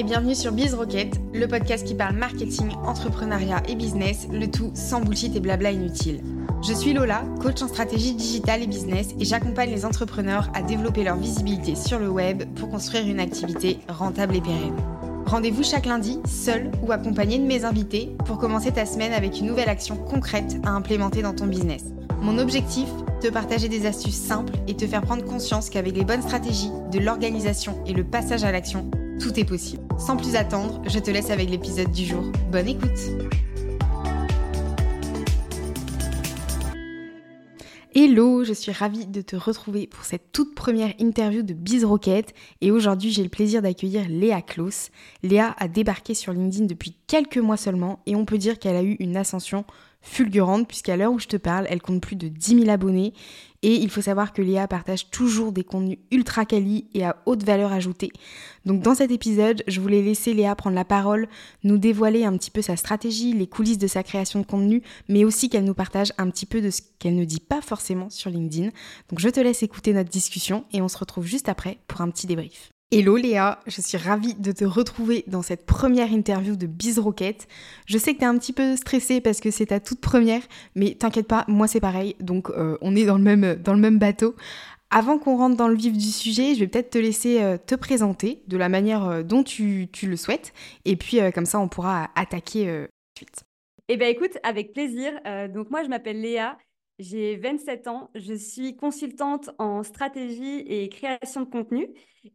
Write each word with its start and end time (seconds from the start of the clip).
et 0.00 0.02
bienvenue 0.02 0.34
sur 0.34 0.52
Biz 0.52 0.72
Rocket, 0.72 1.20
le 1.34 1.46
podcast 1.46 1.86
qui 1.86 1.94
parle 1.94 2.16
marketing, 2.16 2.70
entrepreneuriat 2.86 3.62
et 3.68 3.74
business, 3.74 4.28
le 4.32 4.50
tout 4.50 4.70
sans 4.72 5.02
bullshit 5.02 5.36
et 5.36 5.40
blabla 5.40 5.72
inutile. 5.72 6.22
Je 6.66 6.72
suis 6.72 6.94
Lola, 6.94 7.22
coach 7.42 7.60
en 7.60 7.68
stratégie 7.68 8.14
digitale 8.14 8.62
et 8.62 8.66
business 8.66 9.08
et 9.20 9.26
j'accompagne 9.26 9.68
les 9.68 9.84
entrepreneurs 9.84 10.50
à 10.54 10.62
développer 10.62 11.04
leur 11.04 11.16
visibilité 11.16 11.74
sur 11.74 11.98
le 11.98 12.08
web 12.08 12.44
pour 12.54 12.70
construire 12.70 13.06
une 13.06 13.20
activité 13.20 13.78
rentable 13.90 14.36
et 14.36 14.40
pérenne. 14.40 14.76
Rendez-vous 15.26 15.64
chaque 15.64 15.84
lundi, 15.84 16.18
seul 16.24 16.70
ou 16.82 16.92
accompagné 16.92 17.36
de 17.36 17.44
mes 17.44 17.66
invités, 17.66 18.16
pour 18.24 18.38
commencer 18.38 18.72
ta 18.72 18.86
semaine 18.86 19.12
avec 19.12 19.38
une 19.38 19.48
nouvelle 19.48 19.68
action 19.68 19.96
concrète 19.96 20.56
à 20.64 20.70
implémenter 20.70 21.20
dans 21.20 21.34
ton 21.34 21.46
business. 21.46 21.84
Mon 22.22 22.38
objectif 22.38 22.88
Te 23.20 23.28
partager 23.28 23.68
des 23.68 23.84
astuces 23.84 24.16
simples 24.16 24.54
et 24.66 24.74
te 24.74 24.86
faire 24.86 25.02
prendre 25.02 25.26
conscience 25.26 25.68
qu'avec 25.68 25.94
les 25.94 26.04
bonnes 26.04 26.22
stratégies, 26.22 26.70
de 26.90 27.00
l'organisation 27.00 27.84
et 27.84 27.92
le 27.92 28.02
passage 28.02 28.44
à 28.44 28.50
l'action, 28.50 28.90
tout 29.20 29.38
est 29.38 29.44
possible. 29.44 29.89
Sans 30.00 30.16
plus 30.16 30.34
attendre, 30.34 30.80
je 30.86 30.98
te 30.98 31.10
laisse 31.10 31.28
avec 31.28 31.50
l'épisode 31.50 31.92
du 31.92 32.06
jour. 32.06 32.24
Bonne 32.50 32.68
écoute 32.68 32.88
Hello, 37.94 38.42
je 38.42 38.54
suis 38.54 38.72
ravie 38.72 39.06
de 39.06 39.20
te 39.20 39.36
retrouver 39.36 39.86
pour 39.86 40.04
cette 40.04 40.32
toute 40.32 40.54
première 40.54 40.94
interview 40.98 41.42
de 41.42 41.52
Biz 41.52 41.84
Rocket 41.84 42.32
et 42.62 42.70
aujourd'hui 42.70 43.10
j'ai 43.10 43.22
le 43.22 43.28
plaisir 43.28 43.60
d'accueillir 43.60 44.08
Léa 44.08 44.40
Klaus. 44.40 44.90
Léa 45.22 45.54
a 45.58 45.68
débarqué 45.68 46.14
sur 46.14 46.32
LinkedIn 46.32 46.64
depuis 46.64 46.96
quelques 47.06 47.36
mois 47.36 47.58
seulement 47.58 48.00
et 48.06 48.16
on 48.16 48.24
peut 48.24 48.38
dire 48.38 48.58
qu'elle 48.58 48.76
a 48.76 48.82
eu 48.82 48.96
une 49.00 49.18
ascension 49.18 49.66
fulgurante 50.02 50.66
puisqu'à 50.66 50.96
l'heure 50.96 51.12
où 51.12 51.18
je 51.18 51.28
te 51.28 51.36
parle, 51.36 51.66
elle 51.68 51.82
compte 51.82 52.00
plus 52.00 52.16
de 52.16 52.28
10 52.28 52.60
000 52.60 52.70
abonnés 52.70 53.12
et 53.62 53.74
il 53.74 53.90
faut 53.90 54.00
savoir 54.00 54.32
que 54.32 54.40
Léa 54.40 54.66
partage 54.66 55.10
toujours 55.10 55.52
des 55.52 55.64
contenus 55.64 55.98
ultra 56.10 56.46
quali 56.46 56.88
et 56.94 57.04
à 57.04 57.16
haute 57.26 57.44
valeur 57.44 57.72
ajoutée. 57.72 58.10
Donc 58.64 58.80
dans 58.82 58.94
cet 58.94 59.10
épisode, 59.10 59.62
je 59.66 59.80
voulais 59.80 60.02
laisser 60.02 60.32
Léa 60.32 60.54
prendre 60.54 60.76
la 60.76 60.84
parole, 60.84 61.28
nous 61.62 61.76
dévoiler 61.76 62.24
un 62.24 62.36
petit 62.36 62.50
peu 62.50 62.62
sa 62.62 62.76
stratégie, 62.76 63.34
les 63.34 63.46
coulisses 63.46 63.78
de 63.78 63.86
sa 63.86 64.02
création 64.02 64.40
de 64.40 64.46
contenu, 64.46 64.82
mais 65.08 65.24
aussi 65.24 65.50
qu'elle 65.50 65.64
nous 65.64 65.74
partage 65.74 66.12
un 66.16 66.30
petit 66.30 66.46
peu 66.46 66.62
de 66.62 66.70
ce 66.70 66.80
qu'elle 66.98 67.16
ne 67.16 67.24
dit 67.24 67.40
pas 67.40 67.60
forcément 67.60 68.08
sur 68.08 68.30
LinkedIn. 68.30 68.70
Donc 69.10 69.18
je 69.18 69.28
te 69.28 69.40
laisse 69.40 69.62
écouter 69.62 69.92
notre 69.92 70.10
discussion 70.10 70.64
et 70.72 70.80
on 70.80 70.88
se 70.88 70.98
retrouve 70.98 71.26
juste 71.26 71.48
après 71.48 71.78
pour 71.86 72.00
un 72.00 72.10
petit 72.10 72.26
débrief. 72.26 72.70
Hello 72.92 73.14
Léa, 73.14 73.60
je 73.68 73.80
suis 73.80 73.96
ravie 73.96 74.34
de 74.34 74.50
te 74.50 74.64
retrouver 74.64 75.22
dans 75.28 75.42
cette 75.42 75.64
première 75.64 76.10
interview 76.10 76.56
de 76.56 76.66
Biz 76.66 76.98
Rocket. 76.98 77.46
Je 77.86 77.96
sais 77.98 78.14
que 78.14 78.18
tu 78.18 78.24
es 78.24 78.26
un 78.26 78.36
petit 78.36 78.52
peu 78.52 78.74
stressée 78.74 79.20
parce 79.20 79.38
que 79.38 79.52
c'est 79.52 79.66
ta 79.66 79.78
toute 79.78 80.00
première, 80.00 80.42
mais 80.74 80.96
t'inquiète 80.96 81.28
pas, 81.28 81.44
moi 81.46 81.68
c'est 81.68 81.78
pareil, 81.78 82.16
donc 82.18 82.50
euh, 82.50 82.76
on 82.80 82.96
est 82.96 83.04
dans 83.04 83.16
le, 83.16 83.22
même, 83.22 83.54
dans 83.54 83.74
le 83.74 83.78
même 83.78 84.00
bateau. 84.00 84.34
Avant 84.90 85.20
qu'on 85.20 85.36
rentre 85.36 85.56
dans 85.56 85.68
le 85.68 85.76
vif 85.76 85.92
du 85.92 86.10
sujet, 86.10 86.56
je 86.56 86.60
vais 86.60 86.66
peut-être 86.66 86.90
te 86.90 86.98
laisser 86.98 87.40
euh, 87.40 87.58
te 87.64 87.76
présenter 87.76 88.42
de 88.48 88.56
la 88.56 88.68
manière 88.68 89.04
euh, 89.04 89.22
dont 89.22 89.44
tu, 89.44 89.86
tu, 89.92 90.08
le 90.08 90.16
souhaites, 90.16 90.52
et 90.84 90.96
puis 90.96 91.20
comme 91.32 91.46
ça 91.46 91.60
on 91.60 91.68
pourra 91.68 92.10
attaquer 92.16 92.86
suite. 93.16 93.44
Eh 93.86 93.98
bien 93.98 94.08
écoute, 94.08 94.36
avec 94.42 94.72
plaisir. 94.72 95.12
donc 95.54 95.70
moi 95.70 95.84
je 95.84 95.88
m'appelle 95.88 96.20
Léa, 96.20 96.58
j'ai 97.00 97.36
27 97.36 97.88
ans, 97.88 98.10
je 98.14 98.34
suis 98.34 98.76
consultante 98.76 99.50
en 99.58 99.82
stratégie 99.82 100.60
et 100.60 100.88
création 100.88 101.40
de 101.40 101.50
contenu 101.50 101.88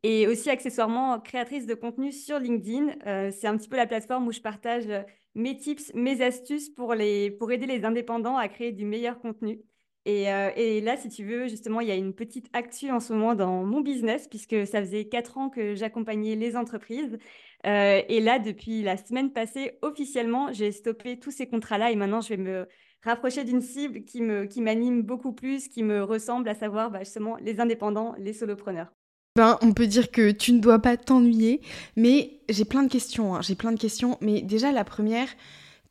et 0.03 0.27
aussi 0.27 0.49
accessoirement 0.49 1.19
créatrice 1.19 1.67
de 1.67 1.75
contenu 1.75 2.11
sur 2.11 2.39
LinkedIn. 2.39 2.95
Euh, 3.05 3.31
c'est 3.31 3.47
un 3.47 3.55
petit 3.57 3.69
peu 3.69 3.77
la 3.77 3.87
plateforme 3.87 4.27
où 4.27 4.31
je 4.31 4.41
partage 4.41 4.87
mes 5.35 5.55
tips, 5.55 5.93
mes 5.93 6.21
astuces 6.21 6.69
pour, 6.69 6.95
les, 6.95 7.31
pour 7.31 7.51
aider 7.51 7.67
les 7.67 7.85
indépendants 7.85 8.37
à 8.37 8.47
créer 8.47 8.71
du 8.71 8.85
meilleur 8.85 9.19
contenu. 9.19 9.61
Et, 10.05 10.31
euh, 10.31 10.51
et, 10.55 10.81
là, 10.81 10.97
si 10.97 11.09
tu 11.09 11.25
veux, 11.25 11.47
justement, 11.47 11.81
il 11.81 11.87
y 11.87 11.91
a 11.91 11.95
une 11.95 12.13
petite 12.13 12.47
actu 12.53 12.91
en 12.91 12.99
ce 12.99 13.11
moment 13.11 13.33
dans 13.33 13.63
mon 13.63 13.81
business, 13.81 14.27
puisque 14.27 14.67
ça 14.67 14.79
faisait 14.79 15.05
quatre 15.05 15.37
ans 15.39 15.49
que 15.49 15.73
j'accompagnais 15.73 16.35
les 16.35 16.55
entreprises. 16.55 17.17
Euh, 17.65 18.01
et 18.07 18.19
là, 18.19 18.37
depuis 18.37 18.83
la 18.83 18.97
semaine 18.97 19.33
passée, 19.33 19.79
officiellement, 19.81 20.53
j'ai 20.53 20.71
stoppé 20.71 21.19
tous 21.19 21.31
ces 21.31 21.47
contrats-là 21.47 21.91
et 21.91 21.95
maintenant, 21.95 22.21
je 22.21 22.29
vais 22.29 22.37
me 22.37 22.67
rapprocher 23.05 23.43
d'une 23.43 23.61
cible 23.61 24.03
qui 24.03 24.21
me 24.21 24.45
qui 24.45 24.61
m'anime 24.61 25.01
beaucoup 25.01 25.31
plus, 25.31 25.67
qui 25.67 25.83
me 25.83 26.03
ressemble, 26.03 26.49
à 26.49 26.55
savoir 26.55 26.91
bah, 26.91 26.99
justement 26.99 27.37
les 27.41 27.59
indépendants, 27.59 28.15
les 28.17 28.33
solopreneurs. 28.33 28.91
Ben, 29.35 29.57
on 29.61 29.73
peut 29.73 29.87
dire 29.87 30.11
que 30.11 30.31
tu 30.31 30.53
ne 30.53 30.59
dois 30.59 30.79
pas 30.79 30.95
t'ennuyer, 30.95 31.59
mais 31.97 32.39
j'ai 32.47 32.63
plein 32.63 32.83
de 32.83 32.89
questions. 32.89 33.35
Hein. 33.35 33.41
J'ai 33.41 33.55
plein 33.55 33.73
de 33.73 33.79
questions, 33.79 34.17
mais 34.21 34.41
déjà 34.41 34.71
la 34.71 34.85
première, 34.85 35.27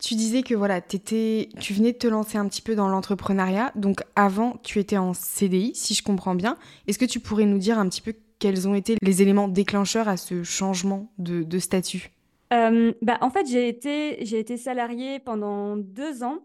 tu 0.03 0.15
disais 0.15 0.43
que 0.43 0.55
voilà, 0.55 0.79
étais, 0.79 1.51
tu 1.61 1.75
venais 1.75 1.93
de 1.93 1.99
te 1.99 2.07
lancer 2.07 2.39
un 2.39 2.49
petit 2.49 2.63
peu 2.63 2.75
dans 2.75 2.89
l'entrepreneuriat. 2.89 3.73
Donc 3.75 4.03
avant, 4.17 4.59
tu 4.63 4.79
étais 4.79 4.97
en 4.97 5.13
CDI, 5.13 5.75
si 5.75 5.95
je 5.95 6.03
comprends 6.03 6.35
bien. 6.35 6.57
Est-ce 6.87 6.99
que 6.99 7.05
tu 7.05 7.21
pourrais 7.21 7.45
nous 7.45 7.59
dire 7.59 7.79
un 7.79 7.89
petit 7.89 8.01
peu 8.01 8.15
quels 8.39 8.67
ont 8.67 8.75
été 8.75 8.97
les 9.01 9.23
éléments 9.23 9.49
déclencheurs 9.49 10.09
à 10.09 10.17
ce 10.17 10.43
changement 10.43 11.13
de, 11.19 11.59
statut? 11.59 12.11
Euh, 12.53 12.93
bah, 13.03 13.19
En 13.21 13.31
fait, 13.31 13.47
j'ai 13.47 13.69
été, 13.69 14.25
j'ai 14.25 14.39
été 14.39 14.57
salariée 14.57 15.19
pendant 15.19 15.77
deux 15.77 16.23
ans. 16.23 16.39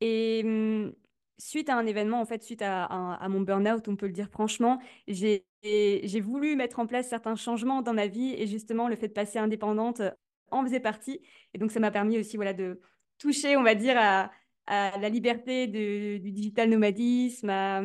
Et 0.00 0.42
mmh, 0.44 0.92
suite 1.38 1.68
à 1.68 1.76
un 1.76 1.86
événement, 1.86 2.20
en 2.20 2.26
fait, 2.26 2.42
suite 2.42 2.62
à, 2.62 3.26
mon 3.28 3.40
burn-out, 3.40 3.88
on 3.88 3.96
peut 3.96 4.06
le 4.06 4.12
dire 4.12 4.28
franchement, 4.28 4.80
j'ai 5.06 5.44
voulu 6.20 6.56
mettre 6.56 6.78
en 6.78 6.86
place 6.86 7.08
certains 7.08 7.36
changements 7.36 7.82
dans 7.82 7.94
ma 7.94 8.06
vie 8.06 8.34
et 8.36 8.46
justement, 8.46 8.88
le 8.88 8.96
fait 8.96 9.08
de 9.08 9.12
passer 9.12 9.38
indépendante 9.38 10.00
euh, 10.00 10.10
en 10.50 10.64
faisait 10.64 10.80
partie. 10.80 11.20
Et 11.54 11.58
donc, 11.58 11.70
ça 11.70 11.80
m'a 11.80 11.90
permis 11.90 12.18
aussi 12.18 12.36
voilà, 12.36 12.52
de 12.52 12.80
toucher, 13.18 13.56
on 13.56 13.62
va 13.62 13.74
dire, 13.74 13.96
à, 13.98 14.30
la 14.66 15.08
liberté 15.08 15.66
du 15.66 16.20
digital 16.30 16.68
nomadisme, 16.68 17.48
à, 17.50 17.82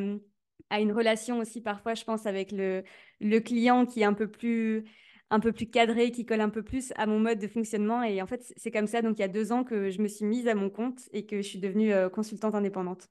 une 0.80 0.92
relation 0.92 1.40
aussi 1.40 1.62
parfois, 1.62 1.94
je 1.94 2.04
pense, 2.04 2.26
avec 2.26 2.52
le, 2.52 2.84
le 3.22 3.40
client 3.40 3.86
qui 3.86 4.02
est 4.02 4.06
un 4.06 4.14
peu 4.14 4.30
plus 4.30 4.86
un 5.34 5.40
peu 5.40 5.52
plus 5.52 5.66
cadré, 5.66 6.12
qui 6.12 6.26
colle 6.26 6.42
un 6.42 6.50
peu 6.50 6.62
plus 6.62 6.94
à 6.96 7.08
mon 7.08 7.20
mode 7.20 7.40
de 7.40 7.48
fonctionnement. 7.48 8.04
Et 8.04 8.22
en 8.22 8.28
fait, 8.28 8.54
c'est 8.56 8.70
comme 8.70 8.86
ça, 8.86 9.02
donc 9.02 9.18
il 9.18 9.22
y 9.22 9.26
a 9.26 9.28
deux 9.28 9.52
ans 9.52 9.64
que 9.64 9.90
je 9.90 10.00
me 10.00 10.08
suis 10.08 10.26
mise 10.26 10.48
à 10.48 10.54
mon 10.54 10.70
compte 10.70 11.00
et 11.12 11.26
que 11.26 11.38
je 11.38 11.48
suis 11.48 11.60
devenue 11.60 11.92
euh, 11.92 12.08
consultante 12.08 12.54
indépendante. 12.54 13.10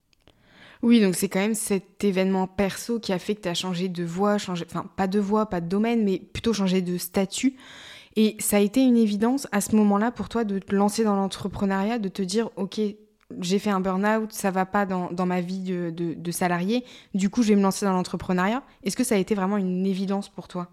Oui, 0.82 1.00
donc 1.00 1.16
c'est 1.16 1.28
quand 1.28 1.40
même 1.40 1.54
cet 1.54 2.04
événement 2.04 2.46
perso 2.46 3.00
qui 3.00 3.12
a 3.12 3.18
fait 3.18 3.34
que 3.34 3.40
tu 3.40 3.48
as 3.48 3.54
changé 3.54 3.88
de 3.88 4.04
voie, 4.04 4.36
enfin 4.36 4.88
pas 4.96 5.08
de 5.08 5.18
voie, 5.18 5.46
pas 5.46 5.60
de 5.60 5.68
domaine, 5.68 6.04
mais 6.04 6.20
plutôt 6.20 6.52
changé 6.52 6.80
de 6.80 6.96
statut. 6.96 7.56
Et 8.14 8.36
ça 8.38 8.58
a 8.58 8.60
été 8.60 8.82
une 8.82 8.96
évidence 8.96 9.48
à 9.50 9.60
ce 9.60 9.74
moment-là 9.74 10.12
pour 10.12 10.28
toi 10.28 10.44
de 10.44 10.60
te 10.60 10.74
lancer 10.74 11.02
dans 11.02 11.16
l'entrepreneuriat, 11.16 11.98
de 11.98 12.08
te 12.08 12.22
dire, 12.22 12.50
OK, 12.56 12.80
j'ai 13.40 13.58
fait 13.58 13.70
un 13.70 13.80
burn-out, 13.80 14.32
ça 14.32 14.50
va 14.50 14.66
pas 14.66 14.86
dans, 14.86 15.26
ma 15.26 15.40
vie 15.40 15.60
de, 15.60 15.90
de 15.90 16.30
salarié, 16.30 16.84
du 17.14 17.30
coup 17.30 17.42
je 17.42 17.48
vais 17.48 17.56
me 17.56 17.62
lancer 17.62 17.84
dans 17.84 17.94
l'entrepreneuriat. 17.94 18.62
Est-ce 18.84 18.96
que 18.96 19.04
ça 19.04 19.16
a 19.16 19.18
été 19.18 19.34
vraiment 19.34 19.56
une 19.56 19.86
évidence 19.86 20.28
pour 20.28 20.46
toi? 20.46 20.68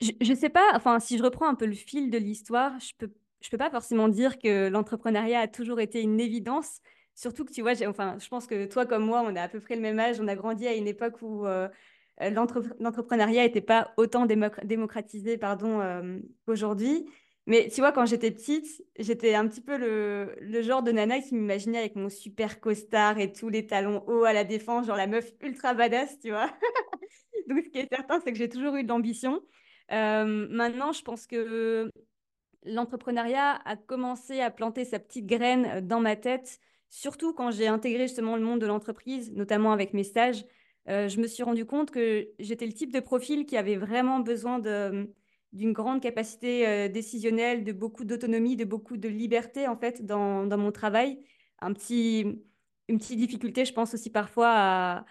Je 0.00 0.30
ne 0.30 0.36
sais 0.36 0.48
pas, 0.48 0.70
enfin, 0.74 1.00
si 1.00 1.18
je 1.18 1.22
reprends 1.22 1.48
un 1.48 1.54
peu 1.54 1.66
le 1.66 1.74
fil 1.74 2.10
de 2.10 2.18
l'histoire, 2.18 2.78
je 2.80 2.92
peux, 2.98 3.10
je 3.40 3.50
peux 3.50 3.58
pas 3.58 3.70
forcément 3.70 4.08
dire 4.08 4.38
que 4.38 4.68
l'entrepreneuriat 4.68 5.40
a 5.40 5.48
toujours 5.48 5.80
été 5.80 6.02
une 6.02 6.20
évidence. 6.20 6.80
Surtout 7.14 7.44
que 7.44 7.52
tu 7.52 7.62
vois, 7.62 7.72
enfin, 7.86 8.16
je 8.18 8.28
pense 8.28 8.46
que 8.46 8.66
toi 8.66 8.86
comme 8.86 9.04
moi, 9.04 9.22
on 9.26 9.36
a 9.36 9.42
à 9.42 9.48
peu 9.48 9.60
près 9.60 9.76
le 9.76 9.82
même 9.82 9.98
âge, 10.00 10.20
on 10.20 10.28
a 10.28 10.34
grandi 10.34 10.66
à 10.66 10.74
une 10.74 10.88
époque 10.88 11.22
où 11.22 11.46
euh, 11.46 11.68
l'entrepreneuriat 12.20 13.42
n'était 13.44 13.60
pas 13.60 13.92
autant 13.96 14.26
démocratisé 14.26 15.38
pardon, 15.38 15.80
euh, 15.80 16.18
qu'aujourd'hui. 16.46 17.06
Mais 17.46 17.68
tu 17.68 17.80
vois, 17.80 17.92
quand 17.92 18.06
j'étais 18.06 18.30
petite, 18.30 18.66
j'étais 18.98 19.34
un 19.34 19.46
petit 19.46 19.60
peu 19.60 19.76
le, 19.76 20.62
genre 20.62 20.82
de 20.82 20.92
nana 20.92 21.20
qui 21.20 21.34
m'imaginait 21.34 21.78
avec 21.78 21.94
mon 21.94 22.08
super 22.08 22.58
costard 22.58 23.18
et 23.18 23.32
tous 23.32 23.50
les 23.50 23.66
talons 23.66 24.02
hauts 24.06 24.24
à 24.24 24.32
la 24.32 24.44
défense, 24.44 24.86
genre 24.86 24.96
la 24.96 25.06
meuf 25.06 25.30
ultra 25.42 25.74
badass, 25.74 26.18
tu 26.20 26.30
vois. 26.30 26.50
Donc, 27.48 27.62
ce 27.64 27.68
qui 27.68 27.78
est 27.78 27.88
certain, 27.88 28.20
c'est 28.20 28.32
que 28.32 28.38
j'ai 28.38 28.48
toujours 28.48 28.74
eu 28.76 28.84
de 28.84 28.88
l'ambition. 28.88 29.42
Euh, 29.92 30.46
maintenant, 30.50 30.92
je 30.92 31.02
pense 31.02 31.26
que 31.26 31.90
l'entrepreneuriat 32.64 33.60
a 33.64 33.76
commencé 33.76 34.40
à 34.40 34.50
planter 34.50 34.84
sa 34.84 34.98
petite 34.98 35.26
graine 35.26 35.86
dans 35.86 36.00
ma 36.00 36.16
tête, 36.16 36.58
surtout 36.88 37.34
quand 37.34 37.50
j'ai 37.50 37.66
intégré 37.66 38.06
justement 38.06 38.36
le 38.36 38.42
monde 38.42 38.60
de 38.60 38.66
l'entreprise, 38.66 39.32
notamment 39.32 39.72
avec 39.72 39.92
mes 39.92 40.04
stages. 40.04 40.44
Euh, 40.88 41.08
je 41.08 41.20
me 41.20 41.26
suis 41.26 41.42
rendu 41.42 41.64
compte 41.64 41.90
que 41.90 42.28
j'étais 42.38 42.66
le 42.66 42.72
type 42.72 42.92
de 42.92 43.00
profil 43.00 43.46
qui 43.46 43.56
avait 43.56 43.76
vraiment 43.76 44.20
besoin 44.20 44.58
d'une 44.58 45.72
grande 45.72 46.02
capacité 46.02 46.66
euh, 46.66 46.88
décisionnelle, 46.88 47.64
de 47.64 47.72
beaucoup 47.72 48.04
d'autonomie, 48.04 48.56
de 48.56 48.64
beaucoup 48.64 48.96
de 48.96 49.08
liberté 49.08 49.66
en 49.66 49.76
fait 49.76 50.04
dans, 50.04 50.46
mon 50.58 50.72
travail. 50.72 51.22
Un 51.60 51.72
petit, 51.72 52.42
une 52.88 52.98
petite 52.98 53.18
difficulté, 53.18 53.64
je 53.64 53.72
pense 53.72 53.94
aussi 53.94 54.10
parfois 54.10 54.50
à, 54.50 55.04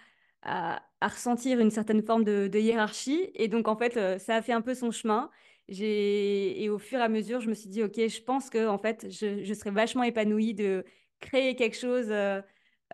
à, 0.44 0.82
ressentir 1.02 1.60
une 1.60 1.70
certaine 1.70 2.02
forme 2.02 2.24
de, 2.24 2.58
hiérarchie. 2.58 3.30
Et 3.34 3.48
donc, 3.48 3.68
en 3.68 3.76
fait, 3.76 3.96
euh, 3.96 4.18
ça 4.18 4.36
a 4.36 4.42
fait 4.42 4.52
un 4.52 4.62
peu 4.62 4.74
son 4.74 4.90
chemin. 4.90 5.30
Et 5.68 6.68
au 6.70 6.78
fur 6.78 6.98
et 6.98 7.02
à 7.02 7.08
mesure, 7.08 7.40
je 7.40 7.48
me 7.48 7.54
suis 7.54 7.68
dit, 7.68 7.82
OK, 7.82 7.96
je 7.96 8.22
pense 8.22 8.50
que 8.50 8.66
en 8.68 8.78
fait, 8.78 9.06
je, 9.10 9.54
serais 9.54 9.70
vachement 9.70 10.02
épanouie 10.02 10.54
de 10.54 10.84
créer 11.20 11.56
quelque 11.56 11.76
chose 11.76 12.06
euh, 12.10 12.42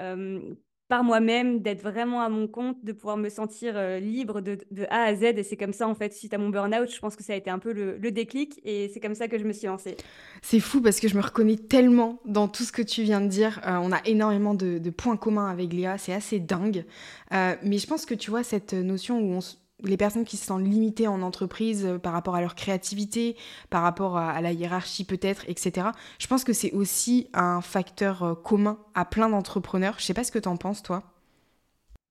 euh, 0.01 0.55
par 0.91 1.05
moi-même, 1.05 1.61
d'être 1.61 1.83
vraiment 1.83 2.21
à 2.21 2.29
mon 2.29 2.49
compte, 2.49 2.85
de 2.85 2.91
pouvoir 2.91 3.17
me 3.17 3.29
sentir 3.29 3.75
euh, 3.77 4.01
libre 4.01 4.41
de, 4.41 4.59
A 4.91 5.05
à 5.05 5.15
Z. 5.15 5.23
Et 5.23 5.45
c'est 5.45 5.57
comme 5.57 5.73
ça, 5.73 5.87
en 5.87 5.95
fait, 5.95 6.13
suite 6.13 6.35
à 6.35 6.39
mon 6.39 6.49
burn-out, 6.49 6.93
je 6.93 6.99
pense 6.99 7.15
que 7.15 7.23
ça 7.23 7.33
a 7.33 7.37
été 7.37 7.49
un 7.49 7.61
peu 7.61 7.73
le, 7.73 8.11
déclic. 8.11 8.61
Et 8.65 8.91
c'est 8.93 8.99
comme 8.99 9.15
ça 9.15 9.29
que 9.29 9.39
je 9.39 9.45
me 9.45 9.53
suis 9.53 9.69
lancée. 9.69 9.97
C'est 10.43 10.59
fou 10.59 10.83
parce 10.83 10.99
que 10.99 11.07
je 11.07 11.17
me 11.17 11.23
reconnais 11.23 11.57
tellement 11.57 12.19
dans 12.27 12.49
tout 12.49 12.65
ce 12.65 12.73
que 12.73 12.83
tu 12.83 13.05
viens 13.05 13.21
de 13.21 13.29
dire. 13.29 13.61
Euh, 13.65 13.79
on 13.81 13.93
a 13.93 14.01
énormément 14.05 14.53
de, 14.53 14.91
points 14.91 15.17
communs 15.17 15.49
avec 15.49 15.73
Léa. 15.73 15.97
C'est 15.97 16.13
assez 16.13 16.41
dingue. 16.41 16.85
Euh, 17.33 17.55
mais 17.63 17.79
je 17.79 17.87
pense 17.87 18.05
que 18.05 18.15
tu 18.15 18.31
vois, 18.31 18.43
cette 18.43 18.75
notion 18.75 19.21
où 19.21 19.35
on 19.35 19.41
les 19.85 19.97
personnes 19.97 20.25
qui 20.25 20.37
se 20.37 20.47
sentent 20.47 20.65
limitées 20.65 21.09
en 21.09 21.23
entreprise 21.23 21.87
euh, 21.87 21.99
par 21.99 22.13
rapport 22.13 22.35
à 22.35 22.41
leur 22.41 22.55
créativité, 22.55 23.37
par 23.71 23.83
rapport 23.83 24.17
à, 24.17 24.41
la 24.41 24.53
hiérarchie 24.53 25.05
peut-être, 25.05 25.45
etc. 25.49 25.89
Je 26.19 26.27
pense 26.27 26.45
que 26.45 26.53
c'est 26.53 26.73
aussi 26.73 27.29
un 27.33 27.61
facteur 27.61 28.23
euh, 28.23 28.35
commun 28.35 28.79
à 28.95 29.05
plein 29.05 29.29
d'entrepreneurs. 29.29 29.97
Je 29.99 30.05
sais 30.05 30.15
pas 30.15 30.25
ce 30.25 30.33
que 30.33 30.39
tu 30.39 30.49
en 30.49 30.57
penses, 30.57 30.83
toi. 30.83 31.03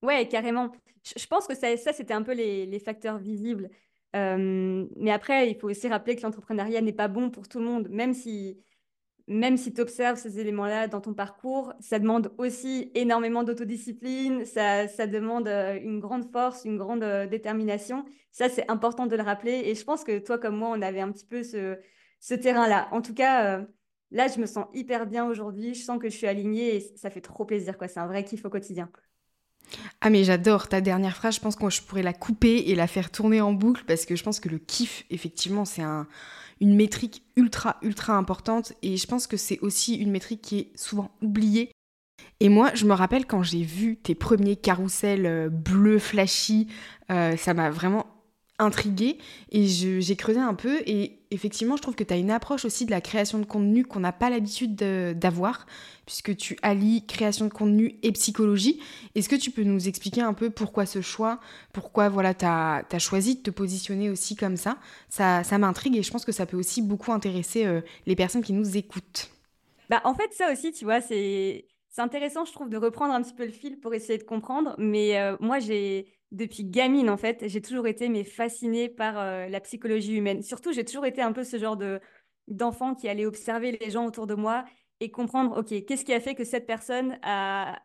Ouais, 0.01 0.27
carrément. 0.27 0.71
Je, 1.03 1.25
pense 1.27 1.47
que 1.47 1.55
ça, 1.55 1.75
ça 1.77 1.93
c'était 1.93 2.13
un 2.13 2.21
peu 2.21 2.33
les, 2.33 2.79
facteurs 2.79 3.17
visibles. 3.17 3.69
Euh, 4.15 4.85
mais 4.95 5.11
après, 5.11 5.49
il 5.49 5.55
faut 5.55 5.69
aussi 5.69 5.87
rappeler 5.87 6.15
que 6.15 6.21
l'entrepreneuriat 6.21 6.81
n'est 6.81 6.93
pas 6.93 7.07
bon 7.07 7.29
pour 7.29 7.47
tout 7.47 7.59
le 7.59 7.65
monde, 7.65 7.89
même 7.89 8.13
si 8.13 8.57
même 9.29 9.57
si 9.57 9.71
tu 9.71 9.79
observes 9.79 10.17
ces 10.17 10.39
éléments-là 10.39 10.87
dans 10.87 11.01
ton 11.01 11.13
parcours, 11.13 11.71
ça 11.79 11.99
demande 11.99 12.33
aussi 12.39 12.91
énormément 12.95 13.43
d'autodiscipline, 13.43 14.43
ça, 14.43 14.87
ça, 14.87 15.05
demande 15.05 15.47
euh, 15.47 15.77
une 15.79 15.99
grande 15.99 16.25
force, 16.31 16.65
une 16.65 16.77
grande 16.77 17.03
euh, 17.03 17.27
détermination. 17.27 18.05
Ça, 18.31 18.49
c'est 18.49 18.69
important 18.71 19.05
de 19.05 19.15
le 19.15 19.21
rappeler. 19.21 19.61
Et 19.65 19.75
je 19.75 19.83
pense 19.85 20.03
que 20.03 20.17
toi, 20.17 20.39
comme 20.39 20.57
moi, 20.57 20.69
on 20.75 20.81
avait 20.81 20.99
un 20.99 21.11
petit 21.11 21.27
peu 21.27 21.43
ce, 21.43 21.77
terrain-là. 22.33 22.87
En 22.91 23.03
tout 23.03 23.13
cas, 23.13 23.59
euh, 23.59 23.65
là, 24.09 24.27
je 24.27 24.39
me 24.39 24.47
sens 24.47 24.65
hyper 24.73 25.05
bien 25.05 25.27
aujourd'hui. 25.27 25.75
Je 25.75 25.83
sens 25.83 25.99
que 25.99 26.09
je 26.09 26.17
suis 26.17 26.27
alignée 26.27 26.77
et 26.77 26.79
ça 26.97 27.11
fait 27.11 27.21
trop 27.21 27.45
plaisir. 27.45 27.77
quoi. 27.77 27.87
C'est 27.87 27.99
un 27.99 28.07
vrai 28.07 28.23
kiff 28.23 28.43
au 28.45 28.49
quotidien. 28.49 28.89
Ah 30.01 30.09
mais 30.09 30.23
j'adore 30.23 30.67
ta 30.67 30.81
dernière 30.81 31.15
phrase, 31.15 31.35
je 31.35 31.41
pense 31.41 31.55
que 31.55 31.69
je 31.69 31.83
pourrais 31.83 32.01
la 32.01 32.13
couper 32.13 32.71
et 32.71 32.75
la 32.75 32.87
faire 32.87 33.11
tourner 33.11 33.39
en 33.39 33.53
boucle 33.53 33.83
parce 33.85 34.05
que 34.05 34.15
je 34.15 34.23
pense 34.23 34.39
que 34.39 34.49
le 34.49 34.57
kiff, 34.57 35.05
effectivement, 35.11 35.63
c'est 35.63 35.83
un, 35.83 36.07
une 36.61 36.75
métrique 36.75 37.23
ultra, 37.35 37.77
ultra 37.81 38.13
importante. 38.15 38.73
Et 38.81 38.97
je 38.97 39.07
pense 39.07 39.27
que 39.27 39.37
c'est 39.37 39.59
aussi 39.59 39.95
une 39.95 40.11
métrique 40.11 40.41
qui 40.41 40.59
est 40.59 40.71
souvent 40.75 41.11
oubliée. 41.21 41.71
Et 42.39 42.49
moi, 42.49 42.71
je 42.73 42.85
me 42.85 42.93
rappelle 42.93 43.25
quand 43.25 43.43
j'ai 43.43 43.63
vu 43.63 43.97
tes 43.97 44.15
premiers 44.15 44.55
carousels 44.55 45.25
euh, 45.25 45.49
bleus 45.49 45.99
flashy, 45.99 46.67
euh, 47.11 47.35
ça 47.37 47.53
m'a 47.53 47.69
vraiment 47.69 48.05
intriguée 48.59 49.17
et 49.51 49.65
j'ai 49.65 50.15
creusé 50.15 50.39
un 50.39 50.53
peu 50.53 50.81
et 50.85 51.19
effectivement 51.31 51.77
je 51.77 51.81
trouve 51.81 51.95
que 51.95 52.03
tu 52.03 52.13
as 52.13 52.17
une 52.17 52.31
approche 52.31 52.65
aussi 52.65 52.85
de 52.85 52.91
la 52.91 53.01
création 53.01 53.39
de 53.39 53.45
contenu 53.45 53.85
qu'on 53.85 54.01
n'a 54.01 54.11
pas 54.11 54.29
l'habitude 54.29 54.75
d'avoir 54.75 55.65
puisque 56.05 56.35
tu 56.35 56.57
allies 56.63 57.05
création 57.05 57.45
de 57.45 57.53
contenu 57.53 57.99
et 58.01 58.11
psychologie. 58.11 58.79
Est-ce 59.13 59.29
que 59.29 59.35
tu 59.35 59.51
peux 59.51 59.61
nous 59.63 59.87
expliquer 59.87 60.21
un 60.21 60.33
peu 60.33 60.49
pourquoi 60.49 60.87
ce 60.87 61.01
choix 61.01 61.39
Pourquoi 61.71 62.09
voilà, 62.09 62.33
tu 62.33 62.45
as, 62.45 62.83
choisi 62.97 63.35
de 63.35 63.41
te 63.41 63.51
positionner 63.51 64.09
aussi 64.09 64.35
comme 64.35 64.57
ça? 64.57 64.77
Ça, 65.09 65.43
m'intrigue 65.59 65.95
et 65.95 66.01
je 66.01 66.11
pense 66.11 66.25
que 66.25 66.31
ça 66.31 66.47
peut 66.47 66.57
aussi 66.57 66.81
beaucoup 66.81 67.11
intéresser 67.11 67.65
euh, 67.65 67.81
les 68.07 68.15
personnes 68.15 68.41
qui 68.41 68.53
nous 68.53 68.75
écoutent. 68.75 69.29
Bah, 69.89 70.01
en 70.03 70.15
fait, 70.15 70.33
ça 70.33 70.51
aussi, 70.51 70.71
tu 70.71 70.83
vois, 70.83 70.99
c'est 70.99 71.67
intéressant, 71.97 72.45
je 72.45 72.53
trouve, 72.53 72.69
de 72.69 72.77
reprendre 72.77 73.13
un 73.13 73.21
petit 73.21 73.33
peu 73.33 73.45
le 73.45 73.51
fil 73.51 73.79
pour 73.79 73.93
essayer 73.93 74.17
de 74.17 74.23
comprendre. 74.23 74.73
Mais 74.79 75.19
euh, 75.19 75.35
moi, 75.39 75.59
j'ai 75.59 76.07
depuis 76.31 76.63
gamine, 76.63 77.09
en 77.09 77.17
fait, 77.17 77.47
j'ai 77.47 77.61
toujours 77.61 77.87
été 77.87 78.09
mais 78.09 78.23
fascinée 78.23 78.89
par 78.89 79.17
euh, 79.19 79.47
la 79.47 79.59
psychologie 79.61 80.15
humaine. 80.15 80.41
Surtout, 80.43 80.71
j'ai 80.71 80.85
toujours 80.85 81.05
été 81.05 81.21
un 81.21 81.31
peu 81.33 81.43
ce 81.43 81.57
genre 81.57 81.77
de 81.77 81.99
d'enfant 82.47 82.95
qui 82.95 83.07
allait 83.07 83.27
observer 83.27 83.77
les 83.79 83.91
gens 83.91 84.05
autour 84.07 84.25
de 84.25 84.33
moi 84.33 84.65
et 84.99 85.11
comprendre, 85.11 85.57
OK, 85.57 85.85
qu'est-ce 85.85 86.03
qui 86.03 86.13
a 86.13 86.19
fait 86.19 86.33
que 86.35 86.43
cette 86.43 86.65
personne 86.65 87.19
a 87.21 87.79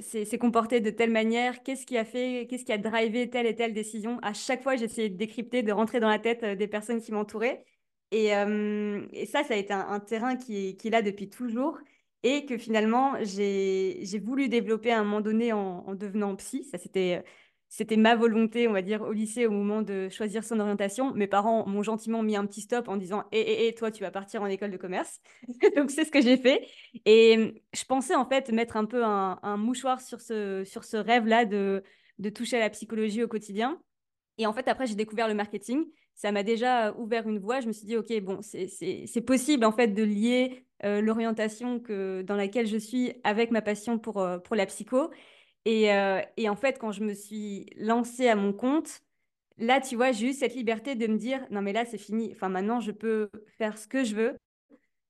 s'est 0.00 0.38
comportée 0.38 0.80
de 0.80 0.90
telle 0.90 1.10
manière, 1.10 1.62
qu'est-ce 1.62 1.84
qui 1.84 1.98
a 1.98 2.04
fait, 2.04 2.46
qu'est-ce 2.48 2.64
qui 2.64 2.72
a 2.72 2.78
drivé 2.78 3.28
telle 3.28 3.46
et 3.46 3.56
telle 3.56 3.74
décision? 3.74 4.18
À 4.22 4.32
chaque 4.32 4.62
fois, 4.62 4.76
j'essayais 4.76 5.08
de 5.08 5.16
décrypter, 5.16 5.62
de 5.62 5.72
rentrer 5.72 5.98
dans 6.00 6.08
la 6.08 6.18
tête 6.18 6.42
euh, 6.44 6.54
des 6.54 6.68
personnes 6.68 7.00
qui 7.00 7.12
m'entouraient. 7.12 7.64
Et, 8.12 8.34
euh, 8.36 9.06
et, 9.12 9.26
ça, 9.26 9.42
ça 9.44 9.54
a 9.54 9.56
été 9.56 9.72
un, 9.72 10.00
terrain 10.00 10.36
qui, 10.36 10.76
qui 10.76 10.88
est 10.88 10.90
là 10.90 11.02
depuis 11.02 11.28
toujours 11.28 11.78
et 12.22 12.44
que 12.44 12.58
finalement, 12.58 13.14
j'ai 13.22 14.18
voulu 14.22 14.48
développer 14.48 14.92
à 14.92 15.00
un 15.00 15.04
moment 15.04 15.20
donné 15.20 15.52
en, 15.52 15.84
en 15.86 15.94
devenant 15.94 16.36
psy. 16.36 16.64
Ça, 16.64 16.78
c'était 16.78 17.24
c'était 17.72 17.96
ma 17.96 18.16
volonté, 18.16 18.66
on 18.66 18.72
va 18.72 18.82
dire, 18.82 19.00
au 19.02 19.12
lycée 19.12 19.46
au 19.46 19.52
moment 19.52 19.80
de 19.80 20.08
choisir 20.08 20.42
son 20.42 20.58
orientation. 20.58 21.14
Mes 21.14 21.28
parents 21.28 21.64
m'ont 21.68 21.84
gentiment 21.84 22.20
mis 22.20 22.34
un 22.34 22.44
petit 22.44 22.62
stop 22.62 22.88
en 22.88 22.96
disant 22.96 23.22
Hé, 23.30 23.38
hé, 23.38 23.68
hé, 23.68 23.74
toi, 23.74 23.92
tu 23.92 24.02
vas 24.02 24.10
partir 24.10 24.42
en 24.42 24.46
école 24.46 24.72
de 24.72 24.76
commerce. 24.76 25.20
Donc, 25.76 25.92
c'est 25.92 26.04
ce 26.04 26.10
que 26.10 26.20
j'ai 26.20 26.36
fait. 26.36 26.66
Et 27.06 27.62
je 27.72 27.84
pensais, 27.84 28.16
en 28.16 28.28
fait, 28.28 28.50
mettre 28.50 28.76
un 28.76 28.86
peu 28.86 29.04
un, 29.04 29.56
mouchoir 29.56 30.00
sur 30.00 30.20
ce, 30.20 30.64
sur 30.64 30.82
ce 30.82 30.96
rêve-là 30.96 31.44
de, 31.44 31.84
de 32.18 32.28
toucher 32.28 32.56
à 32.56 32.60
la 32.60 32.70
psychologie 32.70 33.22
au 33.22 33.28
quotidien. 33.28 33.80
Et 34.36 34.46
en 34.46 34.52
fait, 34.52 34.66
après, 34.66 34.88
j'ai 34.88 34.96
découvert 34.96 35.28
le 35.28 35.34
marketing. 35.34 35.84
Ça 36.16 36.32
m'a 36.32 36.42
déjà 36.42 36.92
ouvert 36.94 37.28
une 37.28 37.38
voie. 37.38 37.60
Je 37.60 37.68
me 37.68 37.72
suis 37.72 37.86
dit, 37.86 37.96
OK, 37.96 38.12
bon, 38.20 38.40
c'est 38.42 39.24
possible, 39.24 39.64
en 39.64 39.72
fait, 39.72 39.88
de 39.88 40.02
lier 40.02 40.66
euh, 40.84 41.00
l'orientation 41.00 41.76
dans 41.78 42.36
laquelle 42.36 42.66
je 42.66 42.78
suis 42.78 43.12
avec 43.22 43.52
ma 43.52 43.62
passion 43.62 44.00
pour, 44.00 44.18
euh, 44.18 44.38
pour 44.38 44.56
la 44.56 44.66
psycho. 44.66 45.10
Euh, 45.68 46.22
et, 46.36 46.48
en 46.48 46.56
fait, 46.56 46.78
quand 46.78 46.92
je 46.92 47.02
me 47.02 47.14
suis 47.14 47.66
lancée 47.76 48.28
à 48.28 48.36
mon 48.36 48.52
compte, 48.52 49.02
là, 49.58 49.80
tu 49.80 49.96
vois, 49.96 50.12
j'ai 50.12 50.28
eu 50.30 50.32
cette 50.32 50.54
liberté 50.54 50.94
de 50.94 51.06
me 51.06 51.18
dire, 51.18 51.46
non, 51.50 51.62
mais 51.62 51.72
là, 51.72 51.84
c'est 51.84 51.98
fini. 51.98 52.30
Enfin, 52.32 52.48
maintenant, 52.48 52.80
je 52.80 52.92
peux 52.92 53.30
faire 53.58 53.78
ce 53.78 53.86
que 53.86 54.04
je 54.04 54.14
veux, 54.14 54.36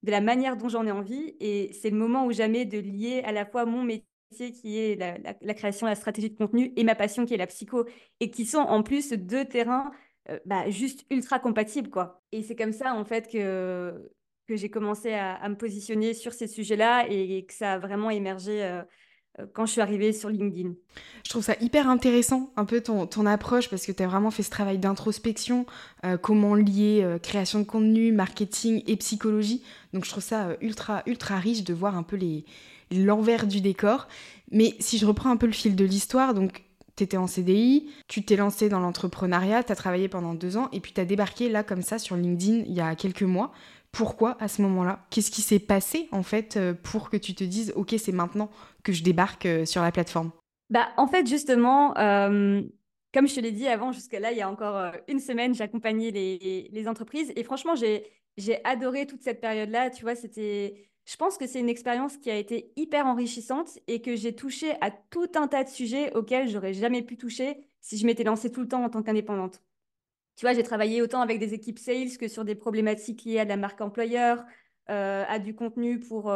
de 0.02 0.10
la 0.10 0.20
manière 0.20 0.56
dont 0.56 0.68
j'en 0.68 0.86
ai 0.86 0.90
envie. 0.90 1.36
Et 1.40 1.72
c'est 1.72 1.90
le 1.90 1.96
moment 1.96 2.26
où 2.26 2.32
jamais 2.32 2.64
de 2.64 2.78
lier 2.78 3.22
à 3.24 3.32
la 3.32 3.46
fois 3.46 3.64
mon 3.64 3.82
métier 3.82 4.04
qui 4.52 4.78
est 4.78 4.96
la, 4.96 5.54
création, 5.54 5.86
la 5.86 5.94
stratégie 5.96 6.30
de 6.30 6.36
contenu, 6.36 6.72
et 6.76 6.84
ma 6.84 6.94
passion 6.94 7.26
qui 7.26 7.34
est 7.34 7.36
la 7.36 7.46
psycho, 7.46 7.84
et 8.20 8.30
qui 8.30 8.46
sont 8.46 8.58
en 8.58 8.82
plus 8.82 9.12
deux 9.12 9.44
terrains 9.44 9.90
euh, 10.28 10.38
bah, 10.44 10.68
juste 10.70 11.04
ultra 11.10 11.38
compatibles, 11.38 11.90
quoi. 11.90 12.22
Et 12.32 12.42
c'est 12.42 12.56
comme 12.56 12.72
ça, 12.72 12.94
en 12.94 13.04
fait, 13.04 13.28
que, 13.30 14.10
que 14.46 14.56
j'ai 14.56 14.70
commencé 14.70 15.12
à, 15.12 15.48
me 15.48 15.56
positionner 15.56 16.14
sur 16.14 16.32
ces 16.32 16.46
sujets-là 16.46 17.06
et, 17.08 17.44
que 17.46 17.54
ça 17.54 17.74
a 17.74 17.78
vraiment 17.78 18.10
émergé. 18.10 18.62
Euh, 18.62 18.82
quand 19.52 19.66
je 19.66 19.72
suis 19.72 19.80
arrivée 19.80 20.12
sur 20.12 20.28
LinkedIn. 20.28 20.72
Je 21.24 21.30
trouve 21.30 21.44
ça 21.44 21.54
hyper 21.60 21.88
intéressant, 21.88 22.50
un 22.56 22.64
peu 22.64 22.80
ton, 22.80 23.06
ton 23.06 23.26
approche, 23.26 23.68
parce 23.68 23.86
que 23.86 23.92
tu 23.92 24.02
as 24.02 24.06
vraiment 24.06 24.30
fait 24.30 24.42
ce 24.42 24.50
travail 24.50 24.78
d'introspection, 24.78 25.66
euh, 26.04 26.16
comment 26.16 26.54
lier 26.54 27.02
euh, 27.02 27.18
création 27.18 27.60
de 27.60 27.64
contenu, 27.64 28.12
marketing 28.12 28.82
et 28.86 28.96
psychologie. 28.96 29.62
Donc 29.92 30.04
je 30.04 30.10
trouve 30.10 30.22
ça 30.22 30.56
ultra, 30.60 31.02
ultra 31.06 31.36
riche 31.36 31.64
de 31.64 31.74
voir 31.74 31.96
un 31.96 32.02
peu 32.02 32.18
l'envers 32.90 33.46
du 33.46 33.60
décor. 33.60 34.08
Mais 34.50 34.74
si 34.80 34.98
je 34.98 35.06
reprends 35.06 35.30
un 35.30 35.36
peu 35.36 35.46
le 35.46 35.52
fil 35.52 35.76
de 35.76 35.84
l'histoire, 35.84 36.34
donc 36.34 36.64
tu 36.96 37.04
étais 37.04 37.16
en 37.16 37.26
CDI, 37.26 37.88
tu 38.08 38.24
t'es 38.24 38.36
lancé 38.36 38.68
dans 38.68 38.80
l'entrepreneuriat, 38.80 39.62
tu 39.62 39.72
as 39.72 39.76
travaillé 39.76 40.08
pendant 40.08 40.34
deux 40.34 40.56
ans, 40.56 40.68
et 40.72 40.80
puis 40.80 40.92
tu 40.92 41.00
as 41.00 41.04
débarqué 41.04 41.48
là 41.48 41.62
comme 41.62 41.82
ça 41.82 41.98
sur 41.98 42.16
LinkedIn 42.16 42.64
il 42.66 42.72
y 42.72 42.80
a 42.80 42.94
quelques 42.94 43.22
mois. 43.22 43.52
Pourquoi 43.92 44.36
à 44.40 44.48
ce 44.48 44.62
moment-là? 44.62 45.04
Qu'est-ce 45.10 45.32
qui 45.32 45.42
s'est 45.42 45.58
passé 45.58 46.08
en 46.12 46.22
fait 46.22 46.58
pour 46.84 47.10
que 47.10 47.16
tu 47.16 47.34
te 47.34 47.42
dises 47.42 47.72
ok 47.74 47.94
c'est 47.98 48.12
maintenant? 48.12 48.50
Que 48.82 48.92
je 48.92 49.02
débarque 49.02 49.46
euh, 49.46 49.64
sur 49.64 49.82
la 49.82 49.92
plateforme 49.92 50.32
bah, 50.68 50.88
En 50.96 51.06
fait, 51.06 51.26
justement, 51.26 51.96
euh, 51.98 52.62
comme 53.12 53.28
je 53.28 53.34
te 53.34 53.40
l'ai 53.40 53.52
dit 53.52 53.66
avant, 53.66 53.92
jusqu'à 53.92 54.20
là, 54.20 54.32
il 54.32 54.38
y 54.38 54.42
a 54.42 54.50
encore 54.50 54.76
euh, 54.76 54.90
une 55.08 55.20
semaine, 55.20 55.54
j'accompagnais 55.54 56.10
les, 56.10 56.68
les, 56.70 56.88
entreprises. 56.88 57.32
Et 57.36 57.44
franchement, 57.44 57.74
j'ai 57.74 58.64
adoré 58.64 59.06
toute 59.06 59.22
cette 59.22 59.40
période-là. 59.40 59.90
Tu 59.90 60.02
vois, 60.02 60.14
c'était. 60.14 60.86
Je 61.06 61.16
pense 61.16 61.38
que 61.38 61.46
c'est 61.46 61.58
une 61.58 61.68
expérience 61.68 62.18
qui 62.18 62.30
a 62.30 62.36
été 62.36 62.72
hyper 62.76 63.06
enrichissante 63.06 63.78
et 63.88 64.00
que 64.00 64.14
j'ai 64.14 64.34
touché 64.34 64.74
à 64.80 64.90
tout 64.90 65.30
un 65.34 65.48
tas 65.48 65.64
de 65.64 65.68
sujets 65.68 66.14
auxquels 66.14 66.48
j'aurais 66.48 66.74
jamais 66.74 67.02
pu 67.02 67.16
toucher 67.16 67.56
si 67.80 67.96
je 67.96 68.06
m'étais 68.06 68.22
lancée 68.22 68.52
tout 68.52 68.60
le 68.60 68.68
temps 68.68 68.84
en 68.84 68.90
tant 68.90 69.02
qu'indépendante. 69.02 69.60
Tu 70.36 70.44
vois, 70.44 70.52
j'ai 70.54 70.62
travaillé 70.62 71.02
autant 71.02 71.20
avec 71.20 71.38
des 71.38 71.52
équipes 71.52 71.78
sales 71.78 72.16
que 72.18 72.28
sur 72.28 72.44
des 72.44 72.54
problématiques 72.54 73.24
liées 73.24 73.40
à 73.40 73.44
la 73.44 73.56
marque 73.56 73.80
employeur, 73.80 74.44
à 74.86 75.38
du 75.38 75.54
contenu 75.54 75.98
pour, 75.98 76.32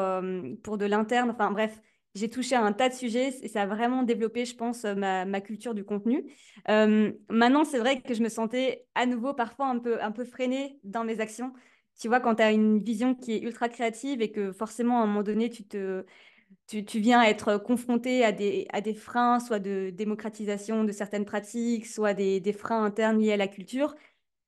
pour 0.62 0.78
de 0.78 0.86
l'interne. 0.86 1.30
Enfin 1.30 1.50
bref, 1.50 1.80
j'ai 2.14 2.30
touché 2.30 2.54
à 2.54 2.62
un 2.62 2.72
tas 2.72 2.88
de 2.88 2.94
sujets 2.94 3.34
et 3.42 3.48
ça 3.48 3.62
a 3.62 3.66
vraiment 3.66 4.02
développé, 4.04 4.44
je 4.44 4.54
pense, 4.54 4.84
ma, 4.84 5.24
ma 5.24 5.40
culture 5.40 5.74
du 5.74 5.84
contenu. 5.84 6.24
Euh, 6.68 7.12
maintenant, 7.28 7.64
c'est 7.64 7.78
vrai 7.78 8.00
que 8.00 8.14
je 8.14 8.22
me 8.22 8.28
sentais 8.28 8.86
à 8.94 9.06
nouveau 9.06 9.34
parfois 9.34 9.66
un 9.66 9.78
peu, 9.78 10.24
freinée 10.24 10.78
dans 10.84 11.04
mes 11.04 11.20
actions. 11.20 11.52
Tu 11.98 12.08
vois, 12.08 12.20
quand 12.20 12.36
tu 12.36 12.42
as 12.42 12.52
une 12.52 12.82
vision 12.82 13.14
qui 13.14 13.32
est 13.32 13.40
ultra 13.40 13.68
créative 13.68 14.22
et 14.22 14.30
que 14.30 14.52
forcément, 14.52 15.00
à 15.00 15.04
un 15.04 15.06
moment 15.06 15.22
donné, 15.22 15.50
tu, 15.50 17.00
viens 17.00 17.22
être 17.22 17.58
confronté 17.58 18.24
à 18.24 18.32
des, 18.32 18.94
freins, 18.94 19.40
soit 19.40 19.58
de 19.58 19.90
démocratisation 19.90 20.84
de 20.84 20.92
certaines 20.92 21.24
pratiques, 21.24 21.86
soit 21.86 22.14
des, 22.14 22.40
des 22.40 22.52
freins 22.52 22.84
internes 22.84 23.20
liés 23.20 23.32
à 23.32 23.36
la 23.36 23.48
culture, 23.48 23.94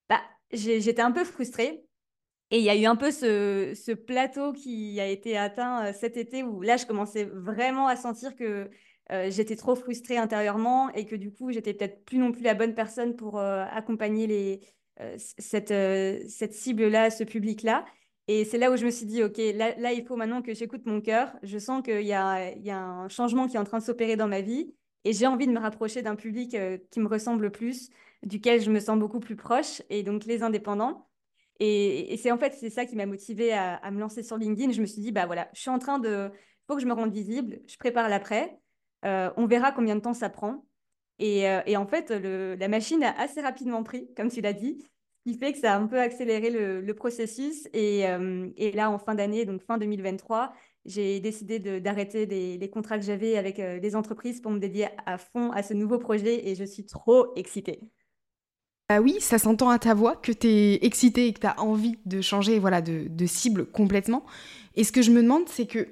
bah, 0.08 0.20
j'étais 0.52 1.02
un 1.02 1.12
peu 1.12 1.24
frustrée. 1.24 1.85
Et 2.50 2.58
il 2.58 2.64
y 2.64 2.70
a 2.70 2.76
eu 2.76 2.84
un 2.86 2.96
peu 2.96 3.10
ce, 3.10 3.92
plateau 3.92 4.52
qui 4.52 5.00
a 5.00 5.08
été 5.08 5.36
atteint 5.36 5.86
euh, 5.86 5.92
cet 5.92 6.16
été 6.16 6.44
où 6.44 6.62
là, 6.62 6.76
je 6.76 6.86
commençais 6.86 7.24
vraiment 7.24 7.88
à 7.88 7.96
sentir 7.96 8.36
que 8.36 8.70
euh, 9.12 9.30
j'étais 9.30 9.56
trop 9.56 9.74
frustrée 9.74 10.16
intérieurement 10.16 10.90
et 10.92 11.06
que 11.06 11.16
du 11.16 11.32
coup, 11.32 11.50
j'étais 11.50 11.74
peut-être 11.74 12.04
plus 12.04 12.18
non 12.18 12.32
plus 12.32 12.42
la 12.42 12.54
bonne 12.54 12.74
personne 12.74 13.16
pour 13.16 13.38
euh, 13.38 13.64
accompagner 13.70 14.60
cette, 15.18 15.74
cette 16.28 16.54
cible-là, 16.54 17.10
ce 17.10 17.24
public-là. 17.24 17.84
Et 18.28 18.44
c'est 18.44 18.58
là 18.58 18.72
où 18.72 18.76
je 18.76 18.84
me 18.86 18.90
suis 18.90 19.06
dit, 19.06 19.22
OK, 19.22 19.36
là, 19.36 19.92
il 19.92 20.04
faut 20.04 20.16
maintenant 20.16 20.42
que 20.42 20.54
j'écoute 20.54 20.86
mon 20.86 21.00
cœur. 21.00 21.36
Je 21.42 21.58
sens 21.58 21.82
qu'il 21.82 22.00
y 22.00 22.06
y 22.06 22.12
a 22.14 22.78
un 22.78 23.08
changement 23.08 23.46
qui 23.46 23.56
est 23.56 23.58
en 23.60 23.64
train 23.64 23.78
de 23.78 23.84
s'opérer 23.84 24.16
dans 24.16 24.28
ma 24.28 24.40
vie 24.40 24.74
et 25.04 25.12
j'ai 25.12 25.26
envie 25.26 25.46
de 25.46 25.52
me 25.52 25.60
rapprocher 25.60 26.02
d'un 26.02 26.16
public 26.16 26.56
qui 26.90 27.00
me 27.00 27.08
ressemble 27.08 27.52
plus, 27.52 27.90
duquel 28.24 28.60
je 28.60 28.70
me 28.70 28.80
sens 28.80 28.98
beaucoup 28.98 29.20
plus 29.20 29.36
proche, 29.36 29.82
et 29.90 30.02
donc 30.02 30.24
les 30.24 30.42
indépendants. 30.42 31.06
Et, 31.60 32.16
c'est 32.18 32.30
en 32.30 32.38
fait, 32.38 32.54
c'est 32.54 32.70
ça 32.70 32.84
qui 32.84 32.96
m'a 32.96 33.06
motivée 33.06 33.52
à, 33.52 33.90
me 33.90 34.00
lancer 34.00 34.22
sur 34.22 34.36
LinkedIn. 34.36 34.72
Je 34.72 34.80
me 34.80 34.86
suis 34.86 35.00
dit, 35.00 35.12
bah 35.12 35.26
voilà, 35.26 35.48
je 35.54 35.60
suis 35.60 35.70
en 35.70 35.78
train 35.78 35.98
de, 35.98 36.30
il 36.32 36.64
faut 36.66 36.74
que 36.74 36.82
je 36.82 36.86
me 36.86 36.92
rende 36.92 37.12
visible, 37.12 37.60
je 37.66 37.76
prépare 37.76 38.08
l'après. 38.08 38.58
Euh, 39.04 39.30
on 39.36 39.46
verra 39.46 39.72
combien 39.72 39.94
de 39.94 40.00
temps 40.00 40.14
ça 40.14 40.28
prend. 40.28 40.66
Et, 41.18 41.46
en 41.76 41.86
fait, 41.86 42.10
la 42.10 42.68
machine 42.68 43.02
a 43.02 43.18
assez 43.18 43.40
rapidement 43.40 43.82
pris, 43.82 44.12
comme 44.16 44.30
tu 44.30 44.42
l'as 44.42 44.52
dit, 44.52 44.78
ce 44.80 45.32
qui 45.32 45.38
fait 45.38 45.52
que 45.52 45.58
ça 45.58 45.72
a 45.72 45.78
un 45.78 45.86
peu 45.86 45.98
accéléré 45.98 46.50
le, 46.50 46.94
processus. 46.94 47.66
Et, 47.72 48.00
et, 48.56 48.72
là, 48.72 48.90
en 48.90 48.98
fin 48.98 49.14
d'année, 49.14 49.46
donc 49.46 49.62
fin 49.62 49.78
2023, 49.78 50.52
j'ai 50.84 51.20
décidé 51.20 51.58
d'arrêter 51.80 52.26
les, 52.26 52.70
contrats 52.70 52.98
que 52.98 53.04
j'avais 53.04 53.38
avec 53.38 53.56
les 53.56 53.96
entreprises 53.96 54.42
pour 54.42 54.52
me 54.52 54.58
dédier 54.58 54.88
à 55.06 55.16
fond 55.16 55.52
à 55.52 55.62
ce 55.62 55.72
nouveau 55.72 55.98
projet 55.98 56.48
et 56.48 56.54
je 56.54 56.64
suis 56.64 56.84
trop 56.84 57.32
excitée. 57.34 57.80
Bah 58.88 59.00
oui, 59.00 59.16
ça 59.20 59.38
s'entend 59.38 59.68
à 59.68 59.80
ta 59.80 59.94
voix 59.94 60.14
que 60.14 60.30
tu 60.30 60.46
es 60.46 60.84
excitée 60.84 61.26
et 61.26 61.32
que 61.32 61.40
tu 61.40 61.46
as 61.46 61.60
envie 61.60 61.98
de 62.06 62.20
changer 62.20 62.60
voilà, 62.60 62.80
de, 62.80 63.26
cible 63.26 63.66
complètement. 63.66 64.24
Et 64.76 64.84
ce 64.84 64.92
que 64.92 65.02
je 65.02 65.10
me 65.10 65.22
demande, 65.22 65.48
c'est 65.48 65.66
que 65.66 65.88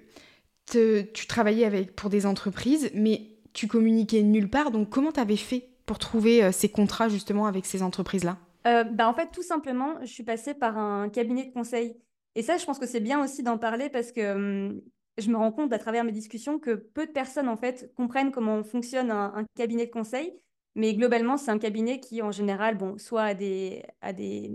tu 1.13 1.27
travaillais 1.27 1.65
avec, 1.65 1.97
pour 1.97 2.09
des 2.09 2.25
entreprises, 2.25 2.91
mais 2.95 3.23
tu 3.53 3.67
communiquais 3.67 4.23
nulle 4.23 4.49
part. 4.49 4.71
Donc 4.71 4.91
comment 4.91 5.11
tu 5.11 5.19
avais 5.19 5.37
fait 5.37 5.71
pour 5.87 5.99
trouver 5.99 6.43
euh, 6.43 6.53
ces 6.53 6.69
contrats 6.69 7.09
justement 7.09 7.47
avec 7.47 7.67
ces 7.67 7.83
entreprises-là? 7.83 8.39
Euh, 8.67 8.85
bah, 8.85 9.09
En 9.09 9.15
fait, 9.15 9.31
tout 9.33 9.43
simplement, 9.43 9.97
je 10.03 10.07
suis 10.07 10.23
passée 10.23 10.55
par 10.55 10.79
un 10.79 11.09
cabinet 11.09 11.47
de 11.47 11.53
conseil. 11.53 11.97
Et 12.37 12.43
ça, 12.43 12.57
je 12.59 12.65
pense 12.65 12.79
que 12.79 12.87
c'est 12.87 13.01
bien 13.01 13.23
aussi 13.23 13.43
d'en 13.43 13.59
parler 13.59 13.91
parce 13.91 14.13
que 14.13 14.35
hum, 14.35 14.81
je 15.19 15.31
me 15.31 15.37
rends 15.37 15.53
compte 15.53 15.73
à 15.73 15.79
travers 15.79 16.05
mes 16.05 16.13
discussions 16.13 16.59
que 16.61 16.71
peu 16.71 17.07
de 17.07 17.13
personnes 17.13 17.49
en 17.49 17.57
fait 17.57 17.93
comprennent 17.97 18.31
comment 18.31 18.63
fonctionne 18.63 19.11
un 19.11 19.45
cabinet 19.57 19.87
de 19.87 19.91
conseil 19.91 20.33
mais 20.75 20.95
globalement, 20.95 21.37
c'est 21.37 21.51
un 21.51 21.59
cabinet 21.59 22.01
qui, 22.01 22.21
en 22.23 22.33
général, 22.33 22.77
bon, 22.77 22.99
soit 22.99 23.23
a 23.23 23.35
des, 23.35 23.85
des, 24.17 24.51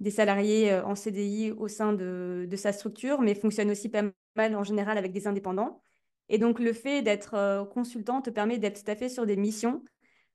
des 0.00 0.10
salariés 0.10 0.72
euh, 0.72 0.84
en 0.84 0.94
CDI 0.94 1.52
au 1.52 1.68
sein 1.68 1.92
de, 1.92 2.46
de, 2.48 2.56
sa 2.56 2.72
structure, 2.72 3.20
mais 3.20 3.34
fonctionne 3.34 3.70
aussi 3.70 3.88
pas 3.88 4.02
mal 4.36 4.56
en 4.56 4.64
général 4.64 4.98
avec 4.98 5.12
des 5.12 5.26
indépendants. 5.28 5.80
Et 6.28 6.38
donc, 6.38 6.58
le 6.58 6.72
fait 6.72 7.02
d'être 7.02 7.34
euh, 7.34 7.64
consultant 7.64 8.20
te 8.20 8.30
permet 8.30 8.58
d'être 8.58 8.82
tout 8.84 8.90
à 8.90 8.96
fait 8.96 9.08
sur 9.08 9.26
des 9.26 9.36
missions 9.36 9.84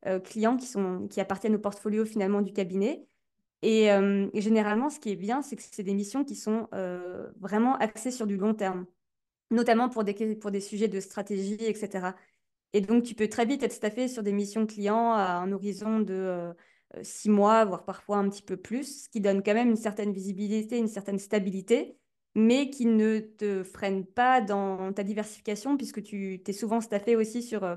euh, 0.06 0.20
clients 0.20 0.56
qui, 0.58 0.68
sont, 0.68 1.08
qui 1.10 1.20
appartiennent 1.20 1.56
au 1.56 1.60
portfolio 1.60 2.06
finalement 2.06 2.42
du 2.42 2.54
cabinet. 2.54 3.06
Et, 3.62 3.86
et 3.86 4.42
généralement, 4.42 4.90
ce 4.90 5.00
qui 5.00 5.12
est 5.12 5.16
bien, 5.16 5.42
c'est 5.42 5.56
que 5.56 5.62
c'est 5.64 5.84
des 5.84 5.94
missions 5.94 6.26
qui 6.26 6.36
sont 6.36 6.68
vraiment 7.40 7.78
axées 7.78 8.12
sur 8.12 8.28
du 8.28 8.36
long 8.36 8.54
terme, 8.54 8.86
notamment 9.52 9.88
pour 9.88 10.04
des, 10.04 10.36
pour 10.36 10.52
des 10.52 10.60
sujets 10.60 10.90
de 10.90 11.00
stratégie, 11.00 11.64
etc. 11.64 12.10
Et 12.74 12.82
donc, 12.82 13.04
tu 13.04 13.16
peux 13.16 13.28
très 13.28 13.46
vite 13.46 13.64
être 13.64 13.72
staffé 13.72 14.08
sur 14.08 14.24
des 14.24 14.32
missions 14.32 14.66
clients 14.66 15.14
à 15.14 15.34
un 15.34 15.52
horizon 15.52 16.00
de 16.00 16.14
euh, 16.14 16.54
six 17.04 17.30
mois, 17.30 17.66
voire 17.66 17.86
parfois 17.86 18.18
un 18.18 18.30
petit 18.30 18.42
peu 18.42 18.58
plus, 18.58 19.04
ce 19.04 19.10
qui 19.10 19.22
donne 19.22 19.44
quand 19.44 19.54
même 19.54 19.70
une 19.70 19.76
certaine 19.76 20.12
visibilité, 20.12 20.78
une 20.78 20.88
certaine 20.88 21.20
stabilité, 21.20 21.98
mais 22.36 22.70
qui 22.70 22.88
ne 22.88 23.20
te 23.20 23.64
freine 23.64 24.06
pas 24.06 24.42
dans 24.42 24.92
ta 24.94 25.04
diversification, 25.04 25.78
puisque 25.78 26.02
tu 26.02 26.42
es 26.46 26.54
souvent 26.54 26.82
staffé 26.82 27.16
aussi 27.16 27.44
sur 27.44 27.64
euh, 27.64 27.76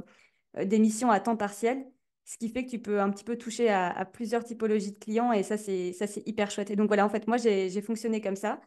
des 0.64 0.78
missions 0.78 1.10
à 1.10 1.20
temps 1.20 1.36
partiel, 1.36 1.86
ce 2.24 2.38
qui 2.38 2.48
fait 2.48 2.64
que 2.64 2.70
tu 2.70 2.80
peux 2.80 3.00
un 3.00 3.10
petit 3.10 3.24
peu 3.24 3.36
toucher 3.36 3.68
à, 3.70 4.04
plusieurs 4.04 4.44
typologies 4.44 4.92
de 4.92 4.98
clients, 4.98 5.32
et 5.32 5.42
ça, 5.42 5.56
c'est 5.56 5.94
hyper 6.26 6.50
chouette. 6.50 6.70
Et 6.70 6.76
donc, 6.76 6.88
voilà, 6.88 7.06
en 7.06 7.08
fait, 7.08 7.28
moi, 7.28 7.36
j'ai 7.36 7.80
fonctionné 7.82 8.20
comme 8.20 8.36
ça. 8.36 8.60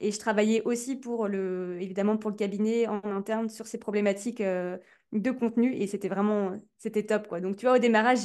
Et 0.00 0.10
je 0.10 0.18
travaillais 0.18 0.62
aussi 0.64 0.96
pour 0.96 1.28
le, 1.28 1.78
évidemment 1.80 2.16
pour 2.16 2.30
le 2.30 2.36
cabinet 2.36 2.88
en 2.88 3.02
interne 3.04 3.48
sur 3.48 3.66
ces 3.66 3.78
problématiques 3.78 4.40
euh, 4.40 4.78
de 5.12 5.30
contenu 5.30 5.74
et 5.74 5.86
c'était 5.86 6.08
vraiment, 6.08 6.58
c'était 6.78 7.04
top 7.04 7.28
quoi. 7.28 7.40
Donc 7.40 7.56
tu 7.56 7.66
vois, 7.66 7.76
au 7.76 7.78
démarrage, 7.78 8.20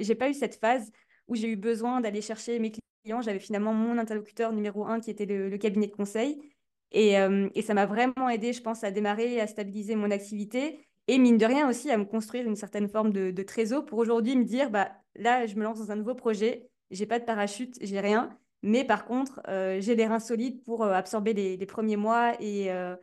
j'ai 0.00 0.14
pas 0.14 0.28
eu 0.28 0.34
cette 0.34 0.56
phase 0.56 0.90
où 1.28 1.34
j'ai 1.34 1.48
eu 1.48 1.56
besoin 1.56 2.00
d'aller 2.00 2.20
chercher 2.20 2.58
mes 2.58 2.72
clients. 3.04 3.22
J'avais 3.22 3.38
finalement 3.38 3.72
mon 3.72 3.98
interlocuteur 3.98 4.52
numéro 4.52 4.86
un 4.86 5.00
qui 5.00 5.10
était 5.10 5.26
le, 5.26 5.56
cabinet 5.56 5.86
de 5.86 5.92
conseil 5.92 6.40
et, 6.90 7.18
euh, 7.18 7.48
et 7.54 7.62
ça 7.62 7.74
m'a 7.74 7.86
vraiment 7.86 8.28
aidé, 8.28 8.52
je 8.52 8.60
pense, 8.60 8.84
à 8.84 8.90
démarrer, 8.90 9.40
à 9.40 9.46
stabiliser 9.46 9.96
mon 9.96 10.10
activité 10.10 10.86
et 11.08 11.18
mine 11.18 11.38
de 11.38 11.46
rien 11.46 11.68
aussi 11.68 11.90
à 11.90 11.96
me 11.96 12.04
construire 12.04 12.46
une 12.46 12.56
certaine 12.56 12.88
forme 12.88 13.12
de, 13.12 13.42
trésor 13.42 13.84
pour 13.84 13.98
aujourd'hui 13.98 14.36
me 14.36 14.44
dire 14.44 14.70
bah 14.70 14.92
là 15.16 15.46
je 15.46 15.56
me 15.56 15.64
lance 15.64 15.78
dans 15.78 15.90
un 15.90 15.96
nouveau 15.96 16.14
projet, 16.14 16.68
j'ai 16.90 17.06
pas 17.06 17.18
de 17.18 17.24
parachute, 17.24 17.76
j'ai 17.80 18.00
rien 18.00 18.36
mais 18.62 18.84
par 18.84 19.04
contre, 19.04 19.40
euh, 19.48 19.80
j'ai 19.80 19.96
les 19.96 20.06
reins 20.06 20.20
solides 20.20 20.62
pour 20.62 20.84
euh, 20.84 20.92
absorber 20.92 21.32
les, 21.34 21.66
premiers 21.66 21.96
mois 21.96 22.32
euh, 22.40 22.96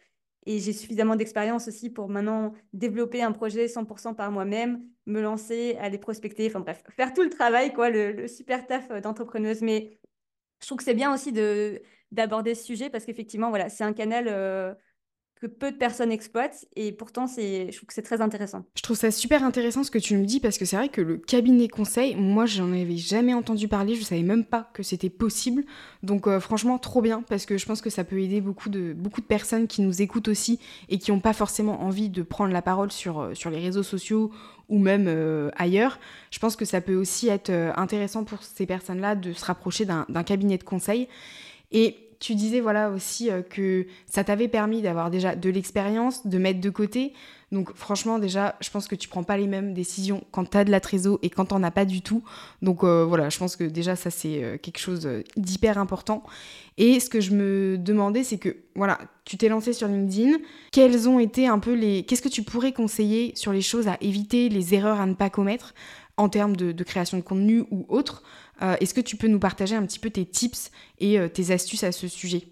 et, 0.49 0.59
j'ai 0.59 0.73
suffisamment 0.73 1.15
d'expérience 1.15 1.67
aussi 1.67 1.89
pour 1.89 2.09
maintenant 2.09 2.53
développer 2.73 3.21
un 3.21 3.31
projet 3.31 3.67
100% 3.67 4.15
par 4.15 4.31
moi-même, 4.31 4.83
me 5.05 5.21
lancer, 5.21 5.77
aller 5.79 5.97
prospecter, 5.97 6.47
enfin 6.47 6.59
bref, 6.59 6.83
faire 6.95 7.13
tout 7.13 7.23
le 7.23 7.29
travail, 7.29 7.73
quoi, 7.73 7.89
le, 7.89 8.27
super 8.27 8.65
taf 8.65 8.89
d'entrepreneuse. 9.01 9.61
Mais 9.61 9.99
je 10.61 10.67
trouve 10.67 10.77
que 10.77 10.83
c'est 10.83 10.93
bien 10.93 11.13
aussi 11.13 11.31
d'aborder 12.11 12.55
ce 12.55 12.63
sujet 12.63 12.89
parce 12.89 13.05
qu'effectivement, 13.05 13.49
voilà, 13.49 13.69
c'est 13.69 13.83
un 13.83 13.93
canal 13.93 14.27
que 15.39 15.47
peu 15.47 15.71
de 15.71 15.77
personnes 15.77 16.11
exploitent 16.11 16.65
et 16.75 16.91
pourtant 16.91 17.25
c'est 17.25 17.71
je 17.71 17.77
trouve 17.77 17.87
que 17.87 17.93
c'est 17.93 18.01
très 18.01 18.19
intéressant. 18.19 18.65
Je 18.75 18.81
trouve 18.81 18.97
ça 18.97 19.09
super 19.09 19.43
intéressant 19.43 19.83
ce 19.83 19.91
que 19.91 19.97
tu 19.97 20.17
me 20.17 20.25
dis 20.25 20.41
parce 20.41 20.57
que 20.57 20.65
c'est 20.65 20.75
vrai 20.75 20.89
que 20.89 20.99
le 20.99 21.17
cabinet 21.17 21.69
conseil, 21.69 22.15
moi 22.15 22.45
j'en 22.45 22.71
avais 22.73 22.97
jamais 22.97 23.33
entendu 23.33 23.69
parler, 23.69 23.95
je 23.95 24.03
savais 24.03 24.21
même 24.21 24.43
pas 24.43 24.69
que 24.73 24.83
c'était 24.83 25.09
possible. 25.09 25.63
Donc 26.03 26.27
euh, 26.27 26.41
franchement 26.41 26.77
trop 26.77 27.01
bien 27.01 27.23
parce 27.29 27.45
que 27.45 27.57
je 27.57 27.65
pense 27.65 27.81
que 27.81 27.89
ça 27.89 28.03
peut 28.03 28.19
aider 28.19 28.41
beaucoup 28.41 28.69
de 28.69 28.91
beaucoup 28.91 29.21
de 29.21 29.25
personnes 29.25 29.67
qui 29.67 29.81
nous 29.81 30.01
écoutent 30.01 30.27
aussi 30.27 30.59
et 30.89 30.97
qui 30.97 31.11
n'ont 31.11 31.21
pas 31.21 31.33
forcément 31.33 31.83
envie 31.83 32.09
de 32.09 32.21
prendre 32.21 32.51
la 32.51 32.61
parole 32.61 32.91
sur 32.91 33.21
euh, 33.21 33.33
sur 33.33 33.49
les 33.49 33.59
réseaux 33.59 33.83
sociaux 33.83 34.31
ou 34.67 34.77
même 34.77 35.05
euh, 35.07 35.51
ailleurs. 35.55 35.99
Je 36.31 36.39
pense 36.39 36.57
que 36.57 36.65
ça 36.65 36.81
peut 36.81 36.95
aussi 36.95 37.29
être 37.29 37.49
intéressant 37.77 38.25
pour 38.25 38.43
ces 38.43 38.65
personnes-là 38.65 39.15
de 39.15 39.31
se 39.31 39.45
rapprocher 39.45 39.85
d'un 39.85 40.23
cabinet 40.23 40.57
de 40.57 40.63
conseil 40.63 41.07
et 41.71 42.08
tu 42.19 42.35
disais 42.35 42.59
voilà 42.59 42.89
aussi 42.89 43.31
euh, 43.31 43.41
que 43.41 43.87
ça 44.05 44.23
t'avait 44.23 44.49
permis 44.49 44.81
d'avoir 44.81 45.09
déjà 45.09 45.35
de 45.35 45.49
l'expérience, 45.49 46.27
de 46.27 46.37
mettre 46.37 46.59
de 46.59 46.69
côté. 46.69 47.13
Donc 47.51 47.73
franchement 47.75 48.19
déjà, 48.19 48.55
je 48.59 48.69
pense 48.69 48.87
que 48.87 48.95
tu 48.95 49.07
prends 49.07 49.23
pas 49.23 49.37
les 49.37 49.47
mêmes 49.47 49.73
décisions 49.73 50.23
quand 50.31 50.51
tu 50.51 50.57
as 50.57 50.65
de 50.65 50.69
la 50.69 50.79
trésor 50.79 51.17
et 51.23 51.29
quand 51.29 51.45
t'en 51.45 51.63
as 51.63 51.71
pas 51.71 51.85
du 51.85 52.01
tout. 52.01 52.23
Donc 52.61 52.83
euh, 52.83 53.05
voilà, 53.05 53.29
je 53.29 53.39
pense 53.39 53.55
que 53.55 53.63
déjà 53.63 53.95
ça 53.95 54.11
c'est 54.11 54.43
euh, 54.43 54.57
quelque 54.57 54.79
chose 54.79 55.09
d'hyper 55.37 55.77
important. 55.77 56.23
Et 56.77 56.99
ce 56.99 57.09
que 57.09 57.21
je 57.21 57.31
me 57.31 57.77
demandais 57.77 58.23
c'est 58.23 58.37
que 58.37 58.57
voilà, 58.75 58.99
tu 59.23 59.37
t'es 59.37 59.47
lancé 59.47 59.71
sur 59.73 59.87
LinkedIn, 59.87 60.37
quels 60.71 61.07
ont 61.07 61.19
été 61.19 61.47
un 61.47 61.59
peu 61.59 61.73
les 61.73 62.03
qu'est-ce 62.03 62.21
que 62.21 62.29
tu 62.29 62.43
pourrais 62.43 62.73
conseiller 62.73 63.31
sur 63.35 63.53
les 63.53 63.61
choses 63.61 63.87
à 63.87 63.97
éviter, 64.01 64.49
les 64.49 64.73
erreurs 64.73 64.99
à 64.99 65.05
ne 65.05 65.13
pas 65.13 65.29
commettre 65.29 65.73
en 66.19 66.27
termes 66.27 66.55
de, 66.55 66.83
création 66.83 67.17
de 67.17 67.23
contenu 67.23 67.63
ou 67.71 67.85
autre. 67.87 68.23
Euh, 68.61 68.75
est-ce 68.79 68.93
que 68.93 69.01
tu 69.01 69.15
peux 69.15 69.27
nous 69.27 69.39
partager 69.39 69.75
un 69.75 69.85
petit 69.85 69.99
peu 69.99 70.09
tes 70.09 70.25
tips 70.25 70.71
et 70.97 71.19
euh, 71.19 71.27
tes 71.27 71.51
astuces 71.51 71.83
à 71.83 71.91
ce 71.91 72.07
sujet? 72.07 72.43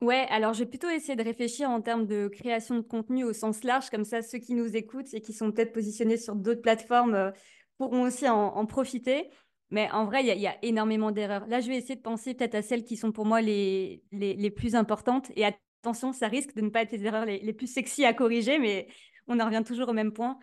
Ouais, 0.00 0.26
alors 0.30 0.52
je 0.52 0.60
vais 0.60 0.68
plutôt 0.68 0.88
essayer 0.88 1.14
de 1.14 1.22
réfléchir 1.22 1.70
en 1.70 1.80
termes 1.80 2.06
de 2.06 2.26
création 2.26 2.74
de 2.74 2.80
contenu 2.80 3.22
au 3.22 3.32
sens 3.32 3.62
large, 3.62 3.88
comme 3.88 4.04
ça 4.04 4.20
ceux 4.20 4.38
qui 4.38 4.54
nous 4.54 4.76
écoutent 4.76 5.14
et 5.14 5.20
qui 5.20 5.32
sont 5.32 5.52
peut-être 5.52 5.72
positionnés 5.72 6.16
sur 6.16 6.34
d'autres 6.34 6.60
plateformes 6.60 7.14
euh, 7.14 7.30
pourront 7.78 8.02
aussi 8.02 8.28
en, 8.28 8.66
profiter. 8.66 9.30
Mais 9.70 9.88
en 9.92 10.04
vrai, 10.04 10.26
il 10.26 10.40
y, 10.40 10.46
a 10.46 10.56
énormément 10.62 11.12
d'erreurs. 11.12 11.46
Là, 11.46 11.60
je 11.60 11.68
vais 11.68 11.76
essayer 11.76 11.96
de 11.96 12.02
penser 12.02 12.34
peut-être 12.34 12.56
à 12.56 12.62
celles 12.62 12.84
qui 12.84 12.96
sont 12.96 13.10
pour 13.10 13.24
moi 13.24 13.40
les, 13.40 14.02
les, 14.12 14.50
plus 14.50 14.74
importantes. 14.74 15.30
Et 15.34 15.46
attention, 15.46 16.12
ça 16.12 16.28
risque 16.28 16.54
de 16.54 16.60
ne 16.60 16.68
pas 16.68 16.82
être 16.82 16.92
les 16.92 17.06
erreurs 17.06 17.24
les, 17.24 17.52
plus 17.54 17.72
sexy 17.72 18.04
à 18.04 18.12
corriger, 18.12 18.58
mais 18.58 18.86
on 19.28 19.40
en 19.40 19.46
revient 19.46 19.62
toujours 19.64 19.88
au 19.88 19.94
même 19.94 20.12
point. 20.12 20.38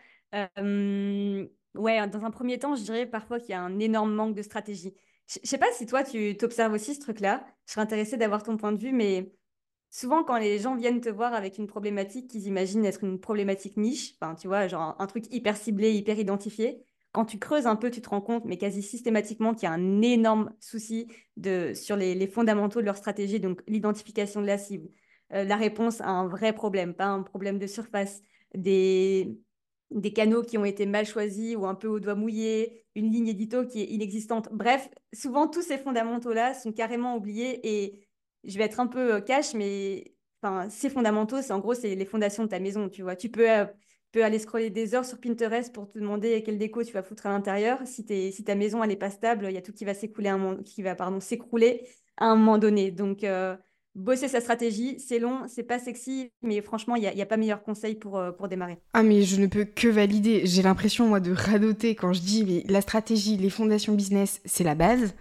Ouais, 1.76 2.06
dans 2.08 2.24
un 2.26 2.32
premier 2.32 2.58
temps, 2.60 2.76
je 2.76 2.84
dirais 2.84 3.06
parfois 3.06 3.40
qu'il 3.40 3.52
y 3.52 3.54
a 3.54 3.62
un 3.62 3.80
énorme 3.80 4.14
manque 4.14 4.36
de 4.36 4.42
stratégie. 4.42 4.94
Je 5.28 5.40
sais 5.44 5.60
pas 5.60 5.72
si 5.74 5.86
toi, 5.86 6.04
tu 6.04 6.36
t'observes 6.38 6.74
aussi 6.74 6.96
ce 6.96 7.00
truc-là. 7.00 7.46
Je 7.68 7.74
serais 7.74 7.82
intéressée 7.82 8.18
d'avoir 8.18 8.42
ton 8.42 8.58
point 8.58 8.72
de 8.72 8.80
vue, 8.80 8.92
mais 8.92 9.32
souvent, 9.92 10.24
quand 10.24 10.38
les 10.38 10.58
gens 10.60 10.76
viennent 10.76 11.02
te 11.02 11.10
voir 11.10 11.34
avec 11.34 11.60
une 11.60 11.68
problématique 11.68 12.30
qu'ils 12.30 12.48
imaginent 12.48 12.86
être 12.86 13.04
une 13.04 13.20
problématique 13.20 13.78
niche, 13.78 14.16
enfin, 14.20 14.34
tu 14.36 14.48
vois, 14.48 14.68
genre 14.68 14.96
un 14.98 15.08
truc 15.08 15.26
hyper 15.32 15.56
ciblé, 15.56 15.94
hyper 15.94 16.18
identifié, 16.18 16.84
quand 17.12 17.26
tu 17.26 17.40
creuses 17.40 17.68
un 17.68 17.76
peu, 17.76 17.90
tu 17.92 18.02
te 18.02 18.10
rends 18.10 18.22
compte, 18.22 18.46
mais 18.46 18.58
quasi 18.58 18.82
systématiquement, 18.82 19.54
qu'il 19.54 19.64
y 19.64 19.68
a 19.68 19.72
un 19.72 20.02
énorme 20.02 20.54
souci 20.60 21.08
de, 21.38 21.74
sur 21.74 21.96
les, 21.96 22.28
fondamentaux 22.28 22.82
de 22.82 22.86
leur 22.86 22.98
stratégie, 22.98 23.40
donc 23.40 23.62
l'identification 23.68 24.42
de 24.42 24.48
la 24.48 24.58
cible, 24.58 24.90
euh, 25.34 25.44
la 25.44 25.56
réponse 25.56 26.02
à 26.02 26.10
un 26.10 26.28
vrai 26.28 26.54
problème, 26.54 26.94
pas 26.94 27.08
un 27.08 27.24
problème 27.24 27.58
de 27.58 27.68
surface, 27.68 28.22
des 28.56 29.38
des 29.92 30.14
canaux 30.14 30.44
qui 30.44 30.58
ont 30.58 30.66
été 30.66 30.86
mal 30.86 31.06
choisis 31.06 31.56
ou 31.56 31.66
un 31.66 31.76
peu 31.76 31.88
au 31.88 32.00
doigt 32.00 32.16
mouillé, 32.16 32.86
une 32.96 33.12
ligne 33.12 33.28
édito 33.28 33.66
qui 33.66 33.82
est 33.82 33.86
inexistante. 33.86 34.50
Bref, 34.52 34.90
souvent 35.14 35.48
tous 35.48 35.62
ces 35.62 35.78
fondamentaux-là 35.78 36.54
sont 36.54 36.72
carrément 36.72 37.16
oubliés 37.16 37.60
et 37.64 38.08
je 38.44 38.58
vais 38.58 38.66
être 38.66 38.80
un 38.80 38.88
peu 38.88 39.16
euh, 39.16 39.22
cash, 39.22 39.54
mais 39.54 40.14
enfin, 40.42 40.70
ces 40.70 40.90
fondamentaux, 40.90 41.42
c'est 41.42 41.54
en 41.54 41.60
gros, 41.60 41.74
c'est 41.74 41.96
les 41.96 42.06
fondations 42.06 42.44
de 42.44 42.50
ta 42.50 42.60
maison, 42.60 42.90
tu 42.90 43.02
vois. 43.02 43.16
Tu 43.16 43.30
peux, 43.30 43.50
euh, 43.50 43.66
aller 44.16 44.40
scroller 44.40 44.70
des 44.70 44.96
heures 44.96 45.06
sur 45.06 45.20
Pinterest 45.20 45.74
pour 45.74 45.88
te 45.88 46.00
demander 46.00 46.42
quelle 46.44 46.58
déco 46.58 46.84
tu 46.84 46.94
vas 46.94 47.04
foutre 47.04 47.28
à 47.28 47.30
l'intérieur. 47.30 47.80
Si, 47.86 48.06
si 48.32 48.44
ta 48.44 48.56
maison, 48.56 48.84
n'est 48.84 48.96
pas 48.96 49.12
stable, 49.12 49.46
il 49.50 49.54
y 49.54 49.58
a 49.58 49.62
tout 49.62 49.74
qui 49.74 49.86
va 49.86 49.94
s'écouler, 49.94 50.34
qui 50.66 50.82
va 50.82 50.96
s'écrouler 51.20 51.88
à 52.18 52.26
un 52.26 52.36
moment 52.36 52.58
donné. 52.58 52.92
Donc, 52.92 53.24
euh, 53.24 53.56
bosser 54.00 54.28
sa 54.28 54.42
stratégie. 54.42 54.96
C'est 55.00 55.20
long, 55.20 55.42
c'est 55.48 55.64
pas 55.64 55.78
sexy, 55.78 56.32
mais 56.42 56.62
franchement, 56.62 56.96
il 56.96 57.02
n'y 57.02 57.22
a, 57.22 57.26
pas 57.26 57.38
meilleur 57.38 57.62
conseil 57.62 57.96
pour, 57.96 58.18
euh, 58.18 58.32
pour 58.32 58.48
démarrer. 58.48 58.78
Ah, 58.94 59.04
mais 59.04 59.22
je 59.22 59.40
ne 59.40 59.48
peux 59.48 59.66
que 59.66 59.88
valider. 59.88 60.42
J'ai 60.46 60.62
l'impression, 60.62 61.08
moi, 61.08 61.20
de 61.20 61.32
radoter 61.32 61.96
quand 61.96 62.14
je 62.14 62.22
dis 62.22 62.44
mais 62.46 62.64
la 62.72 62.82
stratégie, 62.82 63.38
les 63.38 63.50
fondations 63.50 63.94
business, 63.94 64.42
c'est 64.46 64.64
la 64.64 64.76
base. 64.76 65.14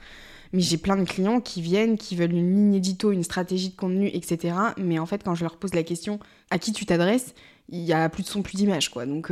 Mais 0.55 0.61
j'ai 0.61 0.79
plein 0.79 0.97
de 0.97 1.05
clients 1.05 1.41
qui 1.41 1.61
viennent, 1.61 1.99
qui 1.99 2.17
veulent 2.17 2.33
une 2.33 2.55
ligne 2.55 2.75
édito, 2.75 3.13
une 3.13 3.23
stratégie 3.23 3.69
de 3.69 3.77
contenu, 3.77 4.09
etc. 4.15 4.55
Mais 4.79 4.99
en 4.99 5.05
fait, 5.05 5.23
quand 5.23 5.35
je 5.35 5.45
leur 5.45 5.59
pose 5.59 5.75
la 5.75 5.83
question 5.83 6.21
à 6.51 6.59
qui 6.59 6.73
tu 6.73 6.87
t'adresses, 6.87 7.35
il 7.69 7.81
y 7.81 7.93
a 7.93 8.09
plus 8.09 8.23
de 8.23 8.29
son, 8.29 8.41
plus 8.41 8.57
d'image, 8.57 8.89
quoi. 8.89 9.05
Donc, 9.05 9.31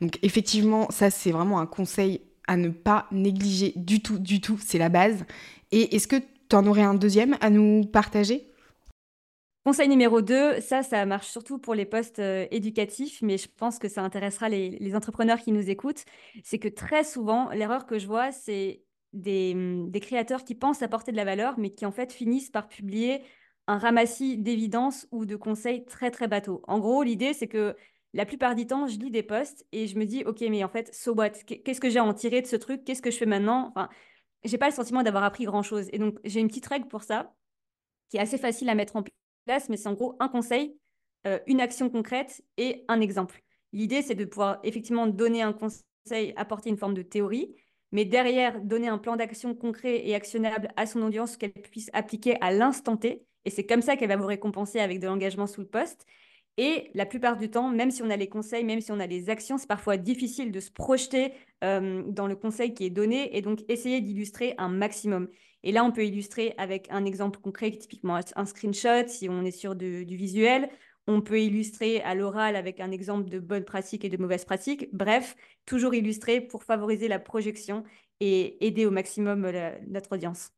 donc 0.00 0.18
effectivement, 0.22 0.88
ça 0.90 1.08
c'est 1.08 1.30
vraiment 1.30 1.60
un 1.60 1.66
conseil 1.66 2.22
à 2.48 2.56
ne 2.56 2.68
pas 2.68 3.06
négliger 3.12 3.72
du 3.76 4.02
tout, 4.02 4.18
du 4.18 4.40
tout, 4.40 4.58
c'est 4.60 4.78
la 4.78 4.88
base. 4.88 5.24
Et 5.70 5.94
est-ce 5.94 6.08
que 6.08 6.16
tu 6.16 6.56
en 6.56 6.66
aurais 6.66 6.82
un 6.82 6.94
deuxième 6.94 7.36
à 7.40 7.48
nous 7.48 7.84
partager? 7.84 8.49
Conseil 9.64 9.88
numéro 9.88 10.22
2, 10.22 10.60
ça, 10.60 10.82
ça 10.82 11.04
marche 11.04 11.28
surtout 11.28 11.58
pour 11.58 11.74
les 11.74 11.84
postes 11.84 12.18
euh, 12.18 12.46
éducatifs, 12.50 13.20
mais 13.20 13.36
je 13.36 13.46
pense 13.46 13.78
que 13.78 13.88
ça 13.88 14.02
intéressera 14.02 14.48
les, 14.48 14.94
entrepreneurs 14.96 15.38
qui 15.38 15.52
nous 15.52 15.68
écoutent. 15.68 16.04
C'est 16.42 16.58
que 16.58 16.68
très 16.68 17.04
souvent, 17.04 17.50
l'erreur 17.50 17.84
que 17.84 17.98
je 17.98 18.06
vois, 18.06 18.32
c'est 18.32 18.82
des, 19.12 19.52
hum, 19.54 19.90
des, 19.90 20.00
créateurs 20.00 20.44
qui 20.44 20.54
pensent 20.54 20.82
apporter 20.82 21.12
de 21.12 21.16
la 21.18 21.26
valeur, 21.26 21.58
mais 21.58 21.70
qui 21.74 21.84
en 21.84 21.92
fait 21.92 22.10
finissent 22.10 22.50
par 22.50 22.68
publier 22.68 23.22
un 23.66 23.76
ramassis 23.78 24.38
d'évidences 24.38 25.06
ou 25.10 25.26
de 25.26 25.36
conseils 25.36 25.84
très 25.84 26.10
très 26.10 26.26
bateaux. 26.26 26.62
En 26.66 26.78
gros, 26.78 27.02
l'idée, 27.02 27.34
c'est 27.34 27.48
que 27.48 27.76
la 28.14 28.24
plupart 28.26 28.54
du 28.54 28.66
temps, 28.66 28.86
je 28.86 28.98
lis 28.98 29.10
des 29.10 29.22
posts 29.22 29.66
et 29.72 29.86
je 29.86 29.98
me 29.98 30.06
dis, 30.06 30.24
ok, 30.24 30.40
mais 30.48 30.64
en 30.64 30.68
fait, 30.70 30.92
so 30.94 31.14
what? 31.14 31.30
Qu'est-ce 31.30 31.80
que 31.80 31.90
j'ai 31.90 31.98
à 31.98 32.04
en 32.04 32.14
tirer 32.14 32.40
de 32.40 32.46
ce 32.46 32.56
truc? 32.56 32.82
Qu'est-ce 32.84 33.02
que 33.02 33.10
je 33.10 33.18
fais 33.18 33.26
maintenant? 33.26 33.72
Enfin, 33.76 33.90
j'ai 34.44 34.58
pas 34.58 34.68
le 34.68 34.74
sentiment 34.74 35.02
d'avoir 35.02 35.22
appris 35.22 35.44
grand 35.44 35.62
chose. 35.62 35.88
Et 35.92 35.98
donc, 35.98 36.18
j'ai 36.24 36.40
une 36.40 36.48
petite 36.48 36.66
règle 36.66 36.88
pour 36.88 37.02
ça, 37.02 37.34
qui 38.10 38.16
est 38.16 38.20
assez 38.20 38.38
facile 38.38 38.68
à 38.70 38.74
mettre 38.74 38.96
en 38.96 39.02
place 39.44 39.68
mais 39.68 39.76
c'est 39.76 39.88
en 39.88 39.94
gros 39.94 40.16
un 40.20 40.28
conseil, 40.28 40.76
euh, 41.26 41.38
une 41.46 41.60
action 41.60 41.90
concrète 41.90 42.42
et 42.56 42.84
un 42.88 43.00
exemple. 43.00 43.42
L'idée, 43.72 44.02
c'est 44.02 44.14
de 44.14 44.24
pouvoir 44.24 44.58
effectivement 44.64 45.06
donner 45.06 45.42
un 45.42 45.52
conseil, 45.52 46.32
apporter 46.36 46.70
une 46.70 46.76
forme 46.76 46.94
de 46.94 47.02
théorie, 47.02 47.54
mais 47.92 48.04
derrière, 48.04 48.60
donner 48.60 48.88
un 48.88 48.98
plan 48.98 49.16
d'action 49.16 49.54
concret 49.54 50.06
et 50.06 50.14
actionnable 50.14 50.68
à 50.76 50.86
son 50.86 51.02
audience 51.02 51.36
qu'elle 51.36 51.52
puisse 51.52 51.90
appliquer 51.92 52.36
à 52.40 52.52
l'instant 52.52 52.96
T. 52.96 53.24
Et 53.44 53.50
c'est 53.50 53.66
comme 53.66 53.82
ça 53.82 53.96
qu'elle 53.96 54.08
va 54.08 54.16
vous 54.16 54.26
récompenser 54.26 54.80
avec 54.80 55.00
de 55.00 55.06
l'engagement 55.06 55.46
sous 55.46 55.60
le 55.60 55.66
poste. 55.66 56.06
Et 56.56 56.90
la 56.94 57.06
plupart 57.06 57.36
du 57.36 57.50
temps, 57.50 57.68
même 57.70 57.90
si 57.90 58.02
on 58.02 58.10
a 58.10 58.16
les 58.16 58.28
conseils, 58.28 58.64
même 58.64 58.80
si 58.80 58.92
on 58.92 59.00
a 59.00 59.06
les 59.06 59.30
actions, 59.30 59.56
c'est 59.56 59.68
parfois 59.68 59.96
difficile 59.96 60.52
de 60.52 60.60
se 60.60 60.70
projeter 60.70 61.32
euh, 61.64 62.02
dans 62.06 62.26
le 62.26 62.36
conseil 62.36 62.74
qui 62.74 62.84
est 62.84 62.90
donné 62.90 63.36
et 63.36 63.40
donc 63.40 63.60
essayer 63.68 64.00
d'illustrer 64.00 64.54
un 64.58 64.68
maximum. 64.68 65.28
Et 65.62 65.72
là, 65.72 65.84
on 65.84 65.92
peut 65.92 66.04
illustrer 66.04 66.54
avec 66.58 66.86
un 66.90 67.04
exemple 67.04 67.40
concret, 67.40 67.70
typiquement 67.70 68.18
un 68.36 68.44
screenshot, 68.46 69.08
si 69.08 69.28
on 69.28 69.44
est 69.44 69.50
sur 69.50 69.74
du 69.74 70.04
visuel. 70.04 70.70
On 71.06 71.22
peut 71.22 71.40
illustrer 71.40 72.00
à 72.02 72.14
l'oral 72.14 72.56
avec 72.56 72.80
un 72.80 72.90
exemple 72.90 73.28
de 73.28 73.38
bonne 73.38 73.64
pratique 73.64 74.04
et 74.04 74.08
de 74.08 74.16
mauvaise 74.16 74.44
pratique. 74.44 74.88
Bref, 74.92 75.34
toujours 75.66 75.94
illustrer 75.94 76.40
pour 76.40 76.64
favoriser 76.64 77.08
la 77.08 77.18
projection 77.18 77.84
et 78.20 78.64
aider 78.66 78.86
au 78.86 78.90
maximum 78.90 79.50
notre 79.88 80.12
audience. 80.12 80.50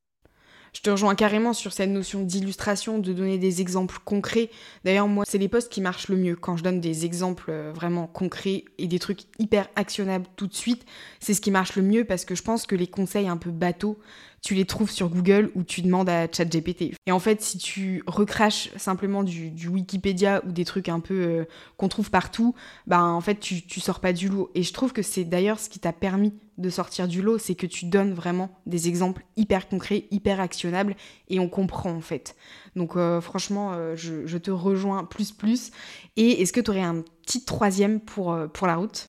Je 0.74 0.80
te 0.80 0.88
rejoins 0.88 1.14
carrément 1.14 1.52
sur 1.52 1.70
cette 1.72 1.90
notion 1.90 2.22
d'illustration, 2.22 2.98
de 2.98 3.12
donner 3.12 3.36
des 3.36 3.60
exemples 3.60 3.98
concrets. 4.06 4.48
D'ailleurs, 4.84 5.06
moi, 5.06 5.24
c'est 5.28 5.36
les 5.36 5.48
posts 5.48 5.70
qui 5.70 5.82
marchent 5.82 6.08
le 6.08 6.16
mieux. 6.16 6.34
Quand 6.34 6.56
je 6.56 6.64
donne 6.64 6.80
des 6.80 7.04
exemples 7.04 7.50
euh, 7.50 7.72
vraiment 7.74 8.06
concrets 8.06 8.64
et 8.78 8.86
des 8.86 8.98
trucs 8.98 9.20
hyper 9.38 9.68
actionnables 9.76 10.24
tout 10.34 10.46
de 10.46 10.54
suite, 10.54 10.86
c'est 11.20 11.34
ce 11.34 11.42
qui 11.42 11.50
marche 11.50 11.76
le 11.76 11.82
mieux 11.82 12.06
parce 12.06 12.24
que 12.24 12.34
je 12.34 12.42
pense 12.42 12.66
que 12.66 12.74
les 12.74 12.86
conseils 12.86 13.28
un 13.28 13.36
peu 13.36 13.50
bateaux, 13.50 13.98
tu 14.40 14.54
les 14.54 14.64
trouves 14.64 14.90
sur 14.90 15.10
Google 15.10 15.50
ou 15.54 15.62
tu 15.62 15.82
demandes 15.82 16.08
à 16.08 16.26
ChatGPT. 16.26 16.94
Et 17.06 17.12
en 17.12 17.20
fait, 17.20 17.42
si 17.42 17.58
tu 17.58 18.02
recraches 18.06 18.70
simplement 18.76 19.22
du, 19.24 19.52
Wikipédia 19.68 20.42
ou 20.46 20.52
des 20.52 20.64
trucs 20.64 20.88
un 20.88 21.00
peu 21.00 21.14
euh, 21.14 21.44
qu'on 21.76 21.88
trouve 21.88 22.10
partout, 22.10 22.54
bah 22.86 23.02
en 23.02 23.20
fait, 23.20 23.38
tu, 23.38 23.60
tu 23.60 23.80
sors 23.80 24.00
pas 24.00 24.14
du 24.14 24.30
lot. 24.30 24.50
Et 24.54 24.62
je 24.62 24.72
trouve 24.72 24.94
que 24.94 25.02
c'est 25.02 25.24
d'ailleurs 25.24 25.60
ce 25.60 25.68
qui 25.68 25.78
t'a 25.78 25.92
permis 25.92 26.32
de 26.58 26.70
sortir 26.70 27.08
du 27.08 27.22
lot, 27.22 27.38
c'est 27.38 27.54
que 27.54 27.66
tu 27.66 27.86
donnes 27.86 28.12
vraiment 28.12 28.50
des 28.66 28.88
exemples 28.88 29.24
hyper 29.36 29.68
concrets, 29.68 30.06
hyper 30.10 30.40
actionnables 30.40 30.94
et 31.28 31.38
on 31.38 31.48
comprend 31.48 31.90
en 31.90 32.00
fait. 32.00 32.36
Donc 32.76 32.96
euh, 32.96 33.20
franchement, 33.20 33.72
euh, 33.72 33.94
je, 33.96 34.36
te 34.38 34.50
rejoins 34.50 35.04
plus 35.04 35.32
plus. 35.32 35.70
Et 36.16 36.42
est-ce 36.42 36.52
que 36.52 36.60
tu 36.60 36.70
aurais 36.70 36.82
un 36.82 37.02
petit 37.24 37.44
troisième 37.44 38.00
pour, 38.00 38.36
pour 38.52 38.66
la 38.66 38.76
route? 38.76 39.06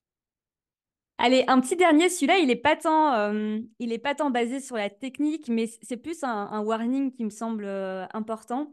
Allez, 1.18 1.44
un 1.46 1.60
petit 1.60 1.76
dernier, 1.76 2.08
celui-là, 2.08 2.38
il 2.38 2.48
n'est 2.48 2.56
pas, 2.56 2.74
tant, 2.74 3.14
euh, 3.14 3.60
il 3.78 3.92
est 3.92 3.98
pas 3.98 4.16
tant 4.16 4.30
basé 4.30 4.58
sur 4.58 4.76
la 4.76 4.90
technique, 4.90 5.48
mais 5.48 5.66
c'est 5.82 5.96
plus 5.96 6.24
un, 6.24 6.60
warning 6.60 7.12
qui 7.12 7.24
me 7.24 7.30
semble 7.30 7.64
euh, 7.66 8.04
important. 8.12 8.72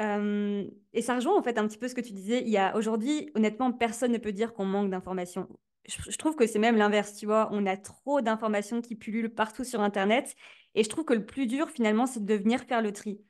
Euh, 0.00 0.64
et 0.94 1.02
ça 1.02 1.16
rejoint 1.16 1.36
en 1.38 1.42
fait 1.42 1.58
un 1.58 1.66
petit 1.66 1.78
peu 1.78 1.88
ce 1.88 1.94
que 1.94 2.00
tu 2.00 2.12
disais. 2.12 2.42
Il 2.42 2.48
y 2.48 2.56
a 2.56 2.74
aujourd'hui, 2.76 3.30
honnêtement, 3.34 3.72
personne 3.72 4.12
ne 4.12 4.18
peut 4.18 4.32
dire 4.32 4.54
qu'on 4.54 4.64
manque 4.64 4.90
d'informations. 4.90 5.48
Je, 5.88 6.16
trouve 6.16 6.36
que 6.36 6.46
c'est 6.46 6.58
même 6.58 6.76
l'inverse, 6.76 7.14
tu 7.14 7.26
vois. 7.26 7.48
On 7.52 7.66
a 7.66 7.76
trop 7.76 8.20
d'informations 8.20 8.80
qui 8.80 8.96
pullulent 8.96 9.32
partout 9.32 9.64
sur 9.64 9.80
Internet. 9.80 10.34
Et 10.74 10.84
je 10.84 10.88
trouve 10.88 11.04
que 11.04 11.14
le 11.14 11.24
plus 11.24 11.46
dur, 11.46 11.70
finalement, 11.70 12.06
c'est 12.06 12.24
de 12.24 12.34
venir 12.34 12.60
faire 12.64 12.82
le 12.82 12.92
tri. 12.92 13.20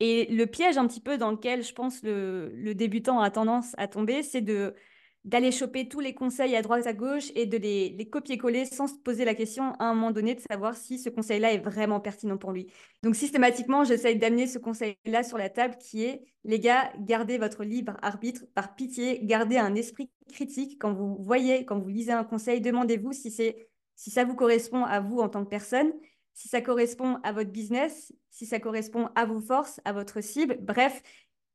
Et 0.00 0.26
le 0.32 0.46
piège 0.46 0.78
un 0.78 0.86
petit 0.86 1.00
peu 1.00 1.18
dans 1.18 1.30
lequel 1.30 1.62
je 1.62 1.72
pense 1.72 2.02
le, 2.02 2.50
le 2.54 2.74
débutant 2.74 3.20
a 3.20 3.30
tendance 3.30 3.74
à 3.78 3.88
tomber, 3.88 4.22
c'est 4.22 4.40
de 4.40 4.74
d'aller 5.24 5.52
choper 5.52 5.88
tous 5.88 6.00
les 6.00 6.14
conseils 6.14 6.56
à 6.56 6.62
droite 6.62 6.86
à 6.86 6.92
gauche 6.92 7.30
et 7.34 7.46
de 7.46 7.58
les, 7.58 8.08
copier-coller 8.08 8.64
sans 8.64 8.86
se 8.86 8.94
poser 8.94 9.24
la 9.24 9.34
question 9.34 9.72
à 9.74 9.84
un 9.84 9.94
moment 9.94 10.10
donné 10.10 10.34
de 10.34 10.40
savoir 10.40 10.76
si 10.76 10.98
ce 10.98 11.10
conseil-là 11.10 11.52
est 11.52 11.58
vraiment 11.58 12.00
pertinent 12.00 12.38
pour 12.38 12.52
lui. 12.52 12.66
Donc 13.02 13.14
systématiquement, 13.14 13.84
j'essaye 13.84 14.16
d'amener 14.16 14.46
ce 14.46 14.58
conseil-là 14.58 15.22
sur 15.22 15.36
la 15.36 15.50
table 15.50 15.76
qui 15.78 16.04
est, 16.04 16.24
les 16.44 16.60
gars, 16.60 16.90
gardez 17.00 17.36
votre 17.36 17.64
libre 17.64 17.96
arbitre, 18.00 18.42
par 18.54 18.74
pitié, 18.74 19.20
gardez 19.22 19.58
un 19.58 19.74
esprit 19.74 20.10
critique. 20.32 20.78
Quand 20.80 20.94
vous 20.94 21.16
voyez, 21.20 21.64
quand 21.64 21.78
vous 21.78 21.88
lisez 21.88 22.12
un 22.12 22.24
conseil, 22.24 22.60
demandez-vous 22.60 23.12
si, 23.12 23.30
si 23.30 24.10
ça 24.10 24.24
vous 24.24 24.34
correspond 24.34 24.84
à 24.84 25.00
vous 25.00 25.18
en 25.18 25.28
tant 25.28 25.44
que 25.44 25.50
personne, 25.50 25.92
si 26.32 26.46
ça 26.46 26.60
correspond 26.60 27.18
à 27.24 27.32
votre 27.32 27.50
business, 27.50 28.12
si 28.30 28.46
ça 28.46 28.60
correspond 28.60 29.08
à 29.16 29.26
vos 29.26 29.40
forces, 29.40 29.80
à 29.84 29.92
votre 29.92 30.20
cible. 30.22 30.58
Bref, 30.60 31.02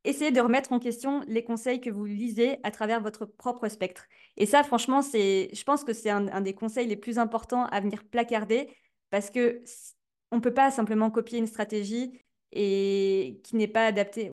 essayez 0.04 0.32
de 0.32 0.42
remettre 0.42 0.72
en 0.72 0.80
question 0.80 1.22
les 1.28 1.44
conseils 1.44 1.82
que 1.82 1.90
vous 1.90 2.06
lisez 2.06 2.58
à 2.64 2.72
travers 2.72 3.02
votre 3.02 3.26
propre 3.26 3.68
spectre. 3.70 4.06
Et 4.38 4.46
ça, 4.46 4.64
franchement, 4.64 5.02
c'est, 5.02 5.50
je 5.54 5.64
pense 5.64 5.84
que 5.84 5.94
c'est 5.94 6.10
un, 6.10 6.42
des 6.42 6.54
conseils 6.54 6.88
les 6.88 6.98
plus 6.98 7.20
importants 7.20 7.66
à 7.66 7.80
venir 7.80 8.04
placarder 8.04 8.70
parce 9.10 9.30
que 9.30 9.64
on 10.32 10.38
ne 10.38 10.42
peut 10.42 10.54
pas 10.54 10.72
simplement 10.72 11.12
copier 11.12 11.40
une 11.40 11.48
stratégie 11.48 12.20
qui 12.52 13.56
n'est 13.56 13.68
pas 13.68 13.86
adaptée 13.86 14.32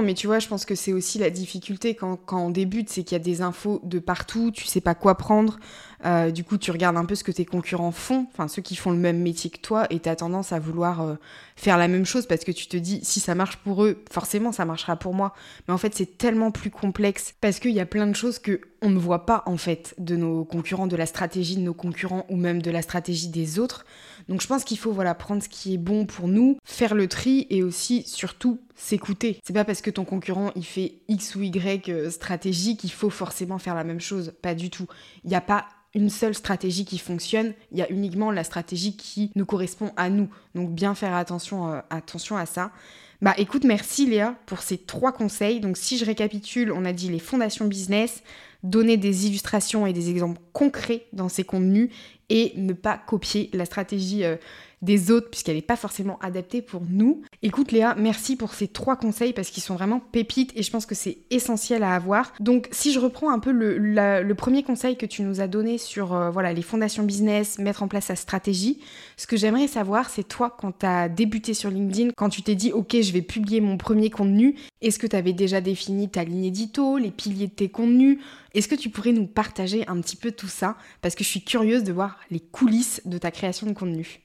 mais 0.00 0.14
tu 0.14 0.26
vois, 0.26 0.38
je 0.38 0.48
pense 0.48 0.64
que 0.64 0.74
c'est 0.74 0.92
aussi 0.92 1.18
la 1.18 1.28
difficulté 1.28 1.94
quand, 1.94 2.16
quand 2.16 2.46
on 2.46 2.50
débute, 2.50 2.88
c'est 2.88 3.02
qu'il 3.02 3.16
y 3.16 3.20
a 3.20 3.24
des 3.24 3.42
infos 3.42 3.80
de 3.84 3.98
partout, 3.98 4.50
tu 4.50 4.64
sais 4.64 4.80
pas 4.80 4.94
quoi 4.94 5.18
prendre. 5.18 5.58
Euh, 6.04 6.30
du 6.30 6.42
coup, 6.42 6.56
tu 6.56 6.70
regardes 6.70 6.96
un 6.96 7.04
peu 7.04 7.14
ce 7.14 7.22
que 7.22 7.30
tes 7.30 7.44
concurrents 7.44 7.92
font, 7.92 8.26
enfin 8.32 8.48
ceux 8.48 8.62
qui 8.62 8.74
font 8.74 8.90
le 8.90 8.96
même 8.96 9.18
métier 9.18 9.50
que 9.50 9.60
toi, 9.60 9.86
et 9.90 10.00
tu 10.00 10.08
as 10.08 10.16
tendance 10.16 10.52
à 10.52 10.58
vouloir 10.58 11.02
euh, 11.02 11.14
faire 11.56 11.78
la 11.78 11.86
même 11.88 12.04
chose 12.04 12.26
parce 12.26 12.44
que 12.44 12.50
tu 12.50 12.66
te 12.66 12.76
dis, 12.76 13.00
si 13.02 13.20
ça 13.20 13.34
marche 13.34 13.56
pour 13.58 13.84
eux, 13.84 14.02
forcément 14.10 14.50
ça 14.52 14.64
marchera 14.64 14.96
pour 14.96 15.14
moi. 15.14 15.34
Mais 15.66 15.74
en 15.74 15.78
fait, 15.78 15.94
c'est 15.94 16.18
tellement 16.18 16.50
plus 16.50 16.70
complexe 16.70 17.34
parce 17.40 17.60
qu'il 17.60 17.72
y 17.72 17.80
a 17.80 17.86
plein 17.86 18.06
de 18.06 18.14
choses 18.14 18.38
que 18.38 18.60
on 18.80 18.90
ne 18.90 18.98
voit 18.98 19.26
pas 19.26 19.44
en 19.46 19.56
fait 19.56 19.94
de 19.98 20.16
nos 20.16 20.44
concurrents, 20.44 20.88
de 20.88 20.96
la 20.96 21.06
stratégie 21.06 21.56
de 21.56 21.62
nos 21.62 21.74
concurrents 21.74 22.26
ou 22.28 22.36
même 22.36 22.60
de 22.62 22.70
la 22.70 22.82
stratégie 22.82 23.28
des 23.28 23.58
autres. 23.58 23.84
Donc 24.28 24.40
je 24.40 24.46
pense 24.46 24.64
qu'il 24.64 24.78
faut 24.78 24.92
voilà 24.92 25.14
prendre 25.14 25.42
ce 25.42 25.48
qui 25.48 25.74
est 25.74 25.78
bon 25.78 26.06
pour 26.06 26.28
nous, 26.28 26.58
faire 26.64 26.94
le 26.94 27.08
tri 27.08 27.46
et 27.50 27.62
aussi 27.62 28.02
surtout 28.06 28.60
s'écouter. 28.74 29.38
C'est 29.44 29.52
pas 29.52 29.64
parce 29.64 29.80
que 29.80 29.90
ton 29.90 30.04
concurrent 30.04 30.50
il 30.56 30.64
fait 30.64 31.00
X 31.08 31.34
ou 31.34 31.42
Y 31.42 31.88
euh, 31.88 32.10
stratégie 32.10 32.76
qu'il 32.76 32.92
faut 32.92 33.10
forcément 33.10 33.58
faire 33.58 33.74
la 33.74 33.84
même 33.84 34.00
chose, 34.00 34.32
pas 34.42 34.54
du 34.54 34.70
tout. 34.70 34.86
Il 35.24 35.30
n'y 35.30 35.36
a 35.36 35.40
pas 35.40 35.66
une 35.94 36.10
seule 36.10 36.34
stratégie 36.34 36.84
qui 36.84 36.98
fonctionne, 36.98 37.52
il 37.70 37.78
y 37.78 37.82
a 37.82 37.90
uniquement 37.90 38.30
la 38.30 38.44
stratégie 38.44 38.96
qui 38.96 39.30
nous 39.34 39.44
correspond 39.44 39.92
à 39.96 40.08
nous. 40.08 40.28
Donc 40.54 40.72
bien 40.72 40.94
faire 40.94 41.14
attention, 41.14 41.72
euh, 41.72 41.80
attention 41.90 42.36
à 42.36 42.46
ça. 42.46 42.72
Bah 43.20 43.34
écoute, 43.38 43.62
merci 43.64 44.06
Léa 44.06 44.34
pour 44.46 44.62
ces 44.62 44.78
trois 44.78 45.12
conseils. 45.12 45.60
Donc 45.60 45.76
si 45.76 45.96
je 45.96 46.04
récapitule, 46.04 46.72
on 46.72 46.84
a 46.84 46.92
dit 46.92 47.08
les 47.08 47.20
fondations 47.20 47.66
business, 47.66 48.22
donner 48.62 48.96
des 48.96 49.26
illustrations 49.26 49.86
et 49.86 49.92
des 49.92 50.10
exemples 50.10 50.40
concrets 50.52 51.06
dans 51.12 51.28
ces 51.28 51.44
contenus 51.44 51.90
et 52.28 52.52
ne 52.56 52.72
pas 52.72 52.96
copier 52.96 53.50
la 53.52 53.64
stratégie 53.64 54.24
euh, 54.24 54.36
des 54.82 55.10
autres 55.10 55.30
puisqu'elle 55.30 55.56
n'est 55.56 55.62
pas 55.62 55.76
forcément 55.76 56.18
adaptée 56.20 56.62
pour 56.62 56.82
nous. 56.88 57.22
Écoute 57.44 57.72
Léa, 57.72 57.96
merci 57.98 58.36
pour 58.36 58.54
ces 58.54 58.68
trois 58.68 58.94
conseils 58.94 59.32
parce 59.32 59.50
qu'ils 59.50 59.64
sont 59.64 59.74
vraiment 59.74 59.98
pépites 59.98 60.52
et 60.54 60.62
je 60.62 60.70
pense 60.70 60.86
que 60.86 60.94
c'est 60.94 61.18
essentiel 61.30 61.82
à 61.82 61.96
avoir. 61.96 62.32
Donc 62.38 62.68
si 62.70 62.92
je 62.92 63.00
reprends 63.00 63.32
un 63.32 63.40
peu 63.40 63.50
le, 63.50 64.32
premier 64.34 64.62
conseil 64.62 64.96
que 64.96 65.06
tu 65.06 65.22
nous 65.22 65.40
as 65.40 65.48
donné 65.48 65.76
sur 65.76 66.14
euh, 66.14 66.30
voilà, 66.30 66.52
les 66.52 66.62
fondations 66.62 67.02
business, 67.02 67.58
mettre 67.58 67.82
en 67.82 67.88
place 67.88 68.04
sa 68.04 68.14
stratégie, 68.14 68.78
ce 69.16 69.26
que 69.26 69.36
j'aimerais 69.36 69.66
savoir 69.66 70.08
c'est 70.08 70.22
toi 70.22 70.56
quand 70.56 70.70
tu 70.78 71.14
débuté 71.16 71.52
sur 71.52 71.68
LinkedIn, 71.68 72.10
quand 72.16 72.28
tu 72.28 72.42
t'es 72.42 72.54
dit 72.54 72.70
ok 72.70 73.00
je 73.00 73.12
vais 73.12 73.22
publier 73.22 73.60
mon 73.60 73.76
premier 73.76 74.08
contenu, 74.08 74.54
est-ce 74.80 75.00
que 75.00 75.08
tu 75.08 75.16
avais 75.16 75.32
déjà 75.32 75.60
défini 75.60 76.08
ta 76.08 76.22
ligne 76.22 76.44
édito, 76.44 76.96
les 76.96 77.10
piliers 77.10 77.48
de 77.48 77.52
tes 77.52 77.68
contenus? 77.68 78.20
Est-ce 78.54 78.68
que 78.68 78.76
tu 78.76 78.88
pourrais 78.88 79.12
nous 79.12 79.26
partager 79.26 79.84
un 79.88 80.00
petit 80.00 80.16
peu 80.16 80.30
tout 80.30 80.46
ça? 80.46 80.76
Parce 81.00 81.16
que 81.16 81.24
je 81.24 81.28
suis 81.28 81.42
curieuse 81.42 81.82
de 81.82 81.92
voir 81.92 82.20
les 82.30 82.40
coulisses 82.40 83.00
de 83.04 83.18
ta 83.18 83.32
création 83.32 83.66
de 83.66 83.72
contenu. 83.72 84.20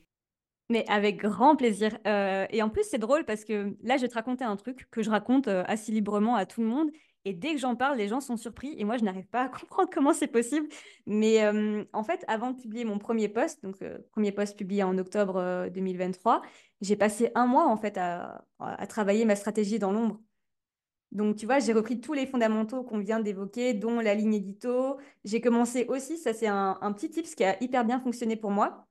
Mais 0.70 0.86
avec 0.90 1.18
grand 1.18 1.56
plaisir. 1.56 1.98
Euh, 2.06 2.46
et 2.50 2.62
en 2.62 2.70
plus, 2.70 2.84
c'est 2.84 2.98
drôle 2.98 3.24
parce 3.24 3.46
que 3.46 3.76
là, 3.84 3.96
je 3.96 4.02
vais 4.02 4.10
te 4.10 4.16
raconter 4.16 4.44
un 4.44 4.58
truc 4.58 4.88
que 4.92 5.02
je 5.02 5.10
raconte 5.10 5.48
euh, 5.48 5.64
assez 5.66 5.94
librement 5.94 6.36
à 6.36 6.46
tout 6.46 6.62
le 6.62 6.68
monde. 6.68 6.90
Et 7.24 7.34
dès 7.34 7.54
que 7.54 7.58
j'en 7.60 7.76
parle, 7.76 7.98
les 7.98 8.10
gens 8.10 8.20
sont 8.20 8.36
surpris. 8.36 8.76
Et 8.78 8.84
moi, 8.84 8.98
je 8.98 9.04
n'arrive 9.06 9.28
pas 9.28 9.44
à 9.44 9.50
comprendre 9.50 9.90
comment 9.94 10.14
c'est 10.14 10.28
possible. 10.28 10.68
Mais 11.06 11.44
euh, 11.44 11.86
en 11.94 12.04
fait, 12.04 12.26
avant 12.28 12.52
de 12.52 12.58
publier 12.62 12.84
mon 12.84 13.00
premier 13.00 13.30
post, 13.30 13.64
donc 13.64 13.78
premier 14.12 14.32
post 14.34 14.58
publié 14.58 14.84
en 14.84 14.98
octobre 14.98 15.70
2023, 15.74 16.42
j'ai 16.82 16.96
passé 16.98 17.32
un 17.36 17.48
mois 17.48 17.68
en 17.68 17.78
fait 17.78 17.98
à, 17.98 18.44
travailler 18.90 19.26
ma 19.26 19.36
stratégie 19.36 19.80
dans 19.80 19.92
l'ombre. 19.92 20.22
Donc, 21.14 21.38
tu 21.38 21.46
vois, 21.46 21.60
j'ai 21.60 21.72
repris 21.74 22.02
tous 22.02 22.14
les 22.14 22.26
fondamentaux 22.28 22.84
qu'on 22.84 23.00
vient 23.00 23.22
d'évoquer, 23.22 23.74
dont 23.74 24.02
la 24.02 24.14
ligne 24.14 24.34
édito. 24.36 24.98
J'ai 25.24 25.40
commencé 25.40 25.86
aussi, 25.88 26.18
ça 26.18 26.34
c'est 26.34 26.48
un, 26.48 26.78
un 26.82 26.92
petit 26.92 27.10
tips 27.10 27.36
qui 27.36 27.46
a 27.46 27.62
hyper 27.64 27.86
bien 27.86 28.00
fonctionné 28.02 28.36
pour 28.36 28.52
moi. 28.52 28.87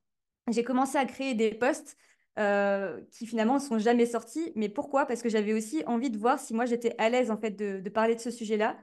J'ai 0.51 0.65
commencé 0.65 0.97
à 0.97 1.05
créer 1.05 1.35
des 1.35 1.55
posts 1.55 1.97
euh, 2.39 3.01
qui 3.13 3.27
finalement 3.27 3.55
ne 3.55 3.61
sont 3.61 3.79
jamais 3.79 4.07
sortis. 4.07 4.53
Mais 4.55 4.69
pourquoi? 4.69 5.07
Parce 5.07 5.23
que 5.23 5.29
j'avais 5.29 5.53
aussi 5.53 5.83
envie 5.87 6.11
de 6.11 6.19
voir 6.19 6.39
si 6.39 6.55
moi 6.55 6.67
j'étais 6.67 6.95
à 6.99 7.09
l'aise 7.09 7.31
en 7.31 7.37
fait 7.37 7.51
de, 7.53 7.89
parler 7.89 8.15
de 8.15 8.21
ce 8.21 8.31
sujet-là. 8.31 8.77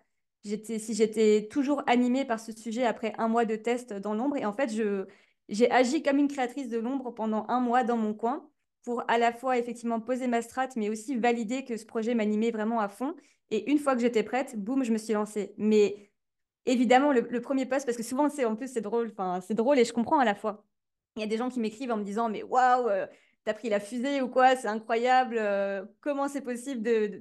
Si 0.44 0.94
j'étais 0.94 1.48
toujours 1.50 1.84
animée 1.88 2.26
par 2.26 2.40
ce 2.40 2.52
sujet 2.52 2.86
après 2.86 3.14
un 3.18 3.30
mois 3.30 3.46
de 3.46 3.56
test 3.56 3.94
dans 3.94 4.14
l'ombre. 4.14 4.36
Et 4.38 4.46
en 4.46 4.52
fait, 4.52 4.74
je, 4.74 5.06
j'ai 5.50 5.72
agi 5.72 6.04
comme 6.04 6.18
une 6.18 6.28
créatrice 6.28 6.68
de 6.68 6.78
l'ombre 6.80 7.12
pendant 7.12 7.46
un 7.48 7.62
mois 7.62 7.84
dans 7.84 7.98
mon 7.98 8.14
coin 8.14 8.50
pour 8.84 9.04
à 9.10 9.18
la 9.18 9.32
fois 9.32 9.58
effectivement 9.58 10.02
poser 10.02 10.28
ma 10.28 10.42
strate, 10.42 10.76
mais 10.76 10.90
aussi 10.90 11.16
valider 11.16 11.64
que 11.64 11.78
ce 11.78 11.86
projet 11.86 12.16
m'animait 12.16 12.52
vraiment 12.52 12.80
à 12.82 12.90
fond. 12.90 13.16
Et 13.50 13.72
une 13.72 13.78
fois 13.78 13.96
que 13.96 14.02
j'étais 14.02 14.24
prête, 14.24 14.58
boum, 14.58 14.84
je 14.84 14.92
me 14.92 14.98
suis 14.98 15.14
lancée. 15.14 15.54
Mais 15.58 16.12
évidemment, 16.66 17.14
le, 17.14 17.42
premier 17.42 17.66
post, 17.66 17.86
parce 17.86 17.98
que 17.98 18.04
souvent, 18.04 18.30
c'est 18.30 18.46
en 18.46 18.56
plus, 18.56 18.68
c'est 18.72 18.82
drôle, 18.82 19.10
enfin, 19.12 19.42
c'est 19.42 19.54
drôle 19.54 19.80
et 19.80 19.86
je 19.86 19.94
comprends 19.94 20.20
à 20.20 20.26
la 20.26 20.36
fois. 20.36 20.66
Il 21.16 21.20
y 21.20 21.24
a 21.24 21.28
des 21.28 21.38
gens 21.38 21.50
qui 21.50 21.60
m'écrivent 21.60 21.92
en 21.92 21.98
me 21.98 22.04
disant, 22.04 22.28
mais 22.30 22.42
waouh, 22.44 22.88
euh, 22.88 23.06
t'as 23.44 23.54
pris 23.54 23.70
la 23.70 23.80
fusée 23.80 24.22
ou 24.22 24.30
quoi, 24.30 24.56
c'est 24.56 24.68
incroyable, 24.68 25.38
euh, 25.38 25.86
comment 26.02 26.28
c'est 26.28 26.42
possible 26.42 26.82
de, 26.82 27.20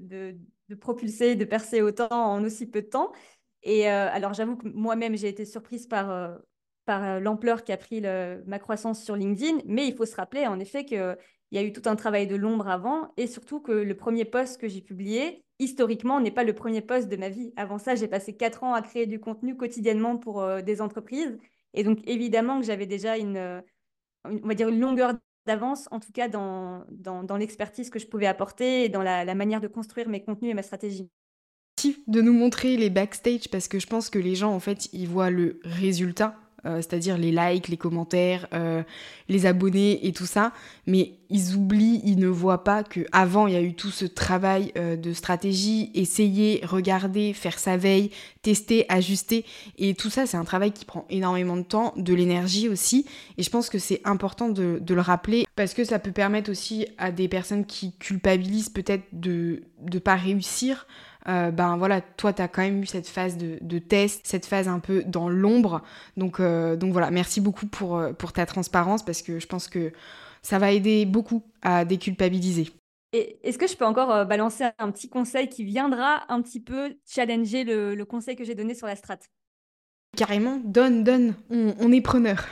de, 0.69 0.75
propulser, 0.75 1.37
de 1.37 1.45
percer 1.45 1.83
autant 1.83 2.09
en 2.11 2.43
aussi 2.43 2.67
peu 2.67 2.81
de 2.81 2.87
temps? 2.87 3.13
Et 3.63 3.91
euh, 3.91 4.09
alors 4.11 4.33
j'avoue 4.33 4.57
que 4.57 4.67
moi-même, 4.69 5.17
j'ai 5.17 5.29
été 5.29 5.45
surprise 5.45 5.87
par, 5.87 6.39
par 6.87 7.21
l'ampleur 7.21 7.65
qu'a 7.65 7.77
pris 7.77 8.01
ma 8.01 8.59
croissance 8.59 9.05
sur 9.05 9.15
LinkedIn, 9.15 9.59
mais 9.67 9.87
il 9.87 9.95
faut 9.95 10.07
se 10.07 10.17
rappeler 10.17 10.47
en 10.47 10.59
effet 10.59 10.87
qu'il 10.87 11.17
y 11.51 11.59
a 11.59 11.63
eu 11.63 11.73
tout 11.73 11.83
un 11.85 11.95
travail 11.95 12.27
de 12.27 12.37
l'ombre 12.37 12.69
avant, 12.69 13.13
et 13.19 13.27
surtout 13.27 13.61
que 13.61 13.73
le 13.73 13.95
premier 13.95 14.25
post 14.25 14.59
que 14.59 14.69
j'ai 14.69 14.81
publié, 14.81 15.45
historiquement, 15.59 16.19
n'est 16.19 16.31
pas 16.31 16.45
le 16.45 16.55
premier 16.55 16.81
post 16.81 17.09
de 17.09 17.17
ma 17.17 17.29
vie. 17.29 17.53
Avant 17.57 17.79
ça, 17.79 17.95
j'ai 17.95 18.09
passé 18.09 18.35
quatre 18.35 18.65
ans 18.65 18.73
à 18.73 18.81
créer 18.81 19.07
du 19.07 19.21
contenu 19.21 19.55
quotidiennement 19.55 20.17
pour 20.17 20.45
des 20.63 20.81
entreprises. 20.81 21.39
Et 21.75 21.85
donc, 21.85 22.01
évidemment 22.07 22.59
que 22.59 22.67
j'avais 22.67 22.87
déjà 22.87 23.17
une, 23.17 23.63
on 24.25 24.47
va 24.47 24.55
dire 24.55 24.69
une 24.69 24.81
longueur 24.81 25.15
d'avance, 25.47 25.89
en 25.91 25.99
tout 25.99 26.13
cas 26.13 26.29
dans, 26.29 26.85
dans, 26.91 27.37
l'expertise 27.37 27.91
que 27.91 27.99
je 27.99 28.07
pouvais 28.07 28.27
apporter 28.27 28.85
et 28.85 28.89
dans 28.89 29.03
la, 29.03 29.25
la, 29.25 29.35
manière 29.35 29.61
de 29.61 29.69
construire 29.69 30.09
mes 30.09 30.23
contenus 30.23 30.53
et 30.53 30.55
ma 30.55 30.63
stratégie. 30.63 31.09
De 32.07 32.21
nous 32.21 32.33
montrer 32.33 32.77
les 32.77 32.91
backstage 32.91 33.49
parce 33.51 33.67
que 33.67 33.81
je 33.81 33.89
pense 33.89 34.09
que 34.09 34.19
les 34.19 34.37
gens 34.37 34.53
en 34.53 34.61
fait 34.61 34.89
ils 34.93 35.09
voient 35.09 35.31
le 35.31 35.59
résultat 35.65 36.37
euh, 36.65 36.77
c'est-à-dire 36.77 37.19
les 37.19 37.33
likes, 37.33 37.69
les 37.69 37.77
commentaires, 37.77 38.47
euh, 38.55 38.83
les 39.29 39.47
abonnés 39.47 40.07
et 40.07 40.13
tout 40.13 40.27
ça, 40.27 40.53
mais 40.87 41.15
ils 41.29 41.57
oublient, 41.57 42.01
ils 42.05 42.19
ne 42.19 42.29
voient 42.29 42.63
pas 42.63 42.85
que 42.85 43.01
avant 43.11 43.49
il 43.49 43.55
y 43.55 43.57
a 43.57 43.63
eu 43.63 43.75
tout 43.75 43.91
ce 43.91 44.05
travail 44.05 44.73
euh, 44.77 44.95
de 44.97 45.13
stratégie, 45.13 45.91
essayer, 45.95 46.61
regarder, 46.65 47.33
faire 47.33 47.59
sa 47.59 47.77
veille, 47.77 48.11
tester, 48.43 48.87
ajuster, 48.89 49.45
et 49.79 49.95
tout 49.95 50.11
ça 50.11 50.27
c'est 50.27 50.37
un 50.37 50.45
travail 50.45 50.71
qui 50.71 50.85
prend 50.85 51.05
énormément 51.11 51.57
de 51.57 51.63
temps, 51.63 51.95
de 51.97 52.15
l'énergie 52.15 52.69
aussi, 52.69 53.07
et 53.39 53.43
je 53.43 53.51
pense 53.51 53.69
que 53.69 53.79
c'est 53.79 54.01
important 54.05 54.49
de, 54.49 54.79
de, 54.81 54.95
le 54.95 55.01
rappeler 55.01 55.47
parce 55.57 55.75
que 55.75 55.85
ça 55.85 55.99
peut 55.99 56.13
permettre 56.13 56.51
aussi 56.51 56.87
à 56.97 57.11
des 57.11 57.27
personnes 57.27 57.67
qui 57.67 57.93
culpabilisent 57.99 58.71
peut-être 58.71 59.05
de 59.13 59.63
ne 59.93 59.99
pas 59.99 60.15
réussir 60.15 60.87
euh, 61.29 61.51
ben 61.51 61.77
voilà, 61.77 62.01
toi, 62.01 62.33
tu 62.33 62.43
as 62.43 62.49
quand 62.49 62.63
même 62.63 62.83
eu 62.83 62.87
cette 62.87 63.09
phase 63.09 63.37
de, 63.37 63.59
de, 63.61 63.79
test, 63.79 64.27
cette 64.27 64.47
phase 64.47 64.69
un 64.69 64.81
peu 64.81 65.05
dans 65.05 65.29
l'ombre. 65.29 65.83
Donc, 66.17 66.41
euh, 66.41 66.77
donc 66.77 66.93
voilà, 66.93 67.11
merci 67.11 67.41
beaucoup 67.41 67.67
pour, 67.67 67.97
euh, 67.97 68.13
pour 68.13 68.33
ta 68.33 68.47
transparence 68.47 69.05
parce 69.05 69.23
que 69.23 69.39
je 69.39 69.47
pense 69.47 69.69
que 69.69 69.93
ça 70.43 70.59
va 70.59 70.73
aider 70.73 71.07
beaucoup 71.07 71.45
à 71.63 71.85
déculpabiliser. 71.85 72.71
Est-ce 73.13 73.59
que 73.59 73.67
je 73.67 73.77
peux 73.77 73.85
encore 73.85 74.11
euh, 74.11 74.25
balancer 74.25 74.65
un 74.79 74.91
petit 74.91 75.09
conseil 75.09 75.49
qui 75.49 75.65
viendra 75.65 76.25
un 76.33 76.43
petit 76.43 76.61
peu 76.61 76.97
challenger 77.07 77.63
le, 77.63 77.95
le 77.95 78.05
conseil 78.05 78.35
que 78.35 78.45
j'ai 78.45 78.55
donné 78.55 78.75
sur 78.75 78.87
la 78.87 78.97
strat? 78.97 79.19
Carrément, 80.17 80.61
donne, 80.65 81.05
donne, 81.05 81.35
on, 81.51 81.75
on 81.79 81.93
est 81.93 82.01
preneur. 82.01 82.45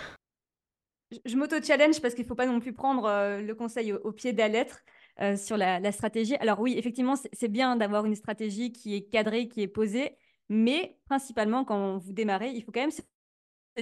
Je, 1.10 1.18
je 1.24 1.36
m'auto-challenge 1.36 2.00
parce 2.00 2.14
qu'il 2.14 2.24
ne 2.24 2.28
faut 2.28 2.36
pas 2.36 2.46
non 2.46 2.60
plus 2.60 2.72
prendre 2.72 3.08
le 3.40 3.52
conseil 3.54 3.92
au, 3.92 3.98
au 4.04 4.12
pied 4.12 4.32
de 4.32 4.38
la 4.38 4.48
lettre. 4.48 4.80
Euh, 5.22 5.36
sur 5.36 5.58
la, 5.58 5.92
stratégie. 5.92 6.36
Alors 6.36 6.60
oui, 6.60 6.74
effectivement, 6.78 7.14
c'est 7.34 7.48
bien 7.48 7.76
d'avoir 7.76 8.06
une 8.06 8.14
stratégie 8.14 8.72
qui 8.72 8.94
est 8.94 9.02
cadrée, 9.02 9.48
qui 9.48 9.60
est 9.60 9.68
posée, 9.68 10.16
mais 10.48 10.98
principalement 11.04 11.62
quand 11.62 11.98
vous 11.98 12.14
démarrez, 12.14 12.52
il 12.52 12.62
faut 12.62 12.72
quand 12.72 12.80
même 12.80 12.90
se 12.90 13.02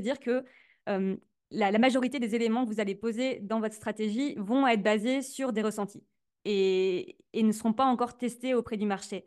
dire 0.01 0.19
que 0.19 0.45
euh, 0.89 1.17
la, 1.53 1.71
la, 1.71 1.79
majorité 1.79 2.19
des 2.19 2.35
éléments 2.35 2.65
que 2.65 2.73
vous 2.73 2.81
allez 2.81 2.97
poser 2.97 3.39
dans 3.39 3.61
votre 3.61 3.77
stratégie 3.77 4.35
vont 4.37 4.67
être 4.67 4.83
basés 4.83 5.23
sur 5.23 5.53
des 5.53 5.63
ressentis 5.63 6.03
et, 6.45 7.17
et 7.33 7.45
ne 7.45 7.53
seront 7.53 7.73
pas 7.73 7.85
encore 7.85 8.17
testés 8.17 8.55
auprès 8.55 8.77
du 8.77 8.87
marché. 8.87 9.25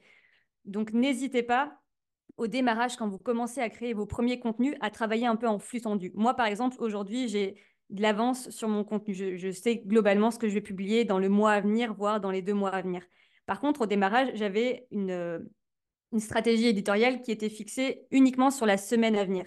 Donc 0.65 0.91
n'hésitez 0.91 1.43
pas 1.43 1.81
au 2.35 2.47
démarrage, 2.47 2.97
quand 2.97 3.07
vous 3.07 3.19
commencez 3.19 3.61
à 3.61 3.69
créer 3.69 3.93
vos 3.93 4.05
premiers 4.05 4.39
contenus, 4.39 4.75
à 4.81 4.89
travailler 4.89 5.27
un 5.27 5.35
peu 5.37 5.47
en 5.47 5.59
flux 5.59 5.81
tendu. 5.81 6.11
Moi, 6.15 6.33
par 6.33 6.47
exemple, 6.47 6.75
aujourd'hui, 6.79 7.29
j'ai 7.29 7.55
de 7.91 8.01
l'avance 8.01 8.49
sur 8.49 8.67
mon 8.67 8.83
contenu. 8.83 9.13
Je, 9.13 9.51
sais 9.51 9.77
globalement 9.77 10.31
ce 10.31 10.39
que 10.39 10.47
je 10.47 10.55
vais 10.55 10.61
publier 10.61 11.05
dans 11.05 11.19
le 11.19 11.29
mois 11.29 11.51
à 11.51 11.61
venir, 11.61 11.93
voire 11.93 12.19
dans 12.19 12.31
les 12.31 12.41
deux 12.41 12.53
mois 12.53 12.71
à 12.71 12.81
venir. 12.81 13.03
Par 13.45 13.59
contre, 13.59 13.81
au 13.81 13.85
démarrage, 13.85 14.29
j'avais 14.33 14.87
une, 14.91 15.45
une 16.11 16.19
stratégie 16.19 16.67
éditoriale 16.67 17.21
qui 17.21 17.31
était 17.31 17.49
fixée 17.49 18.05
uniquement 18.11 18.51
sur 18.51 18.65
la 18.65 18.77
semaine 18.77 19.15
à 19.15 19.25
venir. 19.25 19.45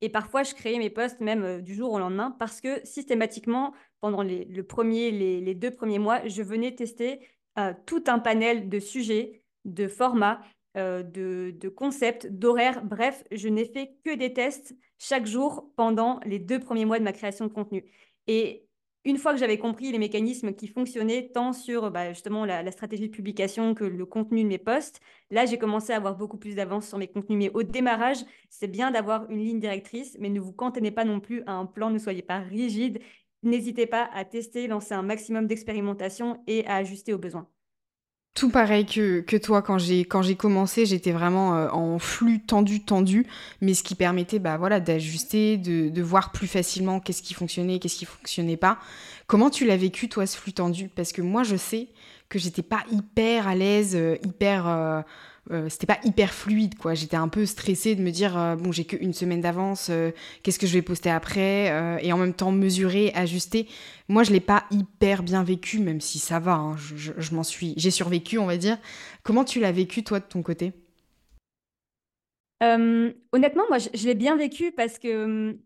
Et 0.00 0.08
parfois, 0.10 0.42
je 0.42 0.54
créais 0.54 0.78
mes 0.78 0.90
posts 0.90 1.20
même 1.20 1.44
euh, 1.44 1.60
du 1.60 1.74
jour 1.74 1.92
au 1.92 1.98
lendemain 1.98 2.36
parce 2.38 2.60
que 2.60 2.84
systématiquement, 2.84 3.72
pendant 4.00 4.22
les, 4.22 4.44
le 4.44 4.62
premier, 4.62 5.10
les, 5.10 5.40
les, 5.40 5.54
deux 5.54 5.70
premiers 5.70 5.98
mois, 5.98 6.26
je 6.26 6.42
venais 6.42 6.74
tester 6.74 7.26
euh, 7.58 7.72
tout 7.86 8.04
un 8.08 8.18
panel 8.18 8.68
de 8.68 8.78
sujets, 8.80 9.42
de 9.64 9.88
formats, 9.88 10.40
euh, 10.40 10.44
de, 10.74 11.54
de, 11.58 11.68
concepts, 11.68 12.26
d'horaires. 12.26 12.84
Bref, 12.84 13.24
je 13.30 13.48
n'ai 13.48 13.64
fait 13.64 13.96
que 14.04 14.14
des 14.14 14.32
tests 14.32 14.74
chaque 14.98 15.26
jour 15.26 15.70
pendant 15.76 16.20
les 16.26 16.38
deux 16.38 16.58
premiers 16.58 16.84
mois 16.84 16.98
de 16.98 17.04
ma 17.04 17.12
création 17.12 17.46
de 17.46 17.52
contenu. 17.52 17.84
Et 18.26 18.66
une 19.04 19.18
fois 19.18 19.32
que 19.32 19.38
j'avais 19.38 19.58
compris 19.58 19.92
les 19.92 19.98
mécanismes 19.98 20.54
qui 20.54 20.66
fonctionnaient 20.66 21.30
tant 21.32 21.52
sur 21.52 21.90
bah, 21.90 22.12
justement 22.12 22.46
la, 22.46 22.62
la, 22.62 22.72
stratégie 22.72 23.08
de 23.08 23.14
publication 23.14 23.74
que 23.74 23.84
le 23.84 24.06
contenu 24.06 24.42
de 24.42 24.48
mes 24.48 24.58
posts, 24.58 25.00
là 25.30 25.44
j'ai 25.44 25.58
commencé 25.58 25.92
à 25.92 25.96
avoir 25.96 26.16
beaucoup 26.16 26.38
plus 26.38 26.54
d'avance 26.54 26.88
sur 26.88 26.98
mes 26.98 27.08
contenus. 27.08 27.38
Mais 27.38 27.50
au 27.52 27.62
démarrage, 27.62 28.18
c'est 28.48 28.68
bien 28.68 28.90
d'avoir 28.90 29.30
une 29.30 29.40
ligne 29.40 29.60
directrice, 29.60 30.16
mais 30.20 30.30
ne 30.30 30.40
vous 30.40 30.52
cantonnez 30.52 30.90
pas 30.90 31.04
non 31.04 31.20
plus 31.20 31.42
à 31.46 31.52
un 31.52 31.66
plan, 31.66 31.90
ne 31.90 31.98
soyez 31.98 32.22
pas 32.22 32.38
rigide. 32.38 33.00
N'hésitez 33.42 33.86
pas 33.86 34.08
à 34.14 34.24
tester, 34.24 34.66
lancer 34.68 34.94
un 34.94 35.02
maximum 35.02 35.46
d'expérimentation 35.46 36.42
et 36.46 36.66
à 36.66 36.76
ajuster 36.76 37.12
aux 37.12 37.18
besoins. 37.18 37.46
Tout 38.34 38.50
pareil 38.50 38.84
que, 38.84 39.20
que 39.20 39.36
toi, 39.36 39.62
quand 39.62 39.78
j'ai, 39.78 40.04
quand 40.04 40.22
j'ai 40.22 40.34
commencé, 40.34 40.86
j'étais 40.86 41.12
vraiment 41.12 41.56
euh, 41.56 41.68
en 41.70 42.00
flux 42.00 42.40
tendu, 42.40 42.80
tendu, 42.84 43.26
mais 43.60 43.74
ce 43.74 43.84
qui 43.84 43.94
permettait 43.94 44.40
bah, 44.40 44.56
voilà, 44.56 44.80
d'ajuster, 44.80 45.56
de, 45.56 45.88
de 45.88 46.02
voir 46.02 46.32
plus 46.32 46.48
facilement 46.48 46.98
qu'est-ce 46.98 47.22
qui 47.22 47.32
fonctionnait, 47.32 47.78
qu'est-ce 47.78 47.96
qui 47.96 48.06
fonctionnait 48.06 48.56
pas. 48.56 48.78
Comment 49.28 49.50
tu 49.50 49.64
l'as 49.64 49.76
vécu, 49.76 50.08
toi, 50.08 50.26
ce 50.26 50.36
flux 50.36 50.52
tendu? 50.52 50.88
Parce 50.88 51.12
que 51.12 51.22
moi, 51.22 51.44
je 51.44 51.54
sais 51.54 51.88
que 52.28 52.40
j'étais 52.40 52.62
pas 52.62 52.82
hyper 52.90 53.46
à 53.46 53.54
l'aise, 53.54 53.94
euh, 53.94 54.16
hyper... 54.24 55.04
Euh, 55.50 55.68
c'était 55.68 55.86
pas 55.86 55.98
hyper 56.04 56.32
fluide 56.32 56.76
quoi. 56.76 56.94
J'étais 56.94 57.16
un 57.16 57.28
peu 57.28 57.44
stressée 57.44 57.94
de 57.94 58.02
me 58.02 58.10
dire 58.10 58.38
euh, 58.38 58.56
bon 58.56 58.72
j'ai 58.72 58.86
qu'une 58.86 59.12
semaine 59.12 59.42
d'avance 59.42 59.88
euh, 59.90 60.10
qu'est-ce 60.42 60.58
que 60.58 60.66
je 60.66 60.72
vais 60.72 60.80
poster 60.80 61.10
après 61.10 61.66
et 62.02 62.12
en 62.12 62.18
même 62.18 62.32
temps 62.34 62.50
mesurer 62.50 63.12
ajuster. 63.14 63.68
Moi 64.08 64.22
je 64.22 64.32
l'ai 64.32 64.40
pas 64.40 64.64
hyper 64.70 65.22
bien 65.22 65.44
vécu 65.44 65.80
même 65.80 66.00
si 66.00 66.18
ça 66.18 66.38
va 66.38 66.54
hein, 66.54 66.76
je, 66.76 67.34
m'en 67.34 67.42
suis 67.42 67.74
j'ai 67.76 67.90
survécu 67.90 68.38
on 68.38 68.46
va 68.46 68.56
dire. 68.56 68.78
Comment 69.22 69.44
tu 69.44 69.60
l'as 69.60 69.72
vécu 69.72 70.02
toi 70.02 70.20
de 70.20 70.24
ton 70.24 70.42
côté? 70.42 70.72
Honnêtement 72.62 73.64
moi 73.68 73.76
je, 73.76 74.06
l'ai 74.06 74.14
bien 74.14 74.36
vécu 74.36 74.72
parce 74.72 74.98
que 74.98 75.24
hum, 75.24 75.58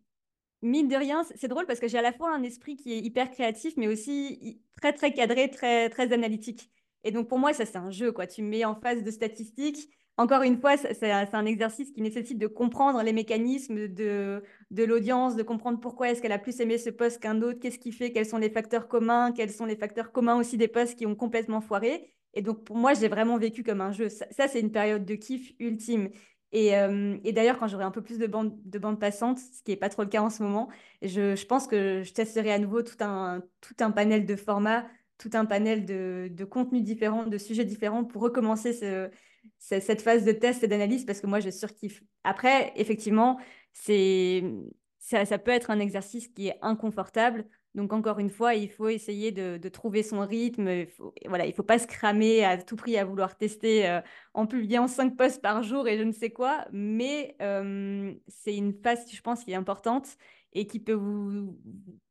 mine 0.63 0.89
de 0.89 0.97
rien 0.97 1.23
c'est 1.37 1.47
drôle 1.47 1.67
parce 1.67 1.79
que 1.79 1.87
j'ai 1.87 1.99
à 1.99 2.03
la 2.03 2.13
fois 2.13 2.35
un 2.35 2.43
esprit 2.43 2.77
qui 2.77 2.93
est 2.93 2.99
hyper 2.99 3.31
créatif 3.31 3.75
mais 3.77 3.87
aussi 3.87 4.61
très 4.81 4.93
très 4.93 5.13
cadré 5.13 5.49
très 5.49 5.91
très 5.91 6.13
analytique 6.13 6.69
et 7.09 7.11
donc, 7.11 7.27
pour 7.27 7.39
moi, 7.39 7.55
ça, 7.55 7.65
c'est 7.65 7.79
un 7.79 7.91
jeu. 7.91 8.13
Quoi. 8.13 8.27
Tu 8.27 8.43
me 8.43 8.51
mets 8.51 8.67
en 8.67 8.75
face 8.75 9.03
de 9.03 9.11
statistiques. 9.11 9.89
Encore 10.19 10.43
une 10.43 10.61
fois, 10.61 10.77
c'est 10.77 11.11
un 11.11 11.47
exercice 11.47 11.91
qui 11.91 12.03
nécessite 12.03 12.37
de 12.37 12.47
comprendre 12.47 13.03
les 13.03 13.15
mécanismes 13.15 13.89
de, 13.89 14.43
de 14.71 14.85
l'audience, 14.85 15.35
de 15.35 15.43
comprendre 15.43 15.81
pourquoi 15.81 16.11
est-ce 16.11 16.21
qu'elle 16.21 16.33
a 16.33 16.39
plus 16.39 16.61
aimé 16.61 16.77
ce 16.77 16.91
poste 16.91 17.23
qu'un 17.23 17.41
autre, 17.41 17.61
qu'est-ce 17.61 17.79
qui 17.79 17.93
fait, 17.93 18.13
quels 18.13 18.27
sont 18.27 18.37
les 18.37 18.51
facteurs 18.51 18.89
communs, 18.89 19.33
quels 19.33 19.51
sont 19.51 19.65
les 19.65 19.77
facteurs 19.77 20.13
communs 20.13 20.37
aussi 20.39 20.59
des 20.59 20.69
postes 20.69 20.99
qui 20.99 21.07
ont 21.07 21.15
complètement 21.15 21.63
foiré. 21.63 22.13
Et 22.35 22.43
donc, 22.43 22.63
pour 22.65 22.77
moi, 22.77 22.93
j'ai 22.93 23.09
vraiment 23.09 23.39
vécu 23.39 23.63
comme 23.63 23.81
un 23.81 23.93
jeu. 23.93 24.11
Ça, 24.11 24.49
c'est 24.49 24.61
une 24.61 24.71
période 24.71 25.07
de 25.07 25.15
kiff 25.15 25.55
ultime. 25.61 26.11
Et, 26.53 26.77
euh, 26.77 27.17
et 27.25 27.33
d'ailleurs, 27.33 27.59
quand 27.59 27.69
j'aurai 27.69 27.85
un 27.85 27.91
peu 27.91 28.03
plus 28.03 28.19
de 28.19 28.27
bande, 28.27 28.53
de 28.65 28.79
bande 28.79 29.01
passante, 29.01 29.39
ce 29.39 29.63
qui 29.63 29.71
n'est 29.71 29.77
pas 29.77 29.89
trop 29.89 30.03
le 30.03 30.09
cas 30.09 30.21
en 30.21 30.29
ce 30.29 30.43
moment, 30.43 30.69
je, 31.01 31.37
je 31.37 31.47
pense 31.47 31.67
que 31.67 32.03
je 32.03 32.13
testerai 32.13 32.53
à 32.53 32.59
nouveau 32.59 32.83
tout 32.83 32.97
un, 33.01 33.43
tout 33.63 33.75
un 33.81 33.91
panel 33.91 34.27
de 34.27 34.37
formats 34.37 34.85
tout 35.19 35.31
un 35.35 35.45
panel 35.45 35.85
de, 35.85 36.29
de, 36.31 36.45
contenus 36.45 36.83
différents, 36.83 37.27
de 37.27 37.39
sujets 37.39 37.65
différents 37.65 38.05
pour 38.05 38.23
recommencer 38.23 38.73
ce, 38.73 39.11
ce, 39.59 39.81
cette 39.81 40.03
phase 40.03 40.25
de 40.25 40.33
test 40.33 40.63
et 40.63 40.69
d'analyse 40.69 41.05
parce 41.05 41.21
que 41.21 41.27
moi, 41.27 41.41
je 41.41 41.51
surkiffe. 41.51 42.03
Après, 42.25 42.73
effectivement, 42.77 43.39
ça, 43.73 45.25
ça, 45.25 45.39
peut 45.39 45.51
être 45.51 45.71
un 45.71 45.81
exercice 45.81 46.29
qui 46.29 46.49
est 46.49 46.59
inconfortable. 46.63 47.47
Donc, 47.75 47.93
encore 47.93 48.19
une 48.19 48.31
fois, 48.31 48.55
il 48.55 48.71
faut 48.71 48.89
essayer 48.89 49.31
de, 49.31 49.69
trouver 49.69 50.03
son 50.03 50.21
rythme. 50.21 50.69
Il 50.69 50.89
voilà, 51.29 51.47
il 51.47 51.53
faut 51.53 51.63
pas 51.63 51.79
se 51.79 51.87
cramer 51.87 52.45
à 52.45 52.57
tout 52.59 52.77
prix 52.77 52.97
à 52.97 53.05
vouloir 53.05 53.37
tester 53.37 53.89
euh, 53.89 54.01
en 54.35 54.47
publiant 54.47 54.89
cinq 54.89 55.17
posts 55.17 55.43
par 55.43 55.63
jour 55.63 55.87
et 55.87 55.99
je 55.99 56.03
ne 56.03 56.13
sais 56.13 56.31
quoi. 56.31 56.67
Mais 56.73 57.37
euh, 57.43 58.13
c'est 58.27 58.57
une 58.57 58.73
phase, 58.73 59.05
je 59.13 59.21
pense, 59.21 59.45
qui 59.45 59.53
est 59.53 59.57
importante 59.57 60.17
et 60.53 60.67
qui 60.67 60.81
peut 60.81 60.93
vous, 60.93 61.59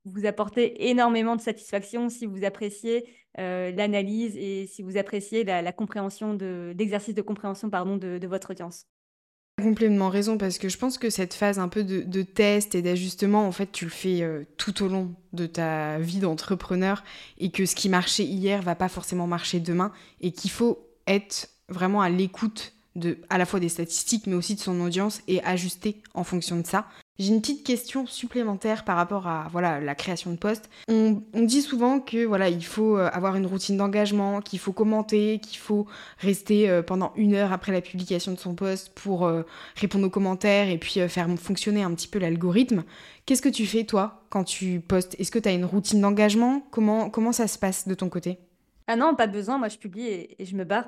vous 0.06 0.26
apporter 0.26 0.90
énormément 0.90 1.36
de 1.36 1.42
satisfaction 1.42 2.10
si 2.10 2.26
vous 2.26 2.44
appréciez 2.44 3.06
euh, 3.40 3.72
l'analyse 3.72 4.36
et 4.38 4.68
si 4.68 4.82
vous 4.82 4.98
appréciez 4.98 5.44
la, 5.44 5.72
compréhension 5.72 6.34
de 6.34 6.74
l'exercice 6.78 7.16
de 7.16 7.22
compréhension 7.22 7.70
pardon, 7.70 7.98
de 7.98 8.28
votre 8.28 8.52
audience 8.52 8.86
complètement 9.62 10.10
raison 10.10 10.38
parce 10.38 10.60
que 10.60 10.70
je 10.70 10.78
pense 10.78 10.98
que 10.98 11.10
cette 11.10 11.34
phase 11.34 11.58
un 11.58 11.68
peu 11.68 11.84
de, 11.84 12.22
test 12.22 12.76
et 12.76 12.82
d'ajustement, 12.82 13.48
en 13.48 13.52
fait, 13.52 13.72
tu 13.72 13.86
le 13.86 13.92
fais 13.92 14.22
euh, 14.22 14.44
tout 14.58 14.84
au 14.84 14.88
long 14.88 15.16
de 15.34 15.46
ta 15.46 15.98
vie 15.98 16.20
d'entrepreneur 16.20 17.04
et 17.40 17.50
que 17.50 17.66
ce 17.66 17.76
qui 17.76 17.90
marchait 17.90 18.24
hier 18.24 18.62
va 18.62 18.76
pas 18.76 18.90
forcément 18.90 19.28
marcher 19.28 19.60
demain 19.60 19.92
et 20.22 20.32
qu'il 20.32 20.52
faut 20.52 20.88
être 21.08 21.50
vraiment 21.70 22.02
à 22.02 22.10
l'écoute 22.10 22.74
de 22.96 23.18
à 23.30 23.38
la 23.38 23.46
fois 23.46 23.60
des 23.60 23.70
statistiques 23.70 24.28
mais 24.28 24.36
aussi 24.36 24.56
de 24.56 24.60
son 24.60 24.80
audience 24.82 25.22
et 25.28 25.44
ajuster 25.44 26.02
en 26.14 26.24
fonction 26.24 26.60
de 26.60 26.66
ça. 26.66 26.88
J'ai 27.20 27.34
une 27.34 27.42
petite 27.42 27.66
question 27.66 28.06
supplémentaire 28.06 28.84
par 28.84 28.96
rapport 28.96 29.26
à 29.26 29.48
voilà 29.52 29.80
la 29.80 29.96
création 29.96 30.30
de 30.32 30.36
poste. 30.36 30.70
On, 30.88 31.20
dit 31.34 31.64
souvent 31.64 32.00
que 32.00 32.26
voilà 32.26 32.48
il 32.50 32.64
faut 32.64 32.96
euh, 32.96 33.10
avoir 33.12 33.36
une 33.36 33.48
routine 33.48 33.76
d'engagement, 33.76 34.40
qu'il 34.40 34.60
faut 34.60 34.72
commenter, 34.72 35.40
qu'il 35.40 35.58
faut 35.58 35.88
rester 36.20 36.70
euh, 36.70 36.84
pendant 36.84 37.14
une 37.16 37.34
heure 37.34 37.54
après 37.54 37.72
la 37.72 37.82
publication 37.82 38.34
de 38.34 38.38
son 38.38 38.54
poste 38.54 38.94
pour 38.94 39.26
euh, 39.26 39.42
répondre 39.76 40.06
aux 40.06 40.12
commentaires 40.12 40.70
et 40.70 40.78
puis 40.78 41.00
faire 41.10 41.28
fonctionner 41.40 41.82
un 41.82 41.92
petit 41.96 42.08
peu 42.08 42.20
l'algorithme. 42.20 42.84
Qu'est-ce 43.26 43.42
que 43.42 43.50
tu 43.50 43.66
fais 43.66 43.84
toi 43.84 44.24
quand 44.30 44.44
tu 44.44 44.80
postes? 44.80 45.20
Est-ce 45.20 45.32
que 45.32 45.40
tu 45.40 45.50
as 45.50 45.54
une 45.54 45.66
routine 45.66 46.02
d'engagement? 46.02 46.62
Comment, 46.70 47.10
comment 47.10 47.32
ça 47.32 47.48
se 47.48 47.58
passe 47.58 47.88
de 47.88 47.96
ton 47.96 48.10
côté? 48.10 48.38
Ah 48.86 48.96
non, 48.96 49.16
pas 49.16 49.28
besoin. 49.28 49.58
Moi 49.58 49.70
je 49.70 49.78
publie 49.78 50.08
et, 50.08 50.38
je 50.46 50.56
me 50.56 50.66
barre. 50.66 50.86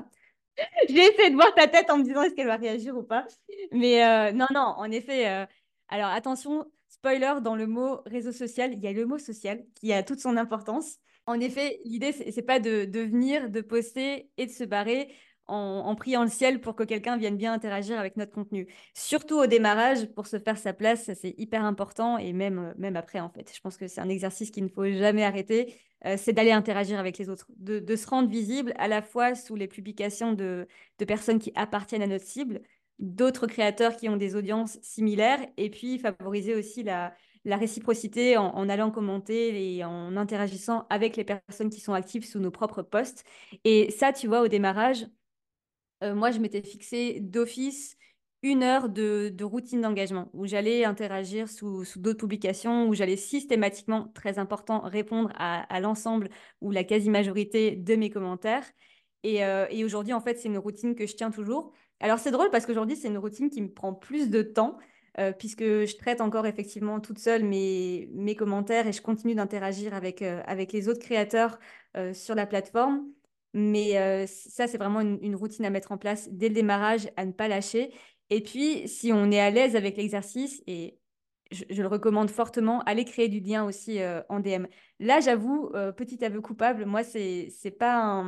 J'ai 0.90 1.02
essayé 1.02 1.32
de 1.32 1.36
voir 1.36 1.56
ta 1.56 1.68
tête 1.68 1.90
en 1.90 1.98
me 1.98 2.04
disant 2.04 2.22
est-ce 2.22 2.36
qu'elle 2.36 2.48
va 2.48 2.58
réagir 2.58 2.96
ou 2.96 3.02
pas. 3.02 3.26
Mais 3.72 4.32
non, 4.34 4.48
non, 4.54 4.76
en 4.78 4.92
effet, 4.92 5.48
alors 5.90 6.10
attention, 6.10 6.66
spoiler, 6.88 7.36
dans 7.42 7.56
le 7.56 7.68
mot 7.68 8.02
réseau 8.06 8.32
social, 8.32 8.74
il 8.74 8.80
y 8.80 8.88
a 8.88 8.94
le 8.94 9.06
mot 9.06 9.18
social 9.18 9.64
qui 9.76 9.92
a 9.92 10.04
toute 10.04 10.20
son 10.20 10.38
importance. 10.38 10.98
En 11.26 11.40
effet, 11.40 11.80
l'idée, 11.84 12.12
ce 12.12 12.36
n'est 12.36 12.46
pas 12.46 12.60
de, 12.60 12.86
venir, 13.00 13.50
de 13.50 13.62
poster 13.62 14.30
et 14.38 14.46
de 14.46 14.52
se 14.52 14.64
barrer 14.64 15.12
en, 15.48 15.96
priant 15.96 16.24
le 16.24 16.30
ciel 16.30 16.62
pour 16.62 16.76
que 16.76 16.84
quelqu'un 16.84 17.18
vienne 17.18 17.36
bien 17.36 17.52
interagir 17.52 18.00
avec 18.00 18.18
notre 18.18 18.32
contenu. 18.32 18.68
Surtout 18.94 19.40
au 19.40 19.48
démarrage, 19.48 20.06
pour 20.14 20.28
se 20.28 20.38
faire 20.38 20.60
sa 20.60 20.74
place, 20.74 21.10
c'est 21.20 21.34
hyper 21.40 21.64
important 21.64 22.20
et 22.20 22.34
même, 22.34 22.74
même 22.78 22.96
après, 22.96 23.20
en 23.20 23.30
fait. 23.30 23.52
Je 23.54 23.60
pense 23.60 23.76
que 23.76 23.88
c'est 23.88 24.02
un 24.02 24.10
exercice 24.10 24.52
qu'il 24.52 24.64
ne 24.64 24.70
faut 24.70 24.86
jamais 24.86 25.24
arrêter, 25.24 25.76
euh, 26.06 26.18
c'est 26.18 26.34
d'aller 26.34 26.52
interagir 26.52 27.00
avec 27.00 27.18
les 27.18 27.30
autres, 27.30 27.48
de, 27.58 27.96
se 27.96 28.08
rendre 28.08 28.30
visible 28.30 28.74
à 28.78 28.88
la 28.88 29.02
fois 29.02 29.34
sous 29.34 29.56
les 29.56 29.68
publications 29.68 30.34
de 30.34 30.68
personnes 31.08 31.40
qui 31.40 31.52
appartiennent 31.56 32.04
à 32.04 32.08
notre 32.08 32.26
cible, 32.26 32.62
d'autres 33.00 33.48
créateurs 33.48 33.96
qui 33.96 34.10
ont 34.10 34.18
des 34.18 34.36
audiences 34.36 34.78
similaires 34.82 35.46
et 35.58 35.70
puis 35.70 36.00
favoriser 36.00 36.56
aussi 36.56 36.84
la, 36.84 37.14
réciprocité 37.46 38.38
en, 38.38 38.70
allant 38.70 38.92
commenter 38.92 39.76
et 39.76 39.84
en 39.84 40.16
interagissant 40.18 40.86
avec 40.90 41.16
les 41.16 41.24
personnes 41.24 41.72
qui 41.72 41.80
sont 41.80 41.94
actives 41.94 42.26
sous 42.26 42.40
nos 42.40 42.52
propres 42.52 42.84
posts. 42.84 43.24
Et 43.64 43.90
ça, 43.92 44.14
tu 44.14 44.28
vois, 44.28 44.42
au 44.42 44.48
démarrage, 44.48 45.08
euh, 46.04 46.14
moi, 46.14 46.32
je 46.32 46.40
m'étais 46.40 46.62
fixé 46.62 47.20
d'office 47.22 47.98
une 48.42 48.64
heure 48.64 48.90
de, 48.90 49.34
routine 49.44 49.82
d'engagement 49.82 50.30
où 50.34 50.46
j'allais 50.46 50.86
interagir 50.86 51.50
sous, 51.50 51.84
d'autres 51.98 52.20
publications, 52.20 52.88
où 52.88 52.94
j'allais 52.94 53.18
systématiquement, 53.18 54.08
très 54.14 54.40
important, 54.40 54.82
répondre 54.82 55.32
à, 55.36 55.80
l'ensemble 55.82 56.30
ou 56.62 56.72
la 56.72 56.84
quasi-majorité 56.84 57.76
de 57.76 57.96
mes 57.96 58.10
commentaires. 58.10 58.66
Euh, 59.26 59.68
et 59.70 59.84
aujourd'hui, 59.84 60.14
en 60.14 60.22
fait, 60.22 60.38
c'est 60.38 60.48
une 60.48 60.58
routine 60.58 60.96
que 60.96 61.06
je 61.06 61.16
tiens 61.16 61.32
toujours. 61.32 61.74
Alors 62.00 62.20
c'est 62.20 62.32
drôle 62.32 62.50
parce 62.50 62.66
qu'aujourd'hui, 62.66 62.96
c'est 62.96 63.08
une 63.08 63.18
routine 63.18 63.50
qui 63.50 63.62
me 63.62 63.70
prend 63.70 63.94
plus 63.94 64.30
de 64.30 64.42
temps. 64.42 64.78
Euh, 65.20 65.34
puisque 65.34 65.64
je 65.64 65.98
traite 65.98 66.22
encore 66.22 66.46
effectivement 66.46 67.00
toute 67.02 67.18
seule 67.20 67.44
mes, 67.44 68.08
mes 68.14 68.36
commentaires 68.36 68.88
et 68.88 68.94
je 68.94 69.02
continue 69.02 69.36
d'interagir 69.36 69.94
avec, 69.94 70.22
euh, 70.22 70.42
avec 70.46 70.72
les 70.72 70.88
autres 70.88 71.02
créateurs 71.02 71.60
euh, 71.98 72.14
sur 72.14 72.36
la 72.36 72.46
plateforme. 72.46 73.06
Mais 73.54 74.28
ça, 74.28 74.68
c'est 74.68 74.78
vraiment 74.78 75.02
une, 75.02 75.36
routine 75.36 75.66
à 75.66 75.72
mettre 75.72 75.92
en 75.92 75.98
place 75.98 76.30
dès 76.32 76.50
le 76.50 76.54
démarrage, 76.54 77.10
à 77.18 77.26
ne 77.26 77.32
pas 77.32 77.48
lâcher. 77.48 77.92
Et 78.30 78.44
puis, 78.44 78.88
si 78.88 79.12
on 79.12 79.32
est 79.32 79.40
à 79.40 79.50
l'aise 79.50 79.76
avec 79.76 79.98
l'exercice, 79.98 80.62
et 80.68 81.00
je, 81.52 81.64
le 81.82 81.88
recommande 81.88 82.30
fortement, 82.30 82.82
allez 82.82 83.06
créer 83.06 83.28
du 83.28 83.40
lien 83.40 83.66
aussi 83.66 84.00
en 84.30 84.40
DM. 84.40 84.68
Là, 85.00 85.20
j'avoue, 85.20 85.72
petit 85.98 86.24
aveu 86.24 86.42
coupable, 86.42 86.86
moi, 86.86 87.04
c'est 87.04 87.76
pas, 87.80 88.24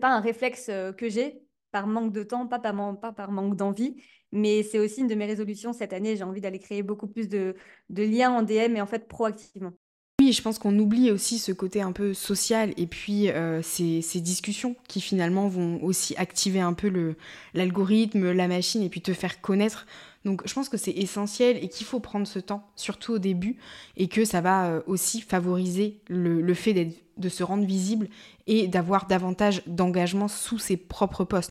pas 0.00 0.08
un 0.08 0.20
réflexe 0.20 0.66
que 0.96 1.08
j'ai 1.08 1.44
par 1.74 1.88
manque 1.88 2.12
de 2.12 2.22
temps, 2.22 2.46
pas 2.46 2.60
par, 2.60 3.32
manque 3.32 3.56
d'envie. 3.56 3.96
Mais 4.30 4.62
c'est 4.62 4.78
aussi 4.78 5.00
une 5.00 5.08
de 5.08 5.16
mes 5.16 5.26
résolutions 5.26 5.72
cette 5.72 5.92
année. 5.92 6.16
J'ai 6.16 6.22
envie 6.22 6.40
d'aller 6.40 6.60
créer 6.60 6.84
beaucoup 6.84 7.08
plus 7.08 7.28
de, 7.28 7.56
liens 7.90 8.30
en 8.30 8.42
DM 8.44 8.76
et 8.76 8.80
en 8.80 8.86
fait 8.86 9.08
proactivement. 9.08 9.72
Oui, 10.20 10.32
je 10.32 10.40
pense 10.40 10.60
qu'on 10.60 10.78
oublie 10.78 11.10
aussi 11.10 11.40
ce 11.40 11.50
côté 11.50 11.82
un 11.82 11.90
peu 11.90 12.14
social 12.14 12.72
et 12.76 12.86
puis 12.86 13.28
euh, 13.28 13.60
ces, 13.60 14.00
discussions 14.20 14.76
qui 14.86 15.00
finalement 15.00 15.48
vont 15.48 15.82
aussi 15.82 16.14
activer 16.16 16.60
un 16.60 16.74
peu 16.74 17.16
l'algorithme, 17.54 18.30
la 18.30 18.46
machine 18.46 18.82
et 18.82 18.88
puis 18.88 19.00
te 19.00 19.12
faire 19.12 19.40
connaître. 19.40 19.84
Donc 20.24 20.42
je 20.46 20.54
pense 20.54 20.68
que 20.68 20.76
c'est 20.76 20.92
essentiel 20.92 21.58
et 21.60 21.68
qu'il 21.68 21.86
faut 21.86 21.98
prendre 21.98 22.28
ce 22.28 22.38
temps, 22.38 22.70
surtout 22.76 23.14
au 23.14 23.18
début, 23.18 23.56
et 23.96 24.06
que 24.06 24.24
ça 24.24 24.40
va 24.40 24.68
euh, 24.68 24.80
aussi 24.86 25.20
favoriser 25.20 26.00
le, 26.08 26.40
le 26.40 26.54
fait 26.54 26.94
de 27.16 27.28
se 27.28 27.42
rendre 27.42 27.64
visible 27.64 28.08
et 28.46 28.68
d'avoir 28.68 29.08
davantage 29.08 29.62
d'engagement 29.66 30.28
sous 30.28 30.58
ses 30.58 30.76
propres 30.76 31.24
postes. 31.24 31.50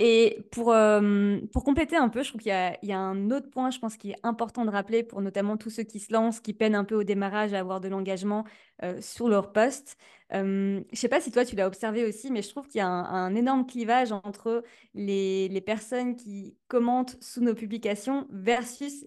Et 0.00 0.46
pour, 0.52 0.72
euh, 0.72 1.38
pour 1.52 1.64
compléter 1.64 1.96
un 1.96 2.08
peu, 2.08 2.22
je 2.22 2.28
trouve 2.28 2.40
qu'il 2.40 2.52
y, 2.52 2.92
a 2.92 2.98
un 2.98 3.30
autre 3.32 3.50
point, 3.50 3.72
je 3.72 3.80
pense, 3.80 3.96
qui 3.96 4.12
est 4.12 4.16
important 4.22 4.64
de 4.64 4.70
rappeler 4.70 5.02
pour 5.02 5.20
notamment 5.22 5.56
tous 5.56 5.70
ceux 5.70 5.82
qui 5.82 5.98
se 5.98 6.12
lancent, 6.12 6.38
qui 6.38 6.52
peinent 6.52 6.76
un 6.76 6.84
peu 6.84 6.94
au 6.94 7.02
démarrage 7.02 7.52
à 7.52 7.58
avoir 7.58 7.80
de 7.80 7.88
l'engagement 7.88 8.44
euh, 8.84 9.00
sur 9.00 9.28
leur 9.28 9.52
poste. 9.52 9.96
Euh, 10.34 10.80
je 10.86 10.92
ne 10.92 10.96
sais 10.96 11.08
pas 11.08 11.20
si 11.20 11.32
toi, 11.32 11.44
tu 11.44 11.56
l'as 11.56 11.66
observé 11.66 12.04
aussi, 12.04 12.30
mais 12.30 12.42
je 12.42 12.48
trouve 12.48 12.68
qu'il 12.68 12.78
y 12.78 12.82
a 12.82 12.86
un, 12.86 13.34
énorme 13.34 13.66
clivage 13.66 14.12
entre 14.12 14.62
les, 14.94 15.48
les, 15.48 15.60
personnes 15.60 16.14
qui 16.14 16.54
commentent 16.68 17.16
sous 17.20 17.40
nos 17.40 17.54
publications 17.54 18.28
versus 18.30 19.04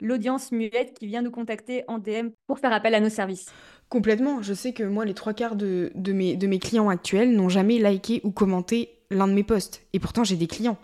l'audience 0.00 0.52
muette 0.52 0.94
qui 0.94 1.06
vient 1.06 1.20
nous 1.20 1.30
contacter 1.30 1.84
en 1.86 1.98
DM 1.98 2.30
pour 2.46 2.60
faire 2.60 2.72
appel 2.72 2.94
à 2.94 3.00
nos 3.00 3.10
services. 3.10 3.52
Complètement. 3.90 4.40
Je 4.40 4.54
sais 4.54 4.72
que 4.72 4.84
moi, 4.84 5.04
les 5.04 5.14
trois 5.14 5.34
quarts 5.34 5.56
de, 5.56 5.92
de 5.94 6.12
mes 6.12 6.58
clients 6.58 6.88
actuels 6.88 7.34
n'ont 7.34 7.50
jamais 7.50 7.78
liké 7.78 8.22
ou 8.24 8.30
commenté 8.30 8.97
l'un 9.10 9.28
de 9.28 9.32
mes 9.32 9.44
posts. 9.44 9.82
Et 9.92 9.98
pourtant, 9.98 10.24
j'ai 10.24 10.36
des 10.36 10.46
clients. 10.46 10.78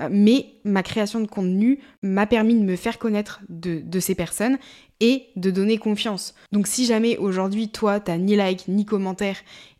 Euh, 0.00 0.08
mais 0.10 0.54
ma 0.64 0.82
création 0.82 1.20
de 1.20 1.26
contenu 1.26 1.80
m'a 2.02 2.26
permis 2.26 2.54
de 2.54 2.62
me 2.62 2.76
faire 2.76 2.98
connaître 2.98 3.40
de, 3.48 4.00
ces 4.00 4.14
personnes 4.14 4.58
et 5.00 5.26
de 5.36 5.50
donner 5.50 5.78
confiance. 5.78 6.34
Donc 6.52 6.66
si 6.66 6.86
jamais 6.86 7.16
aujourd'hui, 7.18 7.68
toi, 7.68 8.00
t'as 8.00 8.16
ni 8.16 8.36
like 8.36 8.68
ni 8.68 8.84
commentaire 8.84 9.36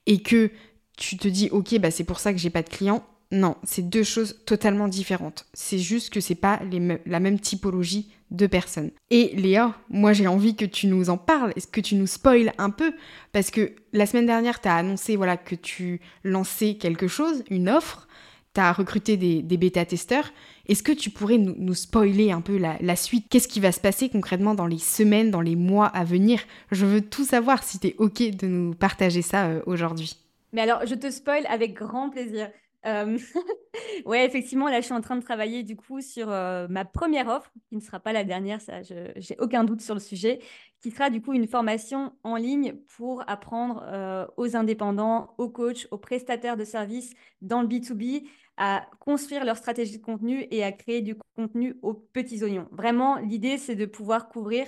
et 0.06 0.20
que 0.22 0.50
tu 0.96 1.16
te 1.16 1.28
dis, 1.28 1.48
ok, 1.50 1.78
bah 1.78 1.90
c'est 1.90 2.04
pour 2.04 2.18
ça 2.18 2.32
que 2.32 2.38
j'ai 2.38 2.50
pas 2.50 2.62
de 2.62 2.68
clients, 2.68 3.04
non, 3.31 3.57
c'est 3.62 3.88
deux 3.88 4.05
choses 4.05 4.41
totalement 4.47 4.88
différentes. 4.88 5.47
C'est 5.53 5.79
juste 5.79 6.11
que 6.11 6.21
c'est 6.21 6.35
pas 6.35 6.61
la 7.07 7.21
même 7.21 7.38
typologie 7.38 8.11
de 8.31 8.47
personnes. 8.47 8.91
Et 9.11 9.35
Léa, 9.37 9.75
moi 9.91 10.12
j'ai 10.12 10.27
envie 10.27 10.57
que 10.57 10.64
tu 10.64 10.87
nous 10.87 11.11
en 11.11 11.17
parles, 11.17 11.53
est-ce 11.57 11.67
que 11.67 11.81
tu 11.81 11.95
nous 11.95 12.07
spoiles 12.07 12.53
un 12.59 12.71
peu 12.71 12.93
Parce 13.33 13.51
que 13.51 13.73
la 13.93 14.07
semaine 14.07 14.27
dernière, 14.27 14.61
tu 14.61 14.69
as 14.69 14.77
annoncé 14.77 15.17
voilà, 15.17 15.37
que 15.37 15.55
tu 15.55 16.01
lançais 16.25 16.75
quelque 16.75 17.09
chose, 17.09 17.45
une 17.51 17.69
offre, 17.69 18.09
tu 18.55 18.61
as 18.61 18.73
recruté 18.73 19.17
des, 19.17 19.57
bêta-testeurs. 19.57 20.33
Est-ce 20.67 20.83
que 20.83 20.93
tu 20.93 21.11
pourrais 21.11 21.38
nous, 21.38 21.75
spoiler 21.75 22.33
un 22.33 22.41
peu 22.41 22.59
la, 22.59 22.97
suite? 22.97 23.27
Qu'est-ce 23.31 23.49
qui 23.49 23.61
va 23.61 23.73
se 23.73 23.81
passer 23.81 24.09
concrètement 24.09 24.55
dans 24.55 24.67
les 24.67 24.79
semaines, 24.79 25.31
dans 25.31 25.41
les 25.41 25.57
mois 25.57 25.87
à 25.87 26.05
venir? 26.05 26.41
Je 26.71 26.87
veux 26.87 27.01
tout 27.01 27.25
savoir 27.25 27.62
si 27.62 27.79
tu 27.79 27.88
es 27.88 27.95
OK 27.99 28.23
de 28.23 28.47
nous 28.47 28.75
partager 28.75 29.23
ça 29.23 29.47
euh, 29.47 29.62
aujourd'hui. 29.67 30.17
Mais 30.53 30.62
alors, 30.62 30.87
je 30.87 30.95
te 30.95 31.11
spoil 31.11 31.47
avec 31.47 31.75
grand 31.75 32.11
plaisir. 32.11 32.51
Euh, 32.87 33.19
ouais, 34.07 34.25
effectivement, 34.25 34.69
là, 34.69 34.81
je 34.81 34.87
suis 34.87 34.95
en 34.95 35.01
train 35.01 35.17
de 35.17 35.23
travailler 35.23 35.62
du 35.62 35.77
coup 35.77 36.01
sur 36.01 36.29
ma 36.29 36.85
première 36.85 37.29
offre, 37.29 37.51
qui 37.69 37.77
ne 37.77 37.81
sera 37.81 38.01
pas 38.01 38.12
la 38.12 38.25
dernière, 38.25 38.61
ça, 38.61 38.83
j'ai 38.83 39.37
aucun 39.41 39.64
doute 39.64 39.81
sur 39.81 39.95
le 39.95 40.01
sujet, 40.01 40.41
qui 40.81 40.91
sera 40.91 41.11
du 41.11 41.21
coup 41.21 41.33
une 41.33 41.49
formation 41.49 42.12
en 42.23 42.37
ligne 42.37 42.75
pour 42.97 43.29
apprendre 43.29 44.33
aux 44.37 44.57
indépendants, 44.57 45.35
aux 45.38 45.51
coachs, 45.51 45.88
aux 45.91 45.99
prestataires 45.99 46.57
de 46.57 46.64
services 46.64 47.14
dans 47.41 47.62
le 47.62 47.69
B2B 47.69 48.29
à 48.57 48.88
construire 48.99 49.45
leur 49.45 49.57
stratégie 49.57 49.99
de 49.99 50.05
contenu 50.05 50.47
et 50.51 50.64
à 50.64 50.73
créer 50.73 51.01
du 51.01 51.17
contenu 51.37 51.77
aux 51.83 51.95
petits 51.95 52.43
oignons. 52.43 52.69
Vraiment, 52.73 53.17
l'idée, 53.17 53.57
c'est 53.57 53.77
de 53.77 53.87
pouvoir 53.87 54.29
couvrir 54.29 54.67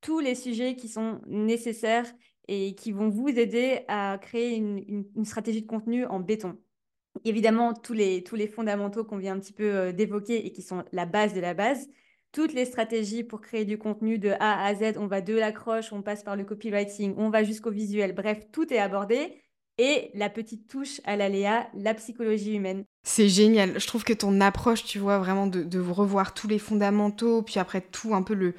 tous 0.00 0.20
les 0.20 0.34
sujets 0.34 0.76
qui 0.76 0.88
sont 0.88 1.20
nécessaires 1.26 2.06
et 2.48 2.74
qui 2.74 2.92
vont 2.92 3.08
vous 3.08 3.28
aider 3.28 3.84
à 3.88 4.18
créer 4.20 4.56
une 4.56 5.24
stratégie 5.24 5.62
de 5.62 5.66
contenu 5.66 6.06
en 6.06 6.18
béton 6.20 6.56
évidemment 7.24 7.74
tous 7.74 7.92
les, 7.94 8.22
tous 8.24 8.36
les 8.36 8.48
fondamentaux 8.48 9.04
qu'on 9.04 9.18
vient 9.18 9.34
un 9.34 9.40
petit 9.40 9.52
peu 9.52 9.64
euh, 9.64 9.92
d'évoquer 9.92 10.46
et 10.46 10.52
qui 10.52 10.62
sont 10.62 10.84
la 10.92 11.06
base 11.06 11.34
de 11.34 11.40
la 11.40 11.54
base. 11.54 11.88
toutes 12.32 12.52
les 12.52 12.64
stratégies 12.66 13.24
pour 13.24 13.40
créer 13.40 13.64
du 13.64 13.78
contenu 13.78 14.18
de 14.18 14.30
A 14.40 14.64
à 14.64 14.74
Z. 14.74 14.96
On 14.98 15.06
va 15.06 15.20
de 15.20 15.34
l'accroche, 15.34 15.92
on 15.92 16.02
passe 16.02 16.22
par 16.22 16.36
le 16.36 16.44
copywriting, 16.44 17.14
on 17.16 17.30
va 17.30 17.42
jusqu'au 17.44 17.70
visuel. 17.70 18.14
Bref, 18.14 18.46
tout 18.52 18.72
est 18.72 18.78
abordé. 18.78 19.42
Et 19.78 20.10
la 20.14 20.28
petite 20.28 20.68
touche 20.68 21.00
à 21.04 21.16
l'aléa, 21.16 21.68
la 21.74 21.94
psychologie 21.94 22.54
humaine. 22.56 22.84
C'est 23.04 23.28
génial. 23.28 23.78
Je 23.78 23.86
trouve 23.86 24.04
que 24.04 24.12
ton 24.12 24.40
approche, 24.40 24.84
tu 24.84 24.98
vois, 24.98 25.18
vraiment 25.18 25.46
de, 25.46 25.62
de 25.62 25.78
revoir 25.78 26.34
tous 26.34 26.48
les 26.48 26.58
fondamentaux, 26.58 27.42
puis 27.42 27.60
après 27.60 27.80
tout 27.80 28.12
un 28.14 28.22
peu 28.22 28.34
le, 28.34 28.54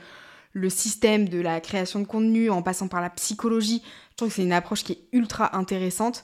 le 0.53 0.69
système 0.69 1.27
de 1.27 1.39
la 1.41 1.59
création 1.61 1.99
de 1.99 2.05
contenu 2.05 2.49
en 2.49 2.61
passant 2.63 2.87
par 2.87 3.01
la 3.01 3.09
psychologie, 3.09 3.83
je 4.11 4.15
trouve 4.15 4.29
que 4.29 4.35
c'est 4.35 4.43
une 4.43 4.53
approche 4.53 4.83
qui 4.83 4.93
est 4.93 5.07
ultra 5.11 5.57
intéressante. 5.57 6.23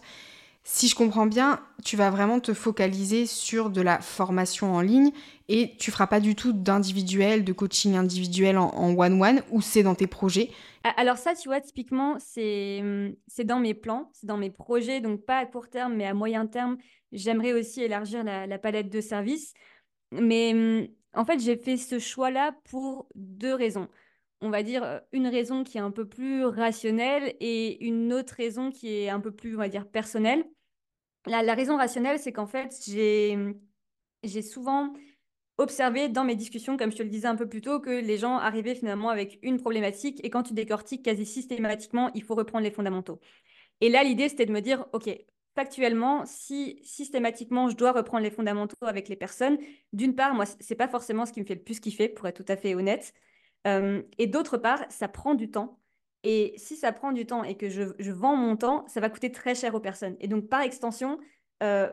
Si 0.68 0.88
je 0.88 0.96
comprends 0.96 1.28
bien, 1.28 1.64
tu 1.84 1.96
vas 1.96 2.10
vraiment 2.10 2.40
te 2.40 2.52
focaliser 2.52 3.28
sur 3.28 3.70
de 3.70 3.82
la 3.82 4.00
formation 4.00 4.74
en 4.74 4.82
ligne 4.82 5.12
et 5.48 5.78
tu 5.78 5.92
feras 5.92 6.08
pas 6.08 6.20
du 6.20 6.34
tout 6.34 6.54
d'individuel, 6.54 7.44
de 7.44 7.54
coaching 7.54 7.96
individuel 7.96 8.58
en 8.58 8.98
one-one 8.98 9.44
ou 9.52 9.62
c'est 9.62 9.84
dans 9.84 9.94
tes 9.94 10.08
projets? 10.08 10.50
Alors 10.98 11.18
ça, 11.18 11.36
tu 11.36 11.50
vois, 11.50 11.62
typiquement, 11.62 12.18
c'est 12.18 12.82
dans 13.44 13.60
mes 13.60 13.76
plans, 13.76 14.10
c'est 14.14 14.26
dans 14.26 14.38
mes 14.38 14.50
projets, 14.50 15.02
donc 15.02 15.24
pas 15.24 15.38
à 15.38 15.46
court 15.46 15.70
terme, 15.70 15.94
mais 15.94 16.08
à 16.08 16.16
moyen 16.16 16.48
terme. 16.48 16.78
J'aimerais 17.12 17.54
aussi 17.54 17.84
élargir 17.84 18.24
la, 18.24 18.48
la, 18.48 18.58
palette 18.58 18.90
de 18.90 19.02
services. 19.02 19.54
Mais 20.12 20.90
en 21.14 21.26
fait, 21.26 21.40
j'ai 21.40 21.58
fait 21.58 21.78
ce 21.78 22.00
choix-là 22.00 22.56
pour 22.72 23.08
deux 23.14 23.54
raisons 23.54 23.88
on 24.42 24.50
va 24.50 24.64
dire, 24.64 25.02
une 25.12 25.28
raison 25.28 25.64
qui 25.64 25.78
est 25.78 25.82
un 25.82 25.92
peu 25.92 26.08
plus 26.08 26.46
rationnelle 26.46 27.36
et 27.40 27.84
une 27.84 28.14
autre 28.14 28.34
raison 28.36 28.70
qui 28.70 28.94
est 28.94 29.10
un 29.10 29.20
peu 29.20 29.32
plus, 29.32 29.56
on 29.56 29.60
va 29.60 29.70
dire, 29.70 29.88
personnelle. 29.88 30.46
La, 31.28 31.54
raison 31.54 31.78
rationnelle, 31.78 32.20
c'est 32.20 32.32
qu'en 32.32 32.48
fait, 32.48 32.74
j'ai 32.88 34.42
souvent 34.42 34.94
observé 35.58 36.10
dans 36.10 36.24
mes 36.24 36.36
discussions, 36.36 36.78
comme 36.78 36.92
je 36.92 36.98
te 36.98 37.04
le 37.04 37.10
disais 37.10 37.28
un 37.28 37.36
peu 37.36 37.48
plus 37.48 37.62
tôt, 37.62 37.80
que 37.80 37.90
les 37.90 38.18
gens 38.18 38.38
arrivaient 38.38 38.76
finalement 38.76 39.10
avec 39.10 39.40
une 39.42 39.60
problématique 39.60 40.20
et 40.24 40.30
quand 40.30 40.44
tu 40.44 40.54
décortiques 40.54 41.04
quasi 41.04 41.26
systématiquement, 41.26 42.12
il 42.14 42.24
faut 42.24 42.36
reprendre 42.36 42.64
les 42.64 42.72
fondamentaux. 42.72 43.20
Et 43.82 43.90
là, 43.90 44.04
l'idée, 44.04 44.30
c'était 44.30 44.46
de 44.46 44.52
me 44.52 44.62
dire, 44.62 44.86
OK, 44.94 45.10
factuellement, 45.56 46.26
si 46.26 46.80
systématiquement 46.84 47.70
je 47.70 47.76
dois 47.76 47.94
reprendre 47.94 48.24
les 48.24 48.32
fondamentaux 48.32 48.76
avec 48.82 49.08
les 49.08 49.16
personnes, 49.16 49.58
d'une 49.94 50.16
part, 50.16 50.34
moi, 50.34 50.46
c'est 50.46 50.76
pas 50.76 50.88
forcément 50.88 51.26
ce 51.26 51.34
qui 51.34 51.40
me 51.40 51.46
fait 51.46 51.56
le 51.56 51.64
plus 51.64 51.80
kiffer, 51.80 52.10
pour 52.10 52.28
être 52.28 52.44
tout 52.44 52.52
à 52.52 52.58
fait 52.58 52.76
honnête. 52.76 53.14
Euh, 53.66 54.04
et 54.18 54.28
d'autre 54.28 54.58
part, 54.58 54.84
ça 54.90 55.08
prend 55.08 55.34
du 55.34 55.50
temps. 55.50 55.80
Et 56.26 56.56
si 56.58 56.76
ça 56.76 56.92
prend 56.92 57.12
du 57.12 57.28
temps 57.28 57.44
et 57.44 57.56
que 57.56 57.70
je, 57.70 58.12
vends 58.12 58.36
mon 58.36 58.58
temps, 58.58 58.84
ça 58.88 59.00
va 59.00 59.10
coûter 59.10 59.32
très 59.32 59.54
cher 59.54 59.76
aux 59.76 59.80
personnes. 59.80 60.18
Et 60.20 60.28
donc, 60.28 60.50
par 60.50 60.62
extension, 60.62 61.20
euh, 61.62 61.88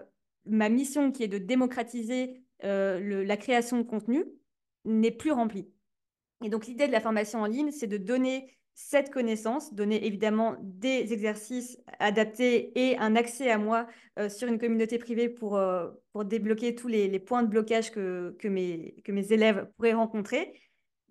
ma 0.46 0.70
mission 0.70 1.12
qui 1.12 1.22
est 1.22 1.28
de 1.28 1.36
démocratiser 1.36 2.42
euh, 2.64 3.24
la 3.24 3.36
création 3.36 3.76
de 3.76 3.82
contenu 3.82 4.24
n'est 4.86 5.10
plus 5.10 5.32
remplie. 5.32 5.68
Et 6.42 6.48
donc, 6.48 6.66
l'idée 6.66 6.86
de 6.86 6.92
la 6.92 7.00
formation 7.00 7.40
en 7.40 7.46
ligne, 7.46 7.70
c'est 7.72 7.86
de 7.86 7.98
donner 7.98 8.56
cette 8.74 9.10
connaissance, 9.10 9.74
donner 9.74 10.06
évidemment 10.06 10.56
des 10.62 11.12
exercices 11.12 11.78
adaptés 11.98 12.72
et 12.74 12.96
un 12.96 13.16
accès 13.16 13.50
à 13.50 13.58
moi 13.58 13.86
sur 14.30 14.48
une 14.48 14.58
communauté 14.58 14.96
privée 14.96 15.28
pour, 15.28 15.60
débloquer 16.24 16.74
tous 16.74 16.88
les, 16.88 17.18
points 17.18 17.42
de 17.42 17.48
blocage 17.48 17.92
que 17.92 18.48
mes 18.48 19.32
élèves 19.32 19.68
pourraient 19.76 19.92
rencontrer 19.92 20.54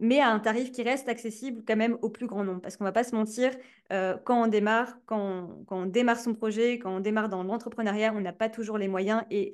mais 0.02 0.20
à 0.20 0.30
un 0.30 0.40
tarif 0.40 0.72
qui 0.72 0.82
reste 0.82 1.08
accessible 1.08 1.64
quand 1.66 1.76
même 1.76 1.98
au 2.02 2.10
plus 2.10 2.26
grand 2.26 2.44
nombre. 2.44 2.60
Parce 2.60 2.76
qu'on 2.76 2.84
ne 2.84 2.90
va 2.90 2.92
pas 2.92 3.04
se 3.04 3.16
mentir, 3.16 3.52
euh, 3.94 4.18
quand 4.26 4.44
on 4.44 4.48
démarre, 4.48 4.98
quand 5.06 5.64
on, 5.70 5.86
démarre 5.86 6.20
son 6.20 6.34
projet, 6.34 6.80
quand 6.80 6.98
on 6.98 7.00
démarre 7.00 7.30
dans 7.30 7.44
l'entrepreneuriat, 7.44 8.12
on 8.16 8.20
n'a 8.20 8.34
pas 8.34 8.50
toujours 8.50 8.80
les 8.80 8.88
moyens 8.88 9.24
et 9.30 9.54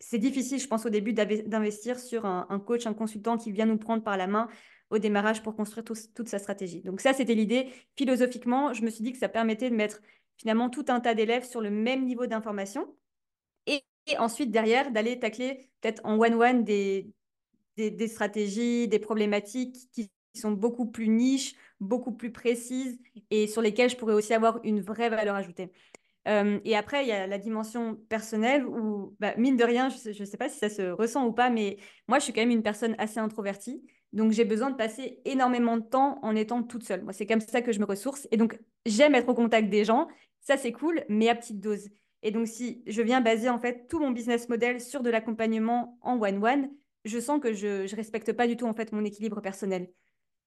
c'est 0.00 0.18
difficile, 0.18 0.58
je 0.58 0.66
pense, 0.66 0.84
au 0.84 0.90
début 0.90 1.12
d'investir 1.12 2.00
sur 2.00 2.26
un, 2.26 2.58
coach, 2.58 2.86
un 2.86 2.94
consultant 2.94 3.38
qui 3.38 3.52
vient 3.52 3.64
nous 3.64 3.78
prendre 3.78 4.02
par 4.02 4.16
la 4.16 4.26
main 4.26 4.48
au 4.90 4.98
démarrage 4.98 5.42
pour 5.42 5.54
construire 5.54 5.84
toute 5.84 6.28
sa 6.28 6.38
stratégie. 6.40 6.82
Donc 6.82 7.00
ça, 7.00 7.12
c'était 7.12 7.34
l'idée. 7.34 7.68
Philosophiquement, 7.96 8.74
je 8.74 8.82
me 8.82 8.90
suis 8.90 9.04
dit 9.04 9.12
que 9.12 9.18
ça 9.18 9.28
permettait 9.28 9.70
de 9.70 9.76
mettre 9.76 10.00
finalement 10.36 10.68
tout 10.68 10.84
un 10.88 10.98
tas 10.98 11.14
d'élèves 11.14 11.44
sur 11.44 11.60
le 11.60 11.70
même 11.70 12.04
niveau 12.04 12.26
d'information 12.26 12.92
et, 13.66 13.82
ensuite, 14.18 14.50
derrière, 14.50 14.90
d'aller 14.90 15.18
tacler 15.18 15.70
peut-être 15.80 16.04
en 16.04 16.18
one-one 16.18 16.64
des, 16.64 17.08
des, 17.76 18.08
stratégies, 18.08 18.88
des 18.88 18.98
problématiques 18.98 19.76
qui 19.92 20.10
sont 20.34 20.52
beaucoup 20.52 20.86
plus 20.86 21.08
niches, 21.08 21.54
beaucoup 21.80 22.12
plus 22.12 22.32
précises 22.32 22.98
et 23.30 23.46
sur 23.46 23.62
lesquelles 23.62 23.90
je 23.90 23.96
pourrais 23.96 24.14
aussi 24.14 24.34
avoir 24.34 24.60
une 24.64 24.80
vraie 24.80 25.10
valeur 25.10 25.36
ajoutée. 25.36 25.70
Euh, 26.26 26.58
et 26.64 26.76
après, 26.76 27.04
il 27.04 27.08
y 27.08 27.12
a 27.12 27.26
la 27.26 27.38
dimension 27.38 27.96
personnelle 28.08 28.66
où, 28.66 29.14
bah, 29.20 29.34
mine 29.36 29.56
de 29.56 29.64
rien, 29.64 29.88
je 29.90 30.18
ne 30.18 30.24
sais, 30.24 30.36
pas 30.36 30.48
si 30.48 30.58
ça 30.58 30.68
se 30.68 30.82
ressent 30.90 31.26
ou 31.26 31.32
pas, 31.32 31.50
mais 31.50 31.76
moi, 32.08 32.18
je 32.18 32.24
suis 32.24 32.32
quand 32.32 32.40
même 32.40 32.50
une 32.50 32.62
personne 32.62 32.94
assez 32.98 33.18
introvertie. 33.18 33.84
Donc, 34.12 34.32
j'ai 34.32 34.44
besoin 34.44 34.70
de 34.70 34.76
passer 34.76 35.20
énormément 35.24 35.76
de 35.76 35.82
temps 35.82 36.18
en 36.22 36.34
étant 36.36 36.62
toute 36.62 36.84
seule. 36.84 37.02
Moi, 37.02 37.12
c'est 37.12 37.26
comme 37.26 37.40
ça 37.40 37.62
que 37.62 37.72
je 37.72 37.80
me 37.80 37.84
ressource. 37.84 38.26
Et 38.30 38.36
donc, 38.36 38.58
j'aime 38.86 39.14
être 39.14 39.28
au 39.28 39.34
contact 39.34 39.68
des 39.68 39.84
gens. 39.84 40.08
Ça, 40.40 40.56
c'est 40.56 40.72
cool, 40.72 41.04
mais 41.08 41.28
à 41.28 41.34
petite 41.34 41.60
dose. 41.60 41.88
Et 42.22 42.30
donc, 42.30 42.46
si 42.46 42.82
je 42.86 43.02
viens 43.02 43.20
baser 43.20 43.50
en 43.50 43.58
fait 43.58 43.86
tout 43.88 43.98
mon 43.98 44.10
business 44.10 44.48
model 44.48 44.80
sur 44.80 45.02
de 45.02 45.10
l'accompagnement 45.10 45.98
en 46.00 46.18
one-one, 46.18 46.70
je 47.04 47.18
sens 47.18 47.40
que 47.40 47.52
je 47.52 47.82
ne 47.82 47.96
respecte 47.96 48.32
pas 48.32 48.46
du 48.46 48.56
tout 48.56 48.66
en 48.66 48.74
fait 48.74 48.92
mon 48.92 49.04
équilibre 49.04 49.40
personnel. 49.40 49.90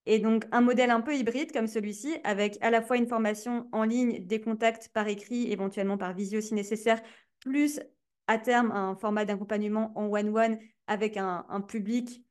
Et 0.05 0.19
donc 0.19 0.45
un 0.51 0.61
modèle 0.61 0.89
un 0.89 1.01
peu 1.01 1.15
hybride 1.15 1.51
comme 1.51 1.67
celui-ci, 1.67 2.15
avec 2.23 2.57
à 2.61 2.71
la 2.71 2.81
fois 2.81 2.97
une 2.97 3.07
formation 3.07 3.67
en 3.73 3.83
ligne, 3.83 4.25
des 4.25 4.39
contacts 4.39 4.89
par 4.93 5.07
écrit, 5.07 5.51
éventuellement 5.51 5.97
par 5.97 6.13
visio 6.13 6.39
si 6.39 6.53
nécessaire, 6.53 7.01
plus 7.41 7.81
à 8.27 8.37
terme 8.37 8.71
un 8.71 8.95
format 8.95 9.25
d'accompagnement 9.25 9.91
en 9.95 10.07
one-one 10.07 10.59
avec 10.87 11.17
un, 11.17 11.43
public 11.67 12.23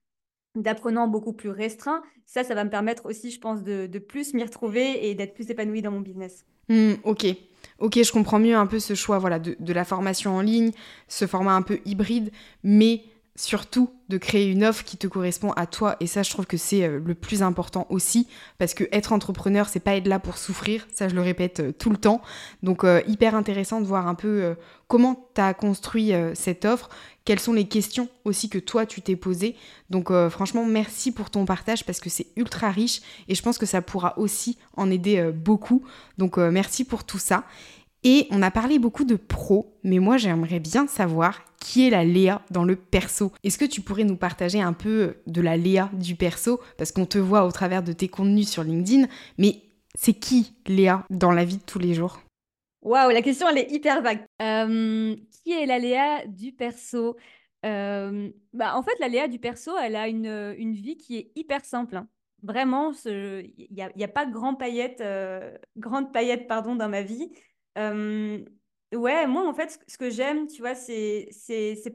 d'apprenants 0.55 1.07
beaucoup 1.07 1.35
plus 1.35 1.51
restreint, 1.51 2.03
ça, 2.25 2.43
ça 2.45 2.55
va 2.55 2.65
me 2.65 2.71
permettre 2.71 3.05
aussi, 3.05 3.31
je 3.31 3.39
pense, 3.39 3.62
de, 3.62 3.99
plus 3.99 4.33
m'y 4.33 4.43
retrouver 4.43 5.09
et 5.09 5.15
d'être 5.15 5.35
plus 5.35 5.51
épanouie 5.51 5.83
dans 5.83 5.91
mon 5.91 6.01
business. 6.01 6.47
Mmh, 6.71 6.95
ok, 7.05 7.27
ok, 7.79 8.03
je 8.03 8.11
comprends 8.11 8.39
mieux 8.39 8.57
un 8.57 8.67
peu 8.67 8.81
ce 8.81 8.95
choix 8.95 9.19
voilà, 9.19 9.39
de, 9.39 9.55
de 9.61 9.73
la 9.75 9.85
formation 9.85 10.35
en 10.35 10.41
ligne, 10.41 10.73
ce 11.09 11.27
format 11.27 11.53
un 11.53 11.62
peu 11.62 11.81
hybride, 11.85 12.31
mais 12.62 13.05
surtout 13.37 13.90
de 14.09 14.18
créer 14.18 14.51
une 14.51 14.64
offre 14.64 14.85
qui 14.85 14.96
te 14.96 15.07
correspond 15.07 15.53
à 15.53 15.66
toi. 15.66 15.96
Et 16.01 16.07
ça 16.07 16.22
je 16.22 16.31
trouve 16.31 16.46
que 16.46 16.57
c'est 16.57 16.85
euh, 16.85 17.01
le 17.05 17.14
plus 17.14 17.42
important 17.42 17.87
aussi 17.90 18.29
parce 18.59 18.75
que 18.75 18.85
être 18.92 19.12
entrepreneur 19.12 19.68
c'est 19.68 19.81
pas 19.81 19.94
être 19.94 20.09
là 20.09 20.18
pour 20.18 20.38
souffrir. 20.38 20.87
Ça 20.92 21.09
je 21.09 21.14
le 21.14 21.22
répète 21.22 21.61
euh, 21.61 21.72
tout 21.72 21.90
le 21.90 21.96
temps. 21.96 22.22
Donc 22.62 22.85
euh, 22.85 23.03
hyper 23.07 23.35
intéressant 23.35 23.81
de 23.81 23.87
voir 23.87 24.09
un 24.09 24.14
peu 24.14 24.57
comment 24.88 25.29
tu 25.35 25.40
as 25.40 25.55
construit 25.55 26.12
cette 26.35 26.64
offre. 26.64 26.88
Quelles 27.25 27.40
sont 27.40 27.53
les 27.53 27.66
questions 27.66 28.09
aussi 28.25 28.49
que 28.49 28.59
toi 28.59 28.87
tu 28.87 29.03
t'es 29.03 29.16
posées. 29.16 29.57
Donc 29.90 30.11
franchement 30.31 30.64
merci 30.64 31.12
pour 31.12 31.31
ton 31.31 31.44
partage 31.44 31.85
parce 31.85 32.01
que 32.01 32.09
c'est 32.09 32.29
ultra 32.37 32.70
riche. 32.70 33.01
Et 33.29 33.35
je 33.35 33.42
pense 33.42 33.59
que 33.59 33.66
ça 33.66 33.83
pourra 33.83 34.18
aussi 34.18 34.59
en 34.77 34.90
aider 34.90 35.31
beaucoup. 35.33 35.85
Donc 36.18 36.38
merci 36.38 36.85
pour 36.85 37.05
tout 37.05 37.18
ça 37.18 37.44
et 38.09 38.29
on 38.31 38.40
a 38.40 38.53
parlé 38.53 38.79
beaucoup 38.79 39.03
de 39.03 39.16
pro, 39.16 39.77
mais 39.83 39.99
moi 39.99 40.16
j'aimerais 40.16 40.61
bien 40.61 40.87
savoir 40.87 41.42
qui 41.59 41.88
est 41.88 41.90
la 41.90 42.05
Léa 42.05 42.40
dans 42.53 42.62
le 42.62 42.77
perso. 42.77 43.33
Est-ce 43.42 43.59
que 43.59 43.64
tu 43.64 43.81
pourrais 43.81 44.05
nous 44.05 44.16
partager 44.16 44.61
un 44.61 44.75
peu 44.75 45.16
de 45.27 45.40
la 45.40 45.57
Léa 45.57 45.90
du 45.92 46.14
perso? 46.14 46.61
Parce 46.79 46.92
qu'on 46.92 47.05
te 47.05 47.19
voit 47.19 47.45
au 47.45 47.51
travers 47.51 47.83
de 47.83 47.92
tes 47.92 48.07
contenus 48.07 48.49
sur 48.49 48.62
LinkedIn, 48.62 49.09
mais 49.38 49.57
c'est 49.97 50.12
qui 50.12 50.55
Léa 50.69 51.05
dans 51.11 51.33
la 51.33 51.45
vie 51.45 51.57
de 51.57 51.64
tous 51.64 51.81
les 51.81 51.95
jours? 51.95 52.21
Waouh, 52.83 53.11
la 53.11 53.23
question 53.23 53.49
elle 53.49 53.59
est 53.59 53.73
hyper 53.73 54.01
vague. 54.03 54.25
Euh, 54.40 55.16
qui 55.42 55.51
est 55.51 55.66
la 55.66 55.81
Léa 55.81 56.25
du 56.29 56.53
perso? 56.53 57.16
Euh, 57.64 58.31
bah, 58.53 58.77
En 58.77 58.85
fait, 58.85 58.95
la 59.01 59.09
Léa 59.09 59.27
du 59.27 59.40
perso, 59.40 59.77
elle 59.79 59.97
a 59.97 60.07
une, 60.07 60.55
vie 60.75 60.97
qui 60.97 61.16
est 61.16 61.33
hyper 61.35 61.64
simple. 61.64 61.97
Hein. 61.97 62.07
Vraiment, 62.45 62.92
il 63.05 63.66
n'y 63.73 63.83
a, 63.83 63.90
a, 64.01 64.09
pas 64.09 64.27
grand 64.27 64.55
paillette, 64.55 65.01
euh, 65.01 65.59
grande 65.77 66.12
paillette 66.12 66.47
pardon, 66.47 66.77
dans 66.77 66.88
ma 66.88 67.03
vie. 67.03 67.33
Ouais, 67.77 69.27
moi, 69.27 69.47
en 69.47 69.53
fait, 69.55 69.81
ce 69.87 69.99
que 69.99 70.11
j'aime, 70.11 70.47
tu 70.47 70.61
vois, 70.62 70.75
c'est 70.75 71.29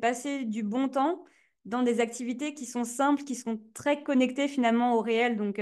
passer 0.02 0.46
du 0.46 0.64
bon 0.64 0.90
temps 0.90 1.24
dans 1.66 1.84
des 1.84 2.00
activités 2.00 2.54
qui 2.54 2.66
sont 2.66 2.84
simples, 2.84 3.24
qui 3.24 3.36
sont 3.36 3.62
très 3.74 4.04
connectées 4.04 4.48
finalement 4.48 4.96
au 4.96 5.02
réel. 5.02 5.38
Donc, 5.38 5.60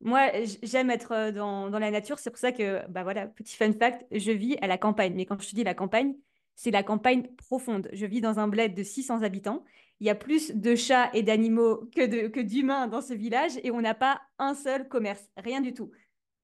moi, 0.00 0.30
j'aime 0.62 0.90
être 0.90 1.30
dans, 1.32 1.70
dans, 1.70 1.78
la 1.78 1.90
nature. 1.90 2.18
C'est 2.18 2.30
pour 2.30 2.38
ça 2.38 2.52
que, 2.52 2.86
bah 2.88 3.02
voilà, 3.02 3.26
petit 3.26 3.56
fun 3.56 3.72
fact, 3.72 4.04
je 4.12 4.30
vis 4.32 4.56
à 4.60 4.66
la 4.66 4.78
campagne. 4.78 5.14
Mais 5.14 5.26
quand 5.26 5.40
je 5.42 5.48
te 5.48 5.54
dis 5.54 5.64
la 5.64 5.74
campagne, 5.74 6.14
c'est 6.56 6.70
la 6.70 6.82
campagne 6.82 7.26
profonde. 7.36 7.88
Je 7.92 8.06
vis 8.06 8.20
dans 8.20 8.38
un 8.38 8.48
bled 8.48 8.74
de 8.74 8.82
600 8.82 9.22
habitants. 9.22 9.64
Il 10.00 10.06
y 10.06 10.10
a 10.10 10.14
plus 10.14 10.52
de 10.54 10.74
chats 10.74 11.10
et 11.14 11.22
d'animaux 11.22 11.88
que 11.94 12.40
d'humains 12.40 12.88
dans 12.88 13.00
ce 13.00 13.14
village 13.14 13.52
et 13.62 13.70
on 13.70 13.80
n'a 13.80 13.94
pas 13.94 14.20
un 14.38 14.54
seul 14.54 14.88
commerce. 14.88 15.30
Rien 15.36 15.60
du 15.60 15.72
tout. 15.72 15.90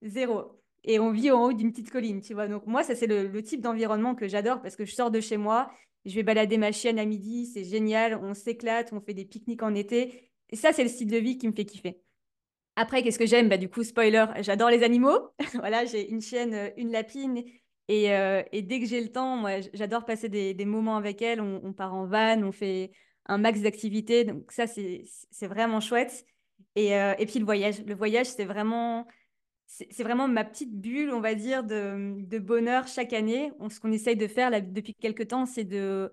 Zéro 0.02 0.59
et 0.84 0.98
on 0.98 1.10
vit 1.10 1.30
en 1.30 1.44
haut 1.44 1.52
d'une 1.52 1.72
petite 1.72 1.90
colline, 1.90 2.20
tu 2.20 2.34
vois. 2.34 2.48
Donc 2.48 2.66
moi, 2.66 2.82
ça 2.82 2.94
c'est 2.94 3.06
le, 3.06 3.42
type 3.42 3.60
d'environnement 3.60 4.14
que 4.14 4.28
j'adore 4.28 4.62
parce 4.62 4.76
que 4.76 4.84
je 4.84 4.94
sors 4.94 5.10
de 5.10 5.20
chez 5.20 5.36
moi, 5.36 5.70
je 6.04 6.14
vais 6.14 6.22
balader 6.22 6.56
ma 6.56 6.72
chienne 6.72 6.98
à 6.98 7.04
midi, 7.04 7.46
c'est 7.46 7.64
génial, 7.64 8.18
on 8.22 8.34
s'éclate, 8.34 8.92
on 8.92 9.00
fait 9.00 9.14
des 9.14 9.24
pique-niques 9.24 9.62
en 9.62 9.74
été. 9.74 10.30
Et 10.48 10.56
ça, 10.56 10.72
c'est 10.72 10.82
le 10.82 10.88
style 10.88 11.10
de 11.10 11.18
vie 11.18 11.38
qui 11.38 11.46
me 11.46 11.52
fait 11.52 11.64
kiffer. 11.64 12.00
Après, 12.76 13.02
qu'est-ce 13.02 13.18
que 13.18 13.26
j'aime? 13.26 13.48
Bah, 13.48 13.58
Du 13.58 13.68
coup, 13.68 13.84
spoiler, 13.84 14.24
j'adore 14.40 14.70
les 14.70 14.82
animaux. 14.82 15.28
voilà, 15.54 15.84
j'ai 15.84 16.10
une 16.10 16.22
chienne, 16.22 16.54
euh, 16.54 16.70
une 16.76 16.90
lapine. 16.90 17.44
Euh, 17.90 18.42
et, 18.52 18.62
dès 18.62 18.80
que 18.80 18.86
j'ai 18.86 19.00
le 19.00 19.10
temps, 19.10 19.36
moi, 19.36 19.60
j'adore 19.74 20.04
passer 20.04 20.28
des, 20.28 20.64
moments 20.64 20.96
avec 20.96 21.20
elle. 21.22 21.40
On, 21.40 21.72
part 21.72 21.92
en 21.92 22.06
van, 22.06 22.42
on 22.42 22.52
fait 22.52 22.92
un 23.26 23.36
max 23.36 23.60
d'activités. 23.60 24.24
Donc 24.24 24.50
ça, 24.52 24.66
c'est 24.66 25.46
vraiment 25.46 25.80
chouette. 25.80 26.24
Et, 26.76 26.92
et, 26.92 27.26
puis 27.26 27.40
le 27.40 27.44
voyage. 27.44 27.84
Le 27.84 27.94
voyage, 27.94 28.26
c'est 28.26 28.44
vraiment, 28.44 29.06
c'est 29.72 30.02
vraiment 30.02 30.26
ma 30.26 30.44
petite 30.44 30.74
bulle, 30.74 31.10
on 31.10 31.20
va 31.20 31.34
dire, 31.34 31.62
de, 31.62 32.22
de 32.22 32.38
bonheur 32.38 32.88
chaque 32.88 33.12
année. 33.12 33.52
On, 33.60 33.68
ce 33.68 33.78
qu'on 33.78 33.92
essaye 33.92 34.16
de 34.16 34.26
faire 34.26 34.50
depuis 34.62 34.94
quelques 34.94 35.28
temps, 35.28 35.46
c'est 35.46 35.64
de 35.64 36.10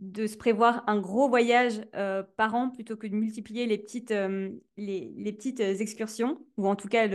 de 0.00 0.26
se 0.26 0.36
prévoir 0.36 0.82
un 0.86 0.98
gros 0.98 1.28
voyage 1.28 1.82
euh, 1.94 2.22
par 2.36 2.54
an 2.54 2.70
plutôt 2.70 2.96
que 2.96 3.06
de 3.06 3.14
multiplier 3.14 3.66
les 3.66 3.76
petites, 3.76 4.12
euh, 4.12 4.50
les, 4.78 5.32
petites 5.32 5.60
euh, 5.60 5.74
excursions, 5.74 6.42
ou 6.56 6.66
en 6.68 6.74
tout 6.74 6.88
cas 6.88 7.06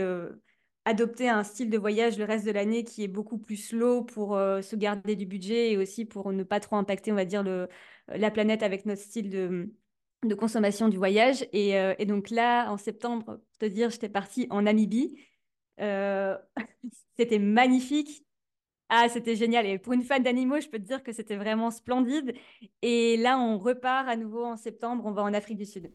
adopter 0.84 1.28
un 1.28 1.42
style 1.42 1.68
de 1.68 1.78
voyage 1.78 2.16
le 2.16 2.24
reste 2.24 2.46
de 2.46 2.52
l'année 2.52 2.84
qui 2.84 3.02
est 3.02 3.08
beaucoup 3.08 3.38
plus 3.38 3.56
slow 3.56 4.04
pour 4.04 4.38
se 4.38 4.76
garder 4.76 5.16
du 5.16 5.26
budget 5.26 5.72
et 5.72 5.76
aussi 5.76 6.04
pour 6.04 6.32
ne 6.32 6.44
pas 6.44 6.60
trop 6.60 6.76
impacter, 6.76 7.10
on 7.10 7.16
va 7.16 7.24
dire, 7.24 7.42
le, 7.42 7.68
la 8.06 8.30
planète 8.30 8.62
avec 8.62 8.86
notre 8.86 9.02
style 9.02 9.28
de, 9.28 9.74
de 10.24 10.34
consommation 10.36 10.88
du 10.88 10.96
voyage. 10.96 11.44
Et, 11.52 11.70
et, 11.70 12.06
donc 12.06 12.30
là, 12.30 12.70
en 12.70 12.76
septembre, 12.76 13.24
pour 13.24 13.58
te 13.58 13.66
dire, 13.66 13.90
j'étais 13.90 14.08
partie 14.08 14.46
en 14.48 14.62
Namibie. 14.62 15.16
C'était 17.18 17.38
magnifique. 17.38 18.24
Ah, 18.88 19.08
c'était 19.08 19.34
génial. 19.34 19.66
Et 19.66 19.78
pour 19.78 19.94
une 19.94 20.02
fan 20.02 20.22
d'animaux, 20.22 20.60
je 20.60 20.68
peux 20.68 20.78
te 20.78 20.84
dire 20.84 21.02
que 21.02 21.12
c'était 21.12 21.36
vraiment 21.36 21.70
splendide. 21.70 22.34
Et 22.82 23.16
là, 23.16 23.38
on 23.38 23.58
repart 23.58 24.08
à 24.08 24.16
nouveau 24.16 24.44
en 24.44 24.56
septembre. 24.56 25.04
On 25.06 25.10
va 25.10 25.22
en 25.22 25.34
Afrique 25.34 25.58
du 25.58 25.64
Sud. 25.64 25.90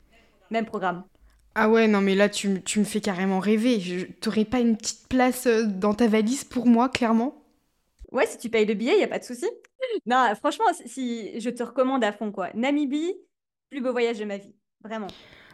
Même 0.49 0.65
programme. 0.65 1.05
Ah 1.55 1.69
ouais, 1.69 1.87
non, 1.87 2.01
mais 2.01 2.15
là, 2.15 2.27
tu, 2.27 2.49
me 2.49 2.83
fais 2.83 3.01
carrément 3.01 3.39
rêver. 3.39 4.09
T'aurais 4.21 4.45
pas 4.45 4.59
une 4.59 4.77
petite 4.77 5.07
place 5.07 5.47
euh, 5.47 5.65
dans 5.65 5.93
ta 5.93 6.07
valise 6.07 6.43
pour 6.43 6.65
moi, 6.65 6.89
clairement? 6.89 7.43
Ouais, 8.11 8.25
si 8.25 8.37
tu 8.37 8.49
payes 8.49 8.65
le 8.65 8.73
billet, 8.73 8.93
il 8.93 8.97
n'y 8.97 9.03
a 9.03 9.07
pas 9.07 9.19
de 9.19 9.23
souci. 9.23 9.45
non, 10.05 10.33
franchement, 10.35 10.65
si, 10.85 11.39
je 11.39 11.49
te 11.49 11.63
recommande 11.63 12.03
à 12.03 12.11
fond, 12.11 12.31
quoi. 12.31 12.49
Namibie, 12.53 13.15
plus 13.69 13.81
beau 13.81 13.91
voyage 13.91 14.19
de 14.19 14.25
ma 14.25 14.37
vie. 14.37 14.53
Vraiment. 14.83 15.07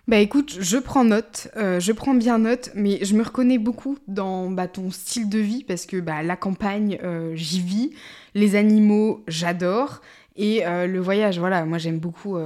Bah 0.08 0.20
écoute, 0.20 0.56
je 0.62 0.78
prends 0.78 1.04
note, 1.04 1.50
euh, 1.58 1.82
je 1.82 1.92
prends 1.92 2.14
bien 2.14 2.38
note, 2.38 2.70
mais 2.76 3.04
je 3.04 3.14
me 3.14 3.24
reconnais 3.24 3.58
beaucoup 3.58 3.98
dans 4.08 4.50
bah, 4.50 4.70
ton 4.70 4.90
style 4.90 5.28
de 5.28 5.40
vie 5.40 5.66
parce 5.66 5.86
que 5.86 5.98
bah, 5.98 6.24
la 6.24 6.38
campagne, 6.38 6.98
euh, 7.04 7.36
j'y 7.36 7.60
vis, 7.60 7.92
les 8.34 8.56
animaux, 8.56 9.22
j'adore, 9.28 10.00
et 10.38 10.66
euh, 10.66 10.88
le 10.88 11.02
voyage, 11.02 11.40
voilà, 11.40 11.66
moi 11.66 11.78
j'aime 11.78 12.00
beaucoup 12.00 12.38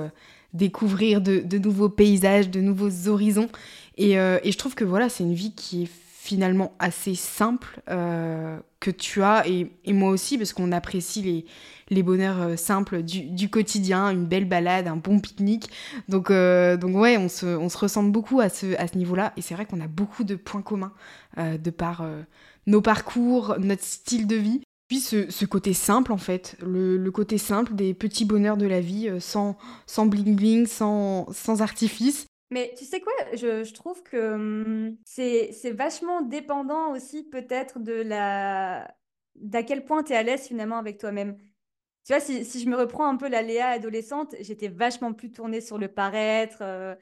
découvrir 0.53 1.21
de, 1.21 1.57
nouveaux 1.59 1.89
paysages, 1.89 2.49
de 2.49 2.61
nouveaux 2.61 3.07
horizons, 3.07 3.49
et, 3.95 4.13
je 4.15 4.57
trouve 4.57 4.73
que 4.73 4.83
voilà, 4.83 5.07
c'est 5.07 5.23
une 5.23 5.35
vie 5.35 5.53
qui 5.53 5.83
est 5.83 5.89
finalement 6.17 6.73
assez 6.79 7.13
simple 7.13 7.79
que 7.85 8.89
tu 8.89 9.21
as. 9.21 9.47
Et, 9.47 9.93
moi 9.93 10.09
aussi 10.09 10.39
parce 10.39 10.53
qu'on 10.53 10.71
apprécie 10.71 11.21
les, 11.21 11.45
les 11.91 12.01
bonheurs 12.01 12.41
euh, 12.41 12.55
simples 12.55 13.03
du, 13.03 13.49
quotidien, 13.49 14.09
une 14.09 14.25
belle 14.25 14.45
balade, 14.45 14.87
un 14.87 14.95
bon 14.95 15.19
pique-nique. 15.19 15.69
Donc, 16.07 16.31
euh, 16.31 16.77
donc 16.77 16.95
ouais, 16.95 17.17
on 17.17 17.29
se, 17.29 17.77
ressemble 17.77 18.11
beaucoup 18.11 18.39
à 18.39 18.49
ce, 18.49 18.97
niveau-là 18.97 19.33
et 19.37 19.41
c'est 19.41 19.53
vrai 19.53 19.65
qu'on 19.65 19.81
a 19.81 19.87
beaucoup 19.87 20.23
de 20.23 20.35
points 20.35 20.61
communs 20.61 20.93
de 21.37 21.69
par 21.69 22.05
nos 22.67 22.81
parcours, 22.81 23.55
notre 23.59 23.83
style 23.83 24.27
de 24.27 24.35
vie. 24.35 24.61
Puis 24.87 24.99
ce, 24.99 25.45
côté 25.45 25.73
simple 25.73 26.11
en 26.11 26.17
fait, 26.17 26.57
le, 26.61 27.09
côté 27.09 27.37
simple 27.37 27.73
des 27.73 27.93
petits 27.93 28.25
bonheurs 28.25 28.57
de 28.57 28.67
la 28.67 28.81
vie 28.81 29.09
sans, 29.19 29.55
bling 29.97 30.35
bling, 30.35 30.67
sans, 30.67 31.31
sans 31.31 31.61
artifice. 31.61 32.25
Mais 32.51 32.73
tu 32.77 32.83
sais 32.83 32.99
quoi, 32.99 33.13
je, 33.33 33.71
trouve 33.73 34.03
que 34.03 34.33
hum, 34.33 34.97
c'est 35.05 35.71
vachement 35.71 36.21
dépendant 36.21 36.91
aussi 36.91 37.23
peut-être 37.23 37.79
de 37.79 37.93
la 37.93 38.93
d'à 39.35 39.63
quel 39.63 39.85
point 39.85 40.03
tu 40.03 40.13
es 40.13 40.15
à 40.15 40.23
l'aise 40.23 40.47
finalement 40.47 40.77
avec 40.77 40.97
toi-même. 40.97 41.37
Tu 42.05 42.13
vois, 42.13 42.19
si, 42.19 42.43
je 42.43 42.69
me 42.69 42.75
reprends 42.75 43.07
un 43.07 43.15
peu 43.15 43.29
la 43.29 43.41
Léa 43.41 43.69
adolescente, 43.69 44.35
j'étais 44.39 44.67
vachement 44.69 45.13
plus 45.13 45.31
tournée 45.31 45.61
sur 45.61 45.77
le 45.77 45.87
paraître, 45.87 46.57
euh, 46.61 46.95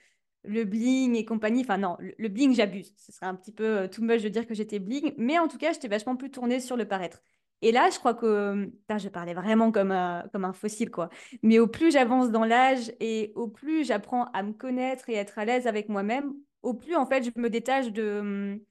le 0.43 0.65
bling 0.65 1.15
et 1.15 1.25
compagnie. 1.25 1.61
Enfin 1.61 1.77
non, 1.77 1.97
le, 1.99 2.27
bling, 2.27 2.53
j'abuse. 2.53 2.93
Ce 2.97 3.11
serait 3.11 3.27
un 3.27 3.35
petit 3.35 3.53
peu 3.53 3.63
euh, 3.63 3.87
tout 3.87 4.03
moche 4.03 4.23
de 4.23 4.29
dire 4.29 4.45
que 4.45 4.53
j'étais 4.53 4.79
bling, 4.79 5.13
mais 5.17 5.39
en 5.39 5.47
tout 5.47 5.57
cas, 5.57 5.71
j'étais 5.71 5.87
vachement 5.87 6.15
plus 6.15 6.31
tournée 6.31 6.59
sur 6.59 6.75
le 6.75 6.85
paraître. 6.85 7.21
Et 7.61 7.71
là, 7.71 7.89
je 7.91 7.99
crois 7.99 8.13
que 8.13 8.71
je 8.89 9.09
parlais 9.09 9.33
vraiment 9.33 9.71
comme 9.71 9.91
un, 9.91 10.25
comme 10.31 10.45
un 10.45 10.53
fossile, 10.53 10.91
quoi. 10.91 11.09
Mais 11.43 11.59
au 11.59 11.67
plus 11.67 11.91
j'avance 11.91 12.31
dans 12.31 12.45
l'âge 12.45 12.91
et 13.01 13.33
au 13.35 13.47
plus 13.49 13.85
j'apprends 13.85 14.25
à 14.33 14.43
me 14.43 14.53
connaître 14.53 15.09
et 15.09 15.15
être 15.15 15.37
à 15.39 15.45
l'aise 15.45 15.67
avec 15.67 15.89
moi-même, 15.89 16.33
au 16.61 16.73
plus, 16.73 16.95
en 16.95 17.05
fait, 17.05 17.23
je 17.23 17.31
me 17.39 17.49
détache 17.49 17.91
de, 17.91 18.61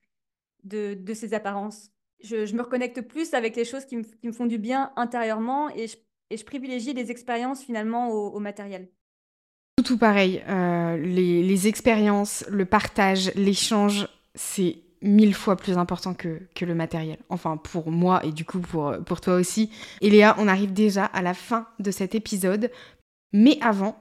de, 0.64 0.94
de 0.94 1.14
ces 1.14 1.34
apparences. 1.34 1.90
Je, 2.20 2.46
je, 2.46 2.54
me 2.54 2.62
reconnecte 2.62 3.00
plus 3.02 3.32
avec 3.34 3.56
les 3.56 3.64
choses 3.64 3.84
qui 3.84 3.96
me, 3.96 4.02
qui 4.02 4.26
me 4.26 4.32
font 4.32 4.46
du 4.46 4.58
bien 4.58 4.92
intérieurement 4.96 5.70
et 5.70 5.86
je, 5.86 5.96
et 6.30 6.36
je 6.36 6.44
privilégie 6.44 6.92
les 6.92 7.10
expériences 7.10 7.62
finalement 7.62 8.10
au, 8.10 8.38
matériel. 8.38 8.88
Tout, 9.76 9.84
tout 9.84 9.98
pareil. 9.98 10.42
Euh, 10.48 10.96
les, 10.96 11.42
les 11.42 11.68
expériences, 11.68 12.44
le 12.48 12.64
partage, 12.64 13.32
l'échange, 13.34 14.08
c'est 14.34 14.76
mille 15.02 15.34
fois 15.34 15.56
plus 15.56 15.78
important 15.78 16.14
que, 16.14 16.40
que, 16.54 16.64
le 16.64 16.74
matériel. 16.74 17.18
Enfin, 17.28 17.56
pour 17.56 17.90
moi 17.90 18.24
et 18.24 18.32
du 18.32 18.44
coup 18.44 18.60
pour, 18.60 18.94
pour 19.06 19.20
toi 19.20 19.34
aussi. 19.34 19.70
Et 20.00 20.10
Léa, 20.10 20.34
on 20.38 20.48
arrive 20.48 20.72
déjà 20.72 21.04
à 21.04 21.22
la 21.22 21.34
fin 21.34 21.68
de 21.78 21.90
cet 21.90 22.14
épisode. 22.14 22.70
Mais 23.32 23.58
avant, 23.60 23.96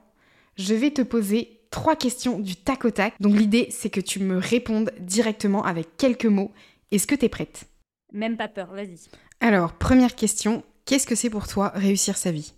je 0.55 0.73
vais 0.73 0.91
te 0.91 1.01
poser 1.01 1.57
trois 1.69 1.95
questions 1.95 2.39
du 2.39 2.55
tac 2.55 2.86
au 2.86 2.91
tac. 2.91 3.13
Donc 3.19 3.36
l'idée, 3.36 3.67
c'est 3.69 3.89
que 3.89 4.01
tu 4.01 4.19
me 4.19 4.38
répondes 4.38 4.91
directement 4.99 5.63
avec 5.63 5.97
quelques 5.97 6.25
mots. 6.25 6.51
Est-ce 6.91 7.07
que 7.07 7.15
tu 7.15 7.25
es 7.25 7.30
prête? 7.30 7.65
Même 8.13 8.38
pas 8.38 8.47
peur, 8.47 8.73
vas-y. 8.73 8.97
Alors, 9.39 9.73
première 9.73 10.15
question, 10.15 10.63
qu'est-ce 10.88 11.05
que 11.05 11.15
c'est 11.15 11.29
pour 11.29 11.47
toi 11.47 11.71
réussir 11.75 12.17
sa 12.17 12.31
vie? 12.31 12.53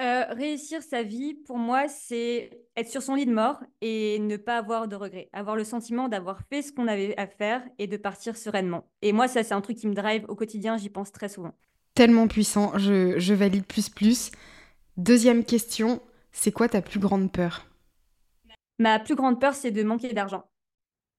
Euh, 0.00 0.24
réussir 0.30 0.82
sa 0.82 1.02
vie, 1.02 1.34
pour 1.34 1.58
moi, 1.58 1.86
c'est 1.86 2.48
être 2.76 2.88
sur 2.88 3.02
son 3.02 3.14
lit 3.14 3.26
de 3.26 3.32
mort 3.32 3.60
et 3.82 4.18
ne 4.20 4.38
pas 4.38 4.56
avoir 4.56 4.88
de 4.88 4.96
regrets. 4.96 5.28
Avoir 5.34 5.54
le 5.54 5.64
sentiment 5.64 6.08
d'avoir 6.08 6.40
fait 6.48 6.62
ce 6.62 6.72
qu'on 6.72 6.88
avait 6.88 7.14
à 7.18 7.26
faire 7.26 7.62
et 7.78 7.86
de 7.86 7.98
partir 7.98 8.38
sereinement. 8.38 8.88
Et 9.02 9.12
moi, 9.12 9.28
ça, 9.28 9.42
c'est 9.42 9.52
un 9.52 9.60
truc 9.60 9.76
qui 9.76 9.86
me 9.86 9.94
drive 9.94 10.24
au 10.28 10.34
quotidien, 10.34 10.78
j'y 10.78 10.88
pense 10.88 11.12
très 11.12 11.28
souvent. 11.28 11.52
Tellement 11.94 12.26
puissant, 12.26 12.78
je, 12.78 13.18
je 13.18 13.34
valide 13.34 13.66
plus 13.66 13.90
plus. 13.90 14.30
Deuxième 14.96 15.44
question, 15.44 16.00
c'est 16.30 16.52
quoi 16.52 16.68
ta 16.68 16.80
plus 16.80 17.00
grande 17.00 17.30
peur? 17.30 17.66
Ma 18.78 18.98
plus 18.98 19.14
grande 19.14 19.38
peur, 19.40 19.52
c'est 19.52 19.70
de 19.70 19.82
manquer 19.82 20.14
d'argent. 20.14 20.44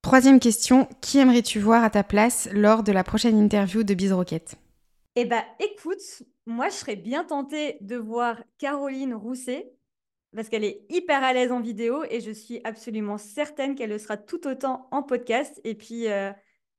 Troisième 0.01 0.39
question, 0.39 0.89
qui 0.99 1.19
aimerais-tu 1.19 1.59
voir 1.59 1.83
à 1.83 1.91
ta 1.91 2.03
place 2.03 2.49
lors 2.51 2.81
de 2.81 2.91
la 2.91 3.03
prochaine 3.03 3.37
interview 3.37 3.83
de 3.83 3.93
Biz 3.93 4.13
Rocket 4.13 4.57
Eh 5.15 5.25
bah 5.25 5.45
écoute, 5.59 6.23
moi, 6.47 6.69
je 6.69 6.75
serais 6.75 6.95
bien 6.95 7.23
tentée 7.23 7.77
de 7.81 7.95
voir 7.95 8.43
Caroline 8.57 9.13
Rousset 9.13 9.71
parce 10.35 10.49
qu'elle 10.49 10.63
est 10.63 10.85
hyper 10.89 11.23
à 11.23 11.33
l'aise 11.33 11.51
en 11.51 11.61
vidéo 11.61 12.03
et 12.09 12.19
je 12.19 12.31
suis 12.31 12.61
absolument 12.63 13.19
certaine 13.19 13.75
qu'elle 13.75 13.91
le 13.91 13.99
sera 13.99 14.17
tout 14.17 14.47
autant 14.47 14.87
en 14.91 15.03
podcast. 15.03 15.61
Et 15.63 15.75
puis, 15.75 16.07
euh, 16.07 16.31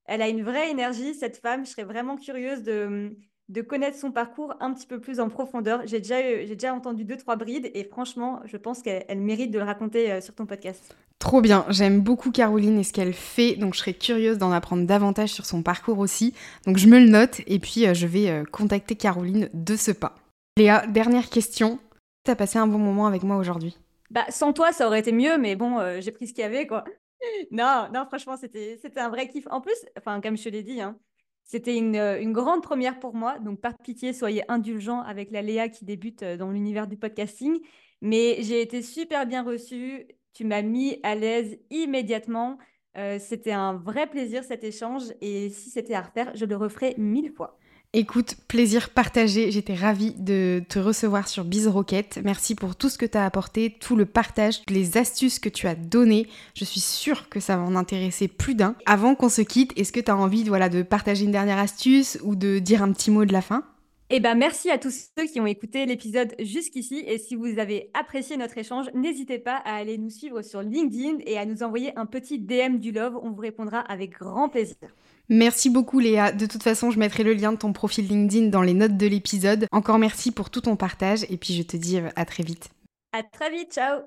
elle 0.06 0.22
a 0.22 0.28
une 0.28 0.42
vraie 0.42 0.70
énergie, 0.70 1.14
cette 1.14 1.36
femme. 1.36 1.64
Je 1.64 1.70
serais 1.70 1.84
vraiment 1.84 2.16
curieuse 2.16 2.64
de, 2.64 3.16
de 3.48 3.60
connaître 3.60 3.98
son 3.98 4.10
parcours 4.10 4.54
un 4.60 4.72
petit 4.72 4.86
peu 4.86 5.00
plus 5.00 5.20
en 5.20 5.28
profondeur. 5.28 5.82
J'ai 5.86 5.98
déjà, 5.98 6.20
j'ai 6.20 6.54
déjà 6.54 6.74
entendu 6.74 7.04
deux, 7.04 7.16
trois 7.16 7.36
brides 7.36 7.70
et 7.74 7.84
franchement, 7.84 8.40
je 8.44 8.56
pense 8.56 8.82
qu'elle 8.82 9.20
mérite 9.20 9.50
de 9.50 9.58
le 9.58 9.64
raconter 9.64 10.10
euh, 10.10 10.20
sur 10.20 10.34
ton 10.34 10.46
podcast. 10.46 10.96
Trop 11.18 11.40
bien, 11.40 11.64
j'aime 11.68 12.00
beaucoup 12.00 12.30
Caroline 12.30 12.78
et 12.78 12.84
ce 12.84 12.92
qu'elle 12.92 13.12
fait, 13.12 13.56
donc 13.56 13.74
je 13.74 13.80
serais 13.80 13.94
curieuse 13.94 14.38
d'en 14.38 14.50
apprendre 14.50 14.86
davantage 14.86 15.30
sur 15.30 15.46
son 15.46 15.62
parcours 15.62 15.98
aussi. 15.98 16.34
Donc 16.66 16.78
je 16.78 16.86
me 16.86 16.98
le 16.98 17.08
note 17.08 17.40
et 17.46 17.58
puis 17.58 17.86
euh, 17.86 17.94
je 17.94 18.06
vais 18.06 18.30
euh, 18.30 18.44
contacter 18.44 18.94
Caroline 18.94 19.50
de 19.52 19.76
ce 19.76 19.90
pas. 19.90 20.14
Léa, 20.56 20.86
dernière 20.86 21.28
question. 21.28 21.78
T'as 22.24 22.36
passé 22.36 22.58
un 22.58 22.66
bon 22.66 22.78
moment 22.78 23.06
avec 23.06 23.22
moi 23.22 23.36
aujourd'hui? 23.36 23.76
Bah 24.10 24.24
sans 24.30 24.52
toi 24.52 24.72
ça 24.72 24.86
aurait 24.86 25.00
été 25.00 25.12
mieux, 25.12 25.36
mais 25.38 25.56
bon, 25.56 25.80
j'ai 26.00 26.12
pris 26.12 26.28
ce 26.28 26.32
qu'il 26.32 26.42
y 26.42 26.46
avait 26.46 26.66
quoi. 26.66 26.84
non, 27.50 27.88
non, 27.92 28.06
franchement 28.06 28.36
c'était, 28.36 28.78
c'était 28.80 29.00
un 29.00 29.10
vrai 29.10 29.28
kiff. 29.28 29.46
En 29.50 29.60
plus, 29.60 29.76
enfin 29.98 30.20
comme 30.20 30.36
je 30.36 30.44
te 30.44 30.48
l'ai 30.48 30.62
dit, 30.62 30.80
hein, 30.80 30.96
c'était 31.44 31.78
euh, 31.80 32.20
une, 32.20 32.32
grande 32.32 32.62
première 32.62 32.98
pour 32.98 33.14
moi, 33.14 33.38
donc 33.38 33.60
par 33.60 33.76
pitié, 33.78 34.12
soyez 34.12 34.50
indulgents 34.50 35.02
avec 35.02 35.30
la 35.30 35.42
Léa 35.42 35.68
qui 35.68 35.84
débute 35.84 36.22
euh, 36.22 36.36
dans 36.36 36.50
l'univers 36.50 36.86
du 36.86 36.96
podcasting. 36.96 37.60
Mais 38.00 38.38
j'ai 38.40 38.60
été 38.60 38.82
super 38.82 39.26
bien 39.26 39.42
reçue, 39.42 40.06
tu 40.32 40.44
m'as 40.44 40.62
mis 40.62 40.98
à 41.02 41.14
l'aise 41.14 41.58
immédiatement. 41.70 42.58
Euh, 42.96 43.18
c'était 43.18 43.52
un 43.52 43.74
vrai 43.74 44.08
plaisir 44.08 44.44
cet 44.44 44.64
échange 44.64 45.02
et 45.20 45.50
si 45.50 45.70
c'était 45.70 45.94
à 45.94 46.02
refaire, 46.02 46.34
je 46.34 46.44
le 46.44 46.56
referais 46.56 46.94
mille 46.96 47.32
fois. 47.32 47.58
Écoute, 47.96 48.34
plaisir 48.48 48.90
partagé. 48.90 49.52
J'étais 49.52 49.72
ravie 49.72 50.14
de 50.18 50.64
te 50.68 50.80
recevoir 50.80 51.28
sur 51.28 51.44
Biz 51.44 51.68
Rocket. 51.68 52.18
Merci 52.24 52.56
pour 52.56 52.74
tout 52.74 52.88
ce 52.88 52.98
que 52.98 53.06
tu 53.06 53.16
as 53.16 53.24
apporté, 53.24 53.70
tout 53.78 53.94
le 53.94 54.04
partage, 54.04 54.62
les 54.68 54.98
astuces 54.98 55.38
que 55.38 55.48
tu 55.48 55.68
as 55.68 55.76
données. 55.76 56.26
Je 56.56 56.64
suis 56.64 56.80
sûre 56.80 57.28
que 57.28 57.38
ça 57.38 57.56
va 57.56 57.62
en 57.62 57.76
intéresser 57.76 58.26
plus 58.26 58.56
d'un. 58.56 58.74
Avant 58.84 59.14
qu'on 59.14 59.28
se 59.28 59.42
quitte, 59.42 59.72
est-ce 59.78 59.92
que 59.92 60.00
tu 60.00 60.10
as 60.10 60.16
envie 60.16 60.42
voilà, 60.42 60.68
de 60.68 60.82
partager 60.82 61.24
une 61.24 61.30
dernière 61.30 61.58
astuce 61.58 62.18
ou 62.24 62.34
de 62.34 62.58
dire 62.58 62.82
un 62.82 62.90
petit 62.90 63.12
mot 63.12 63.24
de 63.24 63.32
la 63.32 63.42
fin? 63.42 63.62
Eh 64.10 64.18
ben, 64.18 64.34
merci 64.34 64.70
à 64.70 64.78
tous 64.78 65.10
ceux 65.16 65.26
qui 65.26 65.38
ont 65.38 65.46
écouté 65.46 65.86
l'épisode 65.86 66.34
jusqu'ici. 66.40 67.04
Et 67.06 67.18
si 67.18 67.36
vous 67.36 67.60
avez 67.60 67.90
apprécié 67.94 68.36
notre 68.36 68.58
échange, 68.58 68.86
n'hésitez 68.94 69.38
pas 69.38 69.62
à 69.64 69.76
aller 69.76 69.98
nous 69.98 70.10
suivre 70.10 70.42
sur 70.42 70.62
LinkedIn 70.62 71.18
et 71.26 71.38
à 71.38 71.46
nous 71.46 71.62
envoyer 71.62 71.96
un 71.96 72.06
petit 72.06 72.40
DM 72.40 72.78
du 72.78 72.90
Love. 72.90 73.20
On 73.22 73.30
vous 73.30 73.40
répondra 73.40 73.78
avec 73.78 74.18
grand 74.18 74.48
plaisir. 74.48 74.88
Merci 75.28 75.70
beaucoup 75.70 76.00
Léa. 76.00 76.32
De 76.32 76.46
toute 76.46 76.62
façon, 76.62 76.90
je 76.90 76.98
mettrai 76.98 77.22
le 77.22 77.32
lien 77.32 77.52
de 77.52 77.58
ton 77.58 77.72
profil 77.72 78.06
LinkedIn 78.06 78.48
dans 78.48 78.62
les 78.62 78.74
notes 78.74 78.96
de 78.96 79.06
l'épisode. 79.06 79.66
Encore 79.72 79.98
merci 79.98 80.30
pour 80.30 80.50
tout 80.50 80.62
ton 80.62 80.76
partage 80.76 81.24
et 81.30 81.36
puis 81.36 81.54
je 81.54 81.62
te 81.62 81.76
dis 81.76 81.98
euh, 81.98 82.10
à 82.16 82.24
très 82.24 82.42
vite. 82.42 82.68
À 83.12 83.22
très 83.22 83.50
vite, 83.50 83.72
ciao 83.72 84.02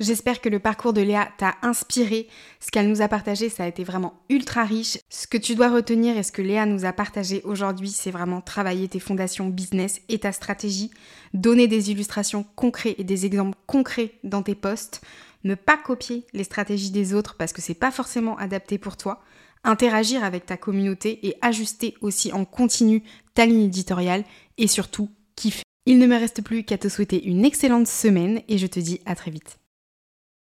J'espère 0.00 0.40
que 0.40 0.48
le 0.48 0.58
parcours 0.58 0.94
de 0.94 1.02
Léa 1.02 1.28
t'a 1.36 1.56
inspiré. 1.60 2.26
Ce 2.58 2.70
qu'elle 2.70 2.88
nous 2.88 3.02
a 3.02 3.08
partagé, 3.08 3.50
ça 3.50 3.64
a 3.64 3.68
été 3.68 3.84
vraiment 3.84 4.14
ultra 4.30 4.64
riche. 4.64 4.96
Ce 5.10 5.26
que 5.26 5.36
tu 5.36 5.54
dois 5.54 5.68
retenir 5.68 6.16
et 6.16 6.22
ce 6.22 6.32
que 6.32 6.40
Léa 6.40 6.64
nous 6.64 6.86
a 6.86 6.94
partagé 6.94 7.42
aujourd'hui, 7.44 7.90
c'est 7.90 8.10
vraiment 8.10 8.40
travailler 8.40 8.88
tes 8.88 8.98
fondations 8.98 9.48
business 9.48 10.00
et 10.08 10.20
ta 10.20 10.32
stratégie, 10.32 10.90
donner 11.34 11.68
des 11.68 11.90
illustrations 11.90 12.46
concrètes 12.56 12.98
et 12.98 13.04
des 13.04 13.26
exemples 13.26 13.58
concrets 13.66 14.14
dans 14.24 14.42
tes 14.42 14.54
posts, 14.54 15.02
ne 15.44 15.54
pas 15.54 15.76
copier 15.76 16.24
les 16.32 16.44
stratégies 16.44 16.90
des 16.90 17.12
autres 17.12 17.36
parce 17.36 17.52
que 17.52 17.60
c'est 17.60 17.74
pas 17.74 17.90
forcément 17.90 18.38
adapté 18.38 18.78
pour 18.78 18.96
toi, 18.96 19.22
interagir 19.64 20.24
avec 20.24 20.46
ta 20.46 20.56
communauté 20.56 21.26
et 21.26 21.36
ajuster 21.42 21.94
aussi 22.00 22.32
en 22.32 22.44
continu 22.44 23.02
ta 23.34 23.46
ligne 23.46 23.64
éditoriale 23.64 24.24
et 24.58 24.66
surtout 24.66 25.10
kiffer. 25.36 25.62
Il 25.86 25.98
ne 25.98 26.06
me 26.06 26.16
reste 26.16 26.42
plus 26.42 26.64
qu'à 26.64 26.78
te 26.78 26.88
souhaiter 26.88 27.24
une 27.24 27.44
excellente 27.44 27.86
semaine 27.86 28.42
et 28.48 28.58
je 28.58 28.66
te 28.66 28.80
dis 28.80 29.00
à 29.06 29.14
très 29.14 29.30
vite. 29.30 29.59